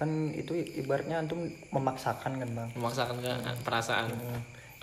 Kan 0.00 0.08
itu 0.32 0.56
ibaratnya 0.80 1.20
antum 1.20 1.44
memaksakan 1.68 2.40
kan 2.40 2.48
bang? 2.48 2.68
Memaksakan 2.72 3.20
ke 3.20 3.30
perasaan. 3.60 4.08
Hmm. 4.10 4.40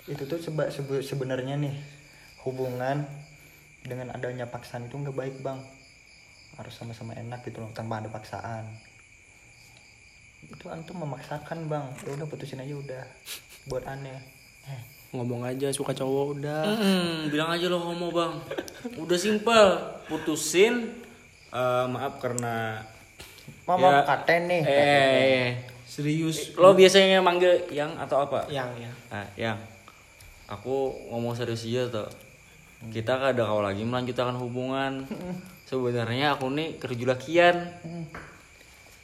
itu 0.08 0.24
tuh 0.24 0.38
seba, 0.38 0.70
sebe- 0.70 1.04
sebenarnya 1.04 1.58
nih 1.58 1.74
hubungan 2.40 3.04
dengan 3.82 4.08
adanya 4.08 4.46
paksaan 4.46 4.86
itu 4.86 4.94
nggak 4.94 5.12
baik 5.12 5.36
bang. 5.42 5.58
Harus 6.54 6.72
sama-sama 6.72 7.12
enak 7.12 7.42
gitu 7.42 7.58
loh 7.58 7.74
tanpa 7.74 7.98
ada 7.98 8.08
paksaan. 8.08 8.64
Itu 10.48 10.70
antum 10.70 11.02
memaksakan 11.02 11.66
bang. 11.66 11.84
Ya 12.06 12.14
udah 12.14 12.26
putusin 12.26 12.62
aja 12.62 12.72
udah. 12.72 13.04
Buat 13.66 13.84
aneh. 13.84 14.16
Eh, 14.64 14.82
ngomong 15.12 15.44
aja 15.44 15.68
suka 15.68 15.92
cowok 15.92 16.38
udah. 16.38 16.62
Hmm, 16.64 17.28
bilang 17.28 17.50
aja 17.50 17.66
lo 17.66 17.82
homo 17.82 18.08
bang. 18.08 18.32
Udah 18.96 19.18
simpel, 19.18 19.66
putusin. 20.06 21.04
eh, 21.48 21.86
maaf 21.86 22.16
karena 22.16 22.80
mama 23.68 23.92
Ya. 23.92 24.00
katen 24.02 24.48
nih 24.48 24.62
eh 24.64 25.46
serius 25.84 26.56
lo 26.56 26.72
biasanya 26.72 27.20
manggil 27.20 27.68
yang 27.68 27.92
atau 27.94 28.24
apa? 28.24 28.48
yang 28.48 28.72
ya 28.74 28.88
Ah, 29.08 29.28
yang 29.36 29.58
aku 30.48 30.88
ngomong 31.08 31.36
serius 31.36 31.64
aja 31.64 31.84
tuh. 31.86 32.08
Kita 32.88 33.18
kada 33.18 33.42
kau 33.42 33.60
lagi 33.60 33.82
melanjutkan 33.82 34.32
hubungan. 34.34 35.04
Sebenarnya 35.68 36.32
aku 36.32 36.48
nih 36.48 36.78
kerja 36.78 37.04
lakian. 37.04 37.56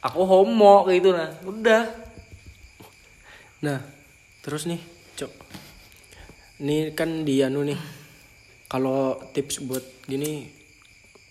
Aku 0.01 0.23
homo 0.23 0.81
kayak 0.81 0.97
gitu 0.97 1.09
nah. 1.11 1.29
Udah. 1.43 1.83
Nah, 3.61 3.81
terus 4.39 4.65
nih, 4.65 4.81
Cok. 5.15 5.31
Ini 6.61 6.93
kan 6.93 7.21
dia 7.21 7.49
anu 7.49 7.61
nih. 7.61 7.77
Kalau 8.65 9.17
tips 9.29 9.61
buat 9.61 9.83
gini 10.05 10.49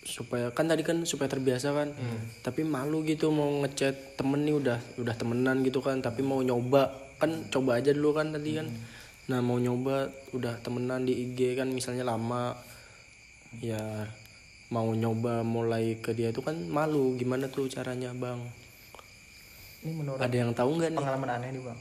supaya 0.05 0.53
kan 0.53 0.69
tadi 0.69 0.85
kan 0.85 1.01
supaya 1.03 1.27
terbiasa 1.27 1.73
kan. 1.73 1.89
Tapi 2.45 2.61
malu 2.61 3.01
gitu 3.03 3.33
mau 3.33 3.49
ngechat 3.65 4.15
temen 4.15 4.45
nih 4.45 4.55
udah 4.55 4.79
udah 5.01 5.15
temenan 5.17 5.65
gitu 5.65 5.81
kan, 5.81 5.99
tapi 5.99 6.21
mau 6.21 6.39
nyoba 6.45 6.93
kan 7.17 7.49
coba 7.49 7.81
aja 7.81 7.91
dulu 7.91 8.13
kan 8.13 8.29
tadi 8.31 8.61
kan. 8.61 8.69
Nah, 9.25 9.41
mau 9.41 9.57
nyoba 9.57 10.13
udah 10.37 10.61
temenan 10.61 11.01
di 11.09 11.17
IG 11.25 11.57
kan 11.57 11.65
misalnya 11.73 12.05
lama 12.05 12.53
ya 13.57 14.05
mau 14.69 14.93
nyoba 14.93 15.41
mulai 15.41 15.97
ke 15.97 16.13
dia 16.13 16.29
itu 16.29 16.45
kan 16.45 16.53
malu. 16.69 17.17
Gimana 17.17 17.49
tuh 17.49 17.65
caranya 17.65 18.13
bang? 18.13 18.37
Ini 19.81 19.91
menurut 19.97 20.21
ada 20.21 20.33
yang 20.37 20.53
tahu 20.53 20.77
nggak 20.77 20.93
nih? 20.93 20.99
pengalaman 21.01 21.29
aneh 21.41 21.49
nih 21.57 21.61
bang. 21.65 21.79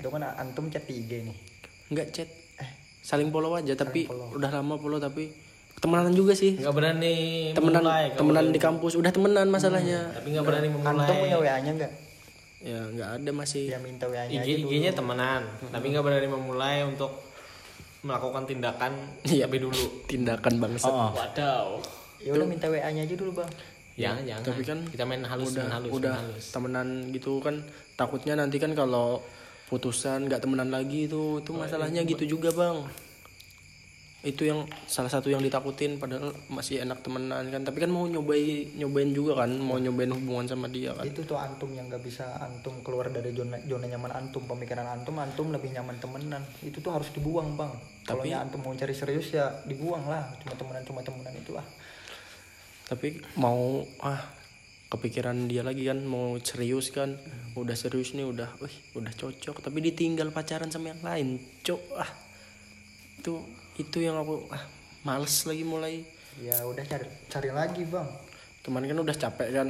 Itu 0.00 0.08
kan 0.08 0.24
antum 0.24 0.72
chat 0.72 0.88
di 0.88 1.04
IG 1.04 1.28
nih. 1.28 1.36
Nggak 1.92 2.08
chat. 2.16 2.28
Saling 3.00 3.32
follow 3.32 3.56
aja 3.56 3.72
tapi 3.76 4.08
follow. 4.08 4.36
udah 4.36 4.50
lama 4.52 4.76
follow 4.76 5.00
tapi 5.00 5.32
temenan 5.80 6.12
juga 6.12 6.32
sih. 6.32 6.54
Nggak 6.54 6.74
berani 6.74 7.14
temenan 7.50 7.82
memulai, 7.82 8.04
temenan 8.12 8.44
berani- 8.44 8.54
di 8.54 8.60
kampus. 8.60 8.92
Udah 8.94 9.10
temenan 9.10 9.46
masalahnya. 9.46 10.00
Tapi 10.12 10.28
nggak 10.30 10.44
berani 10.44 10.68
memulai. 10.68 10.92
antum 10.94 11.16
punya 11.16 11.36
wa 11.36 11.56
nya 11.58 11.72
nggak? 11.74 11.92
Ya 12.60 12.80
nggak 12.86 13.08
ada 13.16 13.30
masih. 13.32 13.64
Ya 13.66 13.78
minta 13.78 14.04
wa 14.04 14.14
nya 14.14 14.28
IG 14.28 14.36
aja 14.38 14.52
dulu. 14.54 14.68
IG-nya 14.68 14.92
temenan 14.92 15.42
tapi 15.66 15.84
nggak 15.88 16.04
berani 16.04 16.28
memulai 16.28 16.84
untuk 16.84 17.12
melakukan 18.00 18.44
tindakan 18.44 18.92
Iya. 19.24 19.44
lebih 19.44 19.60
dulu. 19.66 19.84
Tindakan 20.06 20.54
bangsa. 20.58 20.86
Oh. 20.86 21.10
wadaw. 21.10 21.66
Ya 22.18 22.30
udah 22.32 22.44
minta 22.44 22.68
wa 22.68 22.76
nya 22.76 23.02
aja 23.02 23.14
dulu 23.14 23.32
bang. 23.34 23.50
Jangan 23.96 24.24
jangan. 24.24 24.44
tapi 24.46 24.62
kan 24.64 24.78
kita 24.86 25.04
main 25.04 25.20
halus 25.20 25.52
udah 25.52 25.60
main 25.60 25.74
halus 25.74 25.92
udah 25.92 26.14
main 26.14 26.24
halus. 26.26 26.44
temenan 26.50 26.88
gitu 27.12 27.36
kan 27.38 27.60
takutnya 27.94 28.32
nanti 28.32 28.56
kan 28.56 28.72
kalau 28.72 29.20
putusan 29.68 30.24
nggak 30.24 30.40
temenan 30.40 30.72
lagi 30.72 31.04
itu 31.04 31.38
itu 31.38 31.50
masalahnya 31.52 32.00
gitu 32.02 32.24
juga 32.26 32.48
bang 32.50 32.80
itu 34.20 34.44
yang 34.44 34.68
salah 34.84 35.08
satu 35.08 35.32
yang 35.32 35.40
ditakutin 35.40 35.96
padahal 35.96 36.36
masih 36.52 36.84
enak 36.84 37.00
temenan 37.00 37.40
kan. 37.48 37.64
Tapi 37.64 37.80
kan 37.80 37.88
mau 37.88 38.04
nyobain 38.04 38.68
nyobain 38.76 39.16
juga 39.16 39.40
kan 39.40 39.48
mau 39.56 39.80
nyobain 39.80 40.12
hubungan 40.12 40.44
sama 40.44 40.68
dia 40.68 40.92
kan. 40.92 41.08
Itu 41.08 41.24
tuh 41.24 41.40
antum 41.40 41.72
yang 41.72 41.88
nggak 41.88 42.04
bisa 42.04 42.36
antum 42.36 42.84
keluar 42.84 43.08
dari 43.08 43.32
zona 43.32 43.56
zona 43.64 43.88
nyaman 43.88 44.12
antum 44.12 44.44
pemikiran 44.44 44.84
antum 44.84 45.16
antum 45.16 45.48
lebih 45.48 45.72
nyaman 45.72 45.96
temenan. 45.96 46.44
Itu 46.60 46.84
tuh 46.84 46.92
harus 46.92 47.08
dibuang 47.16 47.56
bang. 47.56 47.72
Kalau 48.04 48.20
ya 48.28 48.44
antum 48.44 48.60
mau 48.60 48.76
cari 48.76 48.92
serius 48.92 49.32
ya 49.32 49.64
dibuang 49.64 50.04
lah. 50.04 50.28
Cuma 50.44 50.52
temenan 50.52 50.84
cuma 50.84 51.00
temenan 51.00 51.32
itu 51.32 51.56
ah. 51.56 51.64
Tapi 52.92 53.24
mau 53.40 53.88
ah 54.04 54.20
kepikiran 54.92 55.48
dia 55.48 55.64
lagi 55.64 55.88
kan 55.88 55.96
mau 56.04 56.36
serius 56.44 56.92
kan. 56.92 57.16
Udah 57.56 57.72
serius 57.72 58.12
nih 58.12 58.28
udah 58.28 58.52
wih 58.60 58.76
udah 59.00 59.16
cocok. 59.16 59.64
Tapi 59.64 59.80
ditinggal 59.80 60.28
pacaran 60.28 60.68
sama 60.68 60.92
yang 60.92 61.00
lain 61.00 61.40
cok 61.64 61.82
ah. 61.96 62.10
Itu 63.16 63.59
itu 63.80 64.04
yang 64.04 64.20
aku 64.20 64.44
ah 64.52 64.60
males 65.02 65.48
lagi 65.48 65.64
mulai. 65.64 66.04
Ya 66.40 66.56
udah 66.64 66.84
cari 66.84 67.06
cari 67.26 67.50
lagi 67.50 67.82
bang. 67.88 68.08
Kemarin 68.60 68.92
kan 68.92 69.00
udah 69.00 69.16
capek 69.16 69.48
kan? 69.56 69.68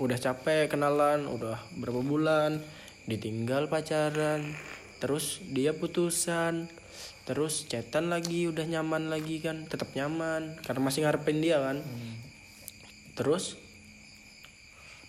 Udah 0.00 0.16
capek 0.16 0.72
kenalan 0.72 1.28
udah 1.28 1.60
berapa 1.76 2.00
bulan? 2.00 2.64
Ditinggal 3.04 3.68
pacaran 3.68 4.56
terus 5.02 5.42
dia 5.50 5.74
putusan 5.74 6.70
terus 7.26 7.66
chatan 7.66 8.06
lagi 8.10 8.48
udah 8.48 8.64
nyaman 8.64 9.12
lagi 9.12 9.44
kan? 9.44 9.68
Tetap 9.68 9.92
nyaman 9.92 10.56
karena 10.64 10.80
masih 10.80 11.04
ngarepin 11.04 11.44
dia 11.44 11.60
kan? 11.60 11.84
Terus 13.12 13.60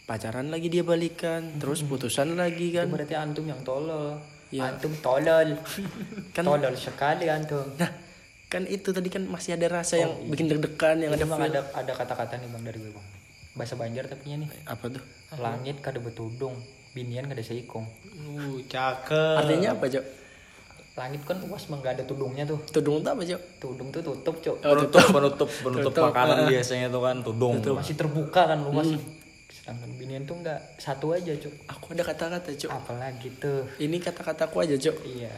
pacaran 0.03 0.51
lagi 0.51 0.67
dia 0.67 0.83
balikan 0.83 1.47
terus 1.63 1.79
putusan 1.87 2.35
lagi 2.35 2.75
itu 2.75 2.79
kan 2.83 2.91
berarti 2.91 3.15
antum 3.15 3.47
yang 3.47 3.63
tolol. 3.63 4.19
Ya. 4.51 4.69
antum 4.69 4.91
tolol. 4.99 5.55
Kan- 6.35 6.45
tolol 6.45 6.75
sekali 6.75 7.31
antum. 7.31 7.65
Nah 7.79 7.89
kan 8.53 8.69
itu. 8.69 8.93
Tadi 8.93 9.09
kan 9.09 9.25
masih 9.25 9.57
ada 9.57 9.65
rasa 9.81 9.97
yang 9.97 10.13
bikin 10.29 10.45
deg-degan 10.45 11.01
yang 11.01 11.17
ada 11.17 11.25
bang 11.25 11.39
feel. 11.41 11.49
ada 11.49 11.61
ada 11.73 11.91
kata-kata 11.97 12.37
nih 12.37 12.49
bang 12.53 12.63
dari 12.69 12.77
gue 12.77 12.91
bang. 12.93 13.07
Bahasa 13.57 13.73
Banjar 13.73 14.05
tapi 14.05 14.37
nih. 14.37 14.49
Apa 14.69 14.85
tuh? 14.93 15.01
Langit 15.41 15.81
kada 15.81 15.97
betudung 15.97 16.53
binian 16.93 17.25
kada 17.25 17.41
seikung. 17.41 17.89
Uh 18.13 18.61
cakep. 18.69 19.41
Artinya 19.41 19.73
apa 19.73 19.85
cok? 19.89 20.05
Langit 20.93 21.21
kan 21.25 21.41
luas 21.41 21.65
bang 21.65 21.79
gak 21.81 21.93
ada 21.97 22.03
tudungnya 22.05 22.43
tuh. 22.45 22.61
Tudung 22.69 23.01
tuh 23.01 23.11
apa 23.17 23.21
cok? 23.25 23.41
Tudung 23.57 23.89
tuh 23.89 24.01
tutup 24.05 24.35
cok. 24.37 24.57
Penutup, 24.61 25.05
penutup, 25.09 25.49
penutup 25.49 25.89
Tutup, 25.89 26.03
makanan 26.13 26.37
ah. 26.45 26.49
biasanya 26.53 26.87
tuh 26.93 27.01
kan 27.01 27.15
tudung. 27.25 27.53
masih 27.57 27.95
terbuka 27.97 28.41
kan 28.45 28.61
luas. 28.61 28.93
Sedangkan 29.49 29.89
binian 29.97 30.23
tuh 30.29 30.37
nggak 30.37 30.77
satu 30.77 31.17
aja 31.17 31.33
cok. 31.33 31.53
Aku 31.73 31.85
ada 31.97 32.03
kata-kata 32.05 32.53
cok. 32.53 32.69
Apalagi 32.69 33.27
tuh. 33.41 33.65
Ini 33.81 33.97
kata-kataku 33.97 34.61
aja 34.61 34.77
cok. 34.77 34.97
Iya. 35.01 35.33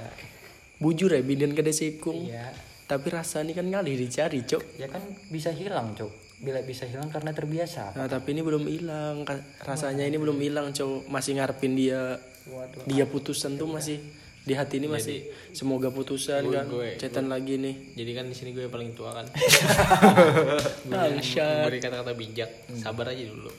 Bujur 0.76 1.08
ya 1.08 1.24
binian 1.24 1.56
kada 1.56 1.72
sikung 1.72 2.28
iya 2.28 2.52
tapi 2.86 3.08
rasa 3.10 3.42
ini 3.42 3.58
kan 3.58 3.66
ngalih 3.66 3.98
dicari 3.98 4.46
cok 4.46 4.78
ya 4.78 4.86
kan 4.86 5.02
bisa 5.34 5.50
hilang 5.50 5.98
cok 5.98 6.26
bila 6.36 6.60
bisa 6.62 6.84
hilang 6.84 7.08
karena 7.08 7.32
terbiasa. 7.32 7.96
Nah 7.96 8.08
tapi 8.12 8.36
ini 8.36 8.44
belum 8.44 8.68
hilang. 8.68 9.24
Rasanya 9.64 10.04
ini 10.04 10.20
belum 10.20 10.36
hilang 10.36 10.76
cok 10.76 11.08
masih 11.08 11.40
ngarepin 11.40 11.74
dia. 11.74 12.20
Waduh. 12.46 12.86
Dia 12.86 13.08
putusan 13.08 13.56
tuh 13.56 13.66
masih 13.72 14.04
di 14.46 14.54
hati 14.54 14.78
ini 14.78 14.86
masih 14.86 15.26
semoga 15.58 15.90
putusan 15.90 16.46
kan. 16.54 16.70
gue- 16.70 17.02
cetan 17.02 17.34
lagi 17.34 17.58
nih. 17.58 17.98
jadi 17.98 18.12
kan 18.22 18.26
di 18.30 18.36
sini 18.38 18.54
gue 18.54 18.70
yang 18.70 18.74
paling 18.74 18.94
tua 18.94 19.10
kan. 19.18 19.26
Memberi 20.86 21.82
kata-kata 21.82 22.14
bijak. 22.14 22.70
Sabar 22.78 23.10
aja 23.10 23.26
dulu. 23.26 23.50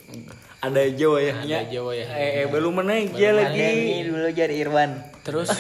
Ada 0.62 0.86
aja 0.86 1.06
wayahnya. 1.10 1.42
Ada 1.42 1.66
aja 1.66 1.78
wayahnya. 1.82 2.16
Eh, 2.22 2.30
eh, 2.38 2.46
belum 2.46 2.74
aja 2.86 3.28
lagi. 3.34 3.66
dulu 4.06 4.28
jadi 4.30 4.54
Irwan. 4.62 5.02
Terus 5.26 5.50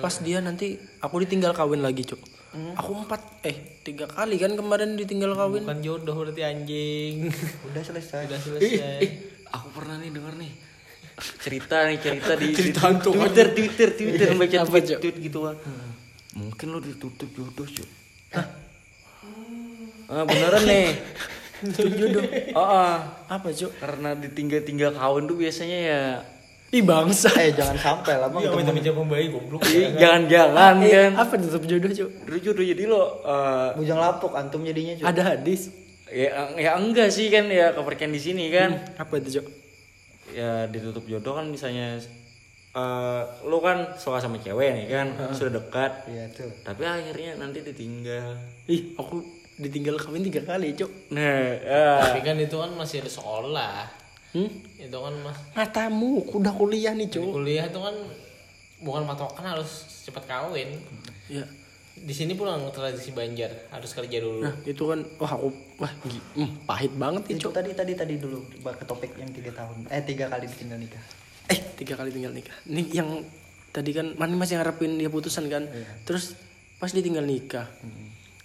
pas 0.00 0.16
dia 0.24 0.40
nanti 0.40 0.80
aku 1.04 1.20
ditinggal 1.20 1.52
kawin 1.52 1.84
lagi 1.84 2.08
cok 2.08 2.39
aku 2.50 2.90
empat 3.06 3.22
eh 3.46 3.56
tiga 3.80 4.10
kali 4.10 4.34
kan 4.36 4.58
kemarin 4.58 4.98
ditinggal 4.98 5.38
kawin. 5.38 5.62
Bukan 5.62 5.80
jodoh 5.80 6.14
berarti 6.18 6.42
anjing. 6.42 7.30
Udah 7.70 7.82
selesai. 7.82 8.26
Udah 8.26 8.38
Eh, 8.38 8.42
selesai. 8.42 9.00
eh, 9.00 9.12
aku 9.48 9.68
pernah 9.70 9.98
nih 9.98 10.10
denger 10.10 10.34
nih 10.36 10.52
cerita 11.20 11.84
nih 11.84 11.98
cerita 12.00 12.32
di 12.32 12.48
di 12.48 12.72
Twitter 12.72 13.46
Twitter 13.52 13.88
Twitter 13.92 14.28
baca 14.32 14.56
Apa, 14.64 14.80
tweet, 14.80 14.98
tweet 14.98 15.16
gitu 15.20 15.44
kan. 15.44 15.56
Mungkin 16.32 16.66
lo 16.72 16.80
ditutup 16.80 17.28
jodoh 17.30 17.66
cuy. 17.68 17.88
Ah 20.10 20.24
beneran 20.24 20.64
nih. 20.64 20.88
jodoh. 21.76 22.24
Oh, 22.56 22.64
ah. 22.64 23.20
apa 23.28 23.52
cok? 23.52 23.72
Karena 23.78 24.16
ditinggal-tinggal 24.16 24.96
kawin 24.96 25.28
tuh 25.28 25.36
biasanya 25.36 25.78
ya 25.78 26.00
ih 26.70 26.82
bangsa 26.82 27.28
eh 27.36 27.50
jangan 27.50 27.74
sampai 27.74 28.14
lah 28.14 28.28
bang 28.28 28.40
Iya, 28.40 28.50
minta 28.52 28.70
minta 28.70 28.90
pembayi 28.92 29.26
goblok. 29.26 29.66
Ih, 29.66 29.90
jangan-jangan 29.92 30.74
eh, 30.78 30.90
kan. 30.90 31.12
apa 31.18 31.34
tutup 31.36 31.62
jodoh 31.64 31.90
cok 31.90 32.10
Dulu 32.24 32.38
jodoh 32.40 32.64
jadi 32.64 32.82
lo 32.84 33.02
eh, 33.20 33.68
bujang 33.74 33.98
lapuk 33.98 34.32
antum 34.32 34.62
jadinya 34.62 34.94
cok 34.94 35.04
ada 35.04 35.22
hadis 35.28 35.74
ya 36.06 36.30
ya 36.54 36.70
enggak 36.74 37.08
sih 37.08 37.26
kan 37.26 37.46
ya 37.46 37.70
kepercayaan 37.70 38.10
di 38.10 38.20
sini 38.20 38.44
kan. 38.48 38.70
apa 38.94 39.12
itu 39.16 39.38
cok 39.38 39.46
Ya 40.30 40.66
ditutup 40.66 41.02
jodoh 41.04 41.34
kan 41.34 41.46
misalnya 41.46 41.98
eh 42.70 43.20
lo 43.42 43.58
kan 43.58 43.94
suka 43.94 44.18
sama 44.18 44.38
cewek 44.38 44.70
nih 44.72 44.86
kan, 44.88 45.06
sudah 45.34 45.58
dekat. 45.58 46.06
iya 46.06 46.30
tuh 46.30 46.46
Tapi 46.60 46.82
akhirnya 46.84 47.34
nanti 47.36 47.60
ditinggal. 47.60 48.38
ih 48.64 48.94
aku 48.94 49.18
ditinggal 49.56 49.98
kawin 49.98 50.22
tiga 50.22 50.46
kali 50.46 50.70
cok 50.72 51.10
Nah, 51.10 51.34
ya. 51.58 51.98
Tapi 52.08 52.22
kan 52.22 52.38
itu 52.38 52.54
kan 52.54 52.70
masih 52.72 53.02
ada 53.02 53.10
sekolah. 53.10 53.74
Hmm? 54.36 54.50
Itu 54.78 54.98
kan 54.98 55.14
mas. 55.22 55.38
Matamu 55.56 56.24
udah 56.30 56.52
kuliah 56.54 56.92
nih 56.94 57.06
cok 57.10 57.24
kuliah 57.34 57.64
itu 57.68 57.80
kan 57.80 57.96
bukan 58.80 59.02
patokan 59.04 59.44
harus 59.56 59.70
cepat 60.06 60.24
kawin. 60.26 60.76
ya. 61.28 61.44
Di 62.00 62.16
sini 62.16 62.32
pulang 62.32 62.64
tradisi 62.72 63.12
Banjar 63.12 63.52
harus 63.68 63.92
kerja 63.92 64.24
dulu. 64.24 64.40
nah 64.40 64.54
itu 64.64 64.80
kan 64.80 65.04
wah 65.20 65.32
aku 65.36 65.52
wah 65.76 65.92
hmm, 65.92 66.64
pahit 66.64 66.92
banget 66.96 67.22
nih 67.28 67.36
itu 67.36 67.44
cok 67.44 67.54
tadi 67.60 67.70
tadi 67.76 67.92
tadi 67.92 68.14
dulu 68.16 68.40
ke 68.64 68.84
topik 68.88 69.12
yang 69.20 69.28
tiga 69.36 69.52
tahun 69.52 69.84
eh 69.92 70.00
tiga 70.00 70.32
kali 70.32 70.48
ditinggal 70.48 70.78
nikah. 70.80 71.02
Eh 71.52 71.60
tiga 71.76 71.94
kali 72.00 72.08
tinggal 72.08 72.32
nikah. 72.32 72.56
Nih 72.70 72.88
yang 72.88 73.20
tadi 73.70 73.92
kan 73.92 74.16
mana 74.16 74.32
masih 74.38 74.56
ngarepin 74.56 74.96
dia 74.96 75.12
putusan 75.12 75.46
kan? 75.52 75.68
Terus 76.08 76.32
pas 76.80 76.88
dia 76.88 77.04
tinggal 77.04 77.28
nikah 77.28 77.68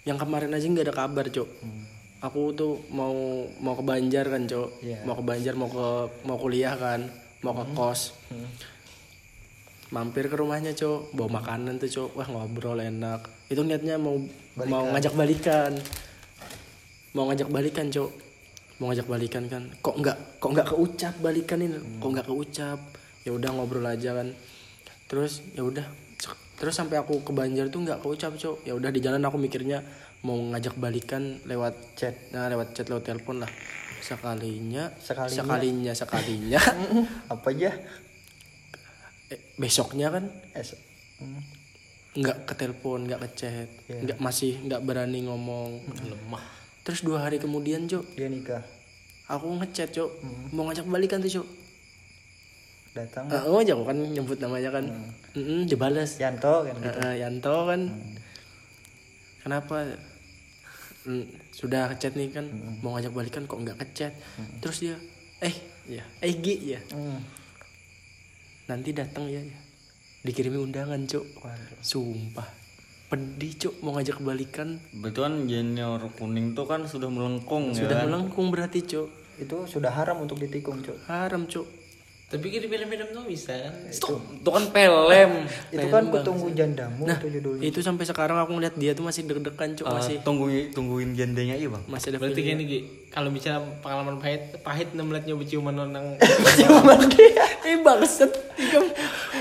yang 0.06 0.20
kemarin 0.20 0.54
aja 0.54 0.62
nggak 0.68 0.86
ada 0.86 0.94
kabar 0.94 1.26
cok 1.26 1.48
aku 2.26 2.50
tuh 2.52 2.72
mau 2.90 3.46
mau 3.62 3.74
ke 3.78 3.84
Banjar 3.86 4.26
kan 4.26 4.44
cok. 4.44 4.68
Iya. 4.82 5.06
mau 5.06 5.14
ke 5.14 5.24
Banjar 5.24 5.54
mau 5.54 5.70
ke 5.70 5.86
mau 6.26 6.36
kuliah 6.36 6.74
kan 6.74 7.06
mau 7.46 7.54
ke 7.54 7.64
kos. 7.78 8.16
Mampir 9.94 10.26
ke 10.26 10.34
rumahnya 10.34 10.74
cok. 10.74 11.14
Bawa 11.14 11.40
makanan 11.40 11.78
tuh 11.78 11.90
cok. 11.90 12.10
Wah 12.18 12.26
ngobrol 12.26 12.82
enak. 12.82 13.30
Itu 13.46 13.62
niatnya 13.62 14.00
mau 14.02 14.18
mau 14.66 14.90
ngajak 14.90 15.14
balikan. 15.14 15.78
Mau 17.14 17.30
ngajak 17.30 17.48
balikan 17.48 17.86
cok. 17.86 18.10
Mau 18.82 18.90
ngajak 18.90 19.06
balikan 19.06 19.44
kan. 19.46 19.62
Kok 19.78 19.96
nggak 20.02 20.16
kok 20.42 20.50
nggak 20.50 20.68
keucap 20.68 21.14
balikan 21.22 21.58
ini? 21.62 21.78
Kok 22.02 22.10
nggak 22.10 22.26
keucap? 22.26 22.78
Ya 23.22 23.30
udah 23.30 23.50
ngobrol 23.54 23.86
aja 23.86 24.10
kan. 24.18 24.34
Terus 25.06 25.46
ya 25.54 25.62
udah. 25.62 25.86
Terus 26.56 26.72
sampai 26.72 26.96
aku 26.96 27.20
ke 27.20 27.30
Banjar 27.30 27.70
tuh 27.70 27.86
nggak 27.86 28.02
keucap 28.02 28.34
cok. 28.34 28.66
Ya 28.66 28.74
udah 28.74 28.90
di 28.90 28.98
jalan 28.98 29.22
aku 29.22 29.38
mikirnya 29.38 29.86
mau 30.26 30.38
ngajak 30.50 30.74
balikan 30.74 31.22
lewat 31.44 31.74
Chat. 31.94 32.14
nah 32.30 32.50
lewat 32.50 32.74
chat 32.74 32.86
lewat 32.86 33.06
telepon 33.06 33.38
lah. 33.38 33.50
Sekalinya 33.98 34.90
Sekalinya. 34.98 35.38
sekalinya 35.38 35.92
sekalinya. 35.94 36.60
Apa 37.32 37.48
aja? 37.48 37.70
Eh, 39.28 39.40
besoknya 39.56 40.10
kan? 40.10 40.26
Es 40.52 40.74
Hmm. 41.16 41.40
nggak 42.12 42.44
ke 42.44 42.54
telepon 42.54 43.04
nggak 43.04 43.20
ke 43.22 43.28
chat. 43.34 43.68
Iya. 43.86 43.98
nggak 44.04 44.18
masih 44.18 44.52
nggak 44.62 44.82
berani 44.82 45.24
ngomong. 45.24 45.80
Lemah. 46.02 46.44
Terus 46.82 47.00
dua 47.00 47.18
hari 47.20 47.36
kemudian 47.36 47.86
cok 47.86 48.04
dia 48.12 48.26
nikah. 48.26 48.60
Aku 49.26 49.56
ngechat 49.56 49.90
cok 49.90 50.10
mau 50.50 50.66
ngajak 50.66 50.84
balikan 50.86 51.18
tuh 51.18 51.32
cok 51.32 51.48
datang. 52.92 53.28
Ah, 53.28 53.44
oh 53.44 53.60
jangan 53.60 53.84
kan 53.86 53.98
nyebut 54.06 54.38
namanya 54.38 54.70
kan. 54.70 54.84
Mm-mm, 55.32 55.64
dia 55.64 55.76
balas. 55.76 56.16
Yanto 56.16 56.64
kan 56.64 56.74
gitu. 56.74 57.00
Yanto 57.14 57.56
kan. 57.64 57.80
Kenapa 59.40 59.76
Mm, 61.06 61.22
sudah 61.54 61.86
ngechat 61.88 62.18
nih 62.18 62.34
kan 62.34 62.50
mau 62.82 62.98
ngajak 62.98 63.14
balikan 63.14 63.46
kok 63.46 63.62
nggak 63.62 63.78
ngechat. 63.78 64.12
Terus 64.58 64.76
dia 64.82 64.96
eh 65.38 65.54
ya 65.86 66.02
eh 66.18 66.34
Gi 66.34 66.74
ya. 66.74 66.80
Hmm. 66.90 67.22
nanti 68.66 68.90
datang 68.90 69.30
ya, 69.30 69.38
ya. 69.38 69.58
dikirimi 70.26 70.58
undangan 70.58 70.98
cok 71.06 71.26
Waduh. 71.38 71.78
sumpah. 71.78 72.48
Pedih 73.06 73.54
cok 73.54 73.74
mau 73.86 73.94
ngajak 73.94 74.18
balikan. 74.18 74.82
Betulan 74.90 75.46
junior 75.46 76.02
kuning 76.18 76.58
tuh 76.58 76.66
kan 76.66 76.82
sudah 76.90 77.06
melengkung 77.06 77.70
ya 77.70 77.86
sudah 77.86 78.02
kan? 78.02 78.10
melengkung 78.10 78.50
berarti 78.50 78.82
cok 78.82 79.08
itu 79.38 79.56
sudah 79.70 79.94
haram 79.94 80.18
untuk 80.18 80.42
ditikung 80.42 80.82
cuk. 80.82 80.98
Haram 81.06 81.46
cok 81.46 81.66
tapi 82.26 82.50
kan 82.50 82.58
di 82.58 82.66
film-film 82.66 83.08
tuh 83.14 83.22
bisa 83.22 83.54
kan? 83.54 83.74
Itu. 83.86 84.18
Kan 84.42 84.64
pelem. 84.74 85.46
itu 85.78 85.86
kan 85.86 86.10
kutunggu 86.10 86.50
jandamu 86.58 87.06
itu 87.06 87.26
judulnya. 87.38 87.62
itu 87.62 87.78
sampai 87.78 88.02
sekarang 88.02 88.42
aku 88.42 88.58
ngeliat 88.58 88.74
dia 88.74 88.98
tuh 88.98 89.06
masih 89.06 89.30
deg-degan 89.30 89.78
cok 89.78 89.86
masih. 89.86 90.16
tungguin 90.26 90.74
tungguin 90.74 91.14
jandanya 91.14 91.54
iya 91.54 91.70
bang. 91.70 91.86
masih 91.86 92.10
ada 92.10 92.18
berarti 92.18 92.40
gini 92.42 92.64
Gi. 92.66 92.80
Kalau 93.14 93.30
bicara 93.30 93.62
pengalaman 93.78 94.18
pahit 94.18 94.58
pahit 94.66 94.90
nyoba 94.98 95.44
ciuman 95.46 95.74
orang 95.78 96.18
ciuman 96.58 97.00
dia. 97.14 97.46
Eh 97.70 97.78
bangset 97.82 98.30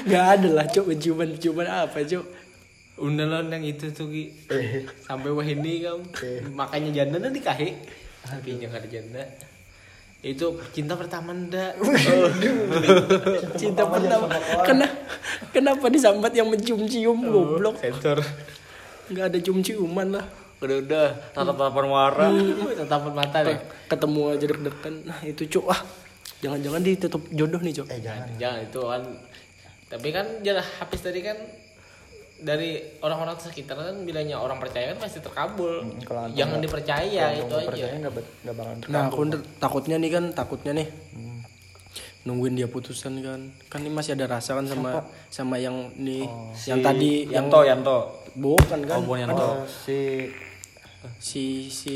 nggak 0.06 0.26
ada 0.38 0.50
lah 0.54 0.66
cok 0.70 0.86
ciuman 1.02 1.30
ciuman 1.42 1.66
apa 1.66 2.06
cok 2.06 2.26
undalan 3.02 3.50
yang 3.50 3.66
itu 3.66 3.90
tuh 3.90 4.14
Gi. 4.14 4.30
Sampai 5.02 5.34
wah 5.34 5.42
ini 5.42 5.82
kam 5.82 6.06
makanya 6.54 7.02
janda 7.02 7.18
nanti 7.18 7.42
kahe 7.42 7.82
tapi 8.26 8.62
jangan 8.62 8.78
ada 8.78 8.90
janda 8.90 9.24
itu 10.26 10.58
cinta 10.74 10.98
pertama 10.98 11.38
ndak. 11.38 11.78
Cinta 13.62 13.86
pertama. 13.86 14.26
kena 14.66 14.90
kenapa 15.54 15.86
disambat 15.86 16.34
yang 16.34 16.50
mencium-cium 16.50 17.30
goblok? 17.30 17.78
sensor. 17.78 18.26
Nggak 19.14 19.26
ada 19.30 19.38
cium-ciuman 19.38 20.18
lah. 20.18 20.26
Udah 20.66 20.82
udah. 20.82 21.08
Tatap 21.30 21.54
tatapan 21.54 21.86
warna. 21.86 22.26
tatapan 22.74 23.14
mata 23.14 23.38
deh. 23.46 23.58
Ketemu 23.86 24.22
aja 24.34 24.46
deg-degan. 24.50 24.96
Nah 25.06 25.20
itu 25.22 25.46
cok 25.46 25.66
ah 25.70 25.82
jangan-jangan 26.42 26.82
ditutup 26.82 27.22
jodoh 27.30 27.62
nih 27.62 27.74
cok 27.78 27.88
eh 27.94 28.00
jangan 28.02 28.30
jangan. 28.42 28.66
itu 28.66 28.80
kan. 28.82 29.04
Tapi 29.86 30.08
kan 30.10 30.26
jalan 30.42 30.66
habis 30.82 31.00
tadi 31.06 31.22
kan 31.22 31.38
dari 32.36 32.78
orang-orang 33.00 33.38
sekitar 33.38 33.74
kan 33.74 33.96
bilangnya 34.02 34.36
orang 34.36 34.60
percaya 34.60 34.92
kan 34.92 35.00
pasti 35.00 35.20
terkabul. 35.20 35.88
Kalau 36.02 36.26
antum 36.26 36.36
jangan 36.36 36.52
nggak- 36.54 36.66
dipercaya 36.68 37.24
kalau 37.26 37.40
itu 37.42 37.56
aja. 37.56 37.66
percaya 37.66 38.10
bet- 38.12 38.34
nggak 38.44 38.56
bakalan 38.56 38.78
nah 38.86 39.02
aku 39.08 39.20
ntar- 39.24 39.48
takutnya 39.58 39.96
nih 39.98 40.12
kan 40.12 40.24
takutnya 40.32 40.72
nih. 40.74 40.88
Nungguin 42.26 42.54
dia 42.54 42.66
putusan 42.66 43.22
kan. 43.22 43.42
Kan 43.66 43.80
ini 43.82 43.92
masih 43.92 44.14
ada 44.14 44.26
rasa 44.28 44.58
kan 44.58 44.66
sama 44.66 44.90
sama 45.30 45.56
yang 45.56 45.94
nih 45.96 46.26
yang 46.66 46.82
tadi 46.82 47.30
yang 47.30 47.46
Yanto 47.46 47.60
Yanto. 47.62 47.98
bukan 48.34 48.80
kan? 48.84 48.98
Oh, 48.98 49.06
bukan 49.06 49.20
Yanto. 49.24 49.46
Oh, 49.46 49.64
si 49.64 50.28
si 51.18 51.44
si 51.70 51.96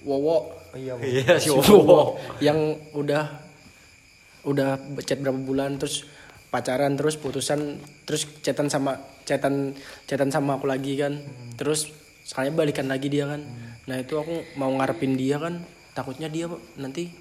Wowo. 0.00 0.54
Oh 0.54 0.78
iya 0.78 0.94
Bu. 0.94 1.02
Iya 1.02 1.36
si 1.36 1.50
si 1.50 1.70
Wowo. 1.70 2.16
Yang 2.38 2.58
udah 2.94 3.24
udah 4.42 4.70
chat 5.02 5.18
berapa 5.18 5.36
bulan 5.36 5.76
terus 5.76 6.06
pacaran 6.48 6.96
terus 6.96 7.18
putusan 7.18 7.76
terus 8.06 8.24
chatan 8.40 8.70
sama 8.70 8.96
chatan 9.28 9.76
chatan 10.08 10.32
sama 10.32 10.56
aku 10.56 10.64
lagi 10.64 10.96
kan. 10.96 11.20
Terus 11.60 11.92
sekalinya 12.24 12.64
balikan 12.64 12.88
lagi 12.88 13.12
dia 13.12 13.28
kan. 13.28 13.44
Nah 13.84 13.96
itu 14.00 14.16
aku 14.16 14.56
mau 14.56 14.72
ngarepin 14.72 15.20
dia 15.20 15.36
kan. 15.36 15.60
Takutnya 15.92 16.32
dia 16.32 16.48
nanti 16.80 17.12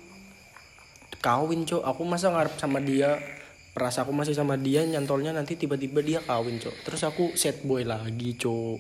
kawin 1.20 1.68
cok. 1.68 1.84
Aku 1.84 2.08
masa 2.08 2.32
ngarep 2.32 2.56
sama 2.56 2.80
dia 2.80 3.20
perasa 3.76 4.02
aku 4.08 4.16
masih 4.16 4.34
sama 4.34 4.58
dia 4.58 4.82
nyantolnya 4.88 5.36
nanti 5.36 5.60
tiba-tiba 5.60 6.00
dia 6.00 6.20
kawin 6.24 6.64
cok. 6.64 6.88
Terus 6.88 7.02
aku 7.04 7.36
set 7.36 7.68
boy 7.68 7.84
lagi 7.84 8.40
cok. 8.40 8.80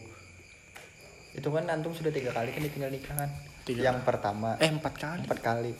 Itu 1.35 1.51
kan 1.51 1.67
antum 1.67 1.91
sudah 1.91 2.09
tiga 2.09 2.31
kali 2.31 2.55
kan 2.55 2.63
ditinggal 2.63 2.89
nikah 2.89 3.13
kan? 3.13 3.29
Tiga 3.67 3.91
yang 3.91 3.99
pertama. 4.07 4.55
Eh 4.63 4.71
empat 4.71 4.93
kali. 4.95 5.21
Empat 5.27 5.39
kali. 5.43 5.75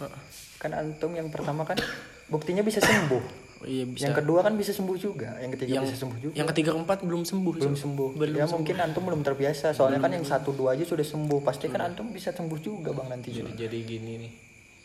Kan 0.59 0.75
antum 0.75 1.15
yang 1.15 1.31
pertama 1.31 1.63
kan 1.63 1.79
buktinya 2.27 2.59
bisa 2.59 2.83
sembuh 2.83 3.46
iya 3.65 3.85
bisa. 3.89 4.11
Yang 4.11 4.15
kedua 4.21 4.39
kan 4.45 4.53
bisa 4.53 4.71
sembuh 4.75 4.97
juga 4.99 5.39
yang 5.41 5.51
ketiga 5.55 5.81
yang 5.81 5.85
bisa 5.87 5.97
sembuh 5.97 6.17
juga. 6.21 6.33
yang 6.37 6.47
ketiga 6.53 6.69
keempat 6.77 6.97
belum 7.01 7.23
sembuh 7.25 7.53
belum 7.57 7.75
sembuh. 7.79 8.09
Belum 8.13 8.35
ya 8.37 8.45
mungkin 8.45 8.75
antum 8.77 9.03
belum 9.07 9.21
terbiasa 9.25 9.73
soalnya 9.73 9.97
kan 10.03 10.13
yang 10.13 10.25
satu 10.27 10.53
dua 10.53 10.77
aja 10.77 10.85
sudah 10.85 11.05
sembuh. 11.05 11.39
Pasti 11.41 11.65
kan 11.71 11.81
antum 11.89 12.13
bisa 12.13 12.29
sembuh 12.29 12.59
juga 12.61 12.93
bang 12.93 13.07
nanti 13.17 13.33
jadi, 13.33 13.51
jadi 13.55 13.77
gini 13.81 14.13
nih. 14.21 14.31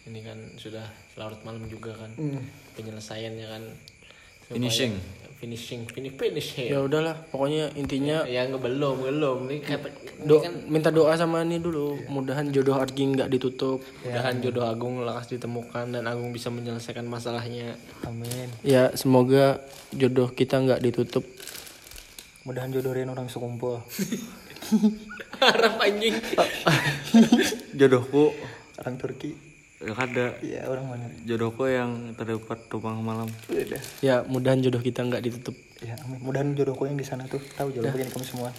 Ini 0.02 0.20
kan 0.24 0.38
sudah 0.56 0.86
larut 1.20 1.40
malam 1.44 1.68
juga 1.68 1.92
kan. 1.94 2.16
Penyelesaiannya 2.78 3.46
kan. 3.46 3.62
Finishing. 4.48 4.96
Finishing 5.42 5.82
finish 5.90 6.14
finishing 6.14 6.70
ya 6.70 6.78
udahlah 6.86 7.18
pokoknya 7.34 7.74
intinya 7.74 8.22
ya 8.30 8.46
nggak 8.46 8.62
belum 8.62 9.02
belum 9.02 9.38
nih 9.50 9.60
kata 9.66 9.90
do 10.22 10.38
minta 10.70 10.94
doa 10.94 11.18
sama 11.18 11.42
ini 11.42 11.58
dulu. 11.58 11.98
Mudahan 12.06 12.48
jodoh 12.54 12.78
Argi 12.78 13.10
nggak 13.10 13.28
ditutup. 13.30 13.82
Mudahan 14.06 14.38
jodoh 14.38 14.64
Agung 14.66 15.02
lekas 15.02 15.34
ditemukan 15.34 15.98
dan 15.98 16.06
Agung 16.06 16.30
bisa 16.30 16.48
menyelesaikan 16.48 17.06
masalahnya. 17.06 17.74
Amin. 18.06 18.48
Ya 18.62 18.94
semoga 18.94 19.58
jodoh 19.90 20.30
kita 20.30 20.62
nggak 20.62 20.82
ditutup. 20.82 21.26
Mudahan 22.46 22.70
jodohin 22.74 23.10
orang 23.10 23.30
sekumpul 23.30 23.82
harap 25.42 25.78
anjing. 25.82 26.18
Jodohku. 27.78 28.34
Orang 28.78 28.98
Turki. 28.98 29.34
ya 29.34 29.51
ada 29.90 30.24
iya 30.40 30.66
orang 30.70 30.84
mana? 30.86 31.06
jodohku 31.26 31.66
yang 31.66 32.14
terdapat 32.14 32.58
rumah 32.70 32.94
malam. 33.02 33.28
Udah. 33.50 33.82
ya 33.98 34.22
mudahan 34.26 34.62
jodoh 34.62 34.78
kita 34.78 35.02
nggak 35.02 35.22
ditutup. 35.26 35.56
Ya 35.82 35.98
amin. 36.06 36.22
Mudahan 36.22 36.54
jodohku 36.54 36.86
yang 36.86 36.94
di 36.94 37.06
sana 37.06 37.26
tuh 37.26 37.42
tahu 37.58 37.74
jodoh 37.74 37.90
begini 37.90 38.10
kamu 38.14 38.26
semua. 38.26 38.50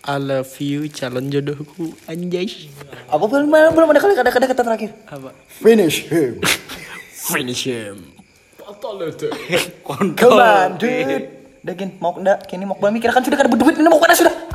I 0.00 0.16
love 0.16 0.52
you 0.60 0.88
calon 0.92 1.32
jodohku. 1.32 1.96
Anjay. 2.08 2.68
Apa 3.08 3.24
belum 3.24 3.48
belum 3.48 3.88
ada 3.92 4.00
kali 4.00 4.14
kata 4.16 4.28
kata 4.32 4.62
terakhir. 4.64 4.90
Apa? 5.08 5.30
Finish 5.48 6.08
him. 6.08 6.40
Finish 7.12 7.68
him. 7.68 8.12
Come 10.16 10.40
on 10.40 10.76
dude. 10.80 11.40
Udah 11.60 11.74
gin, 11.76 11.92
mau 12.00 12.16
enggak, 12.16 12.48
kini 12.48 12.64
mau 12.64 12.72
mikir 12.88 13.12
kan 13.12 13.20
sudah 13.20 13.36
kada 13.36 13.52
berduit 13.52 13.76
ini 13.76 13.84
mau 13.84 14.00
ke 14.00 14.08
mana 14.08 14.16
sudah 14.16 14.32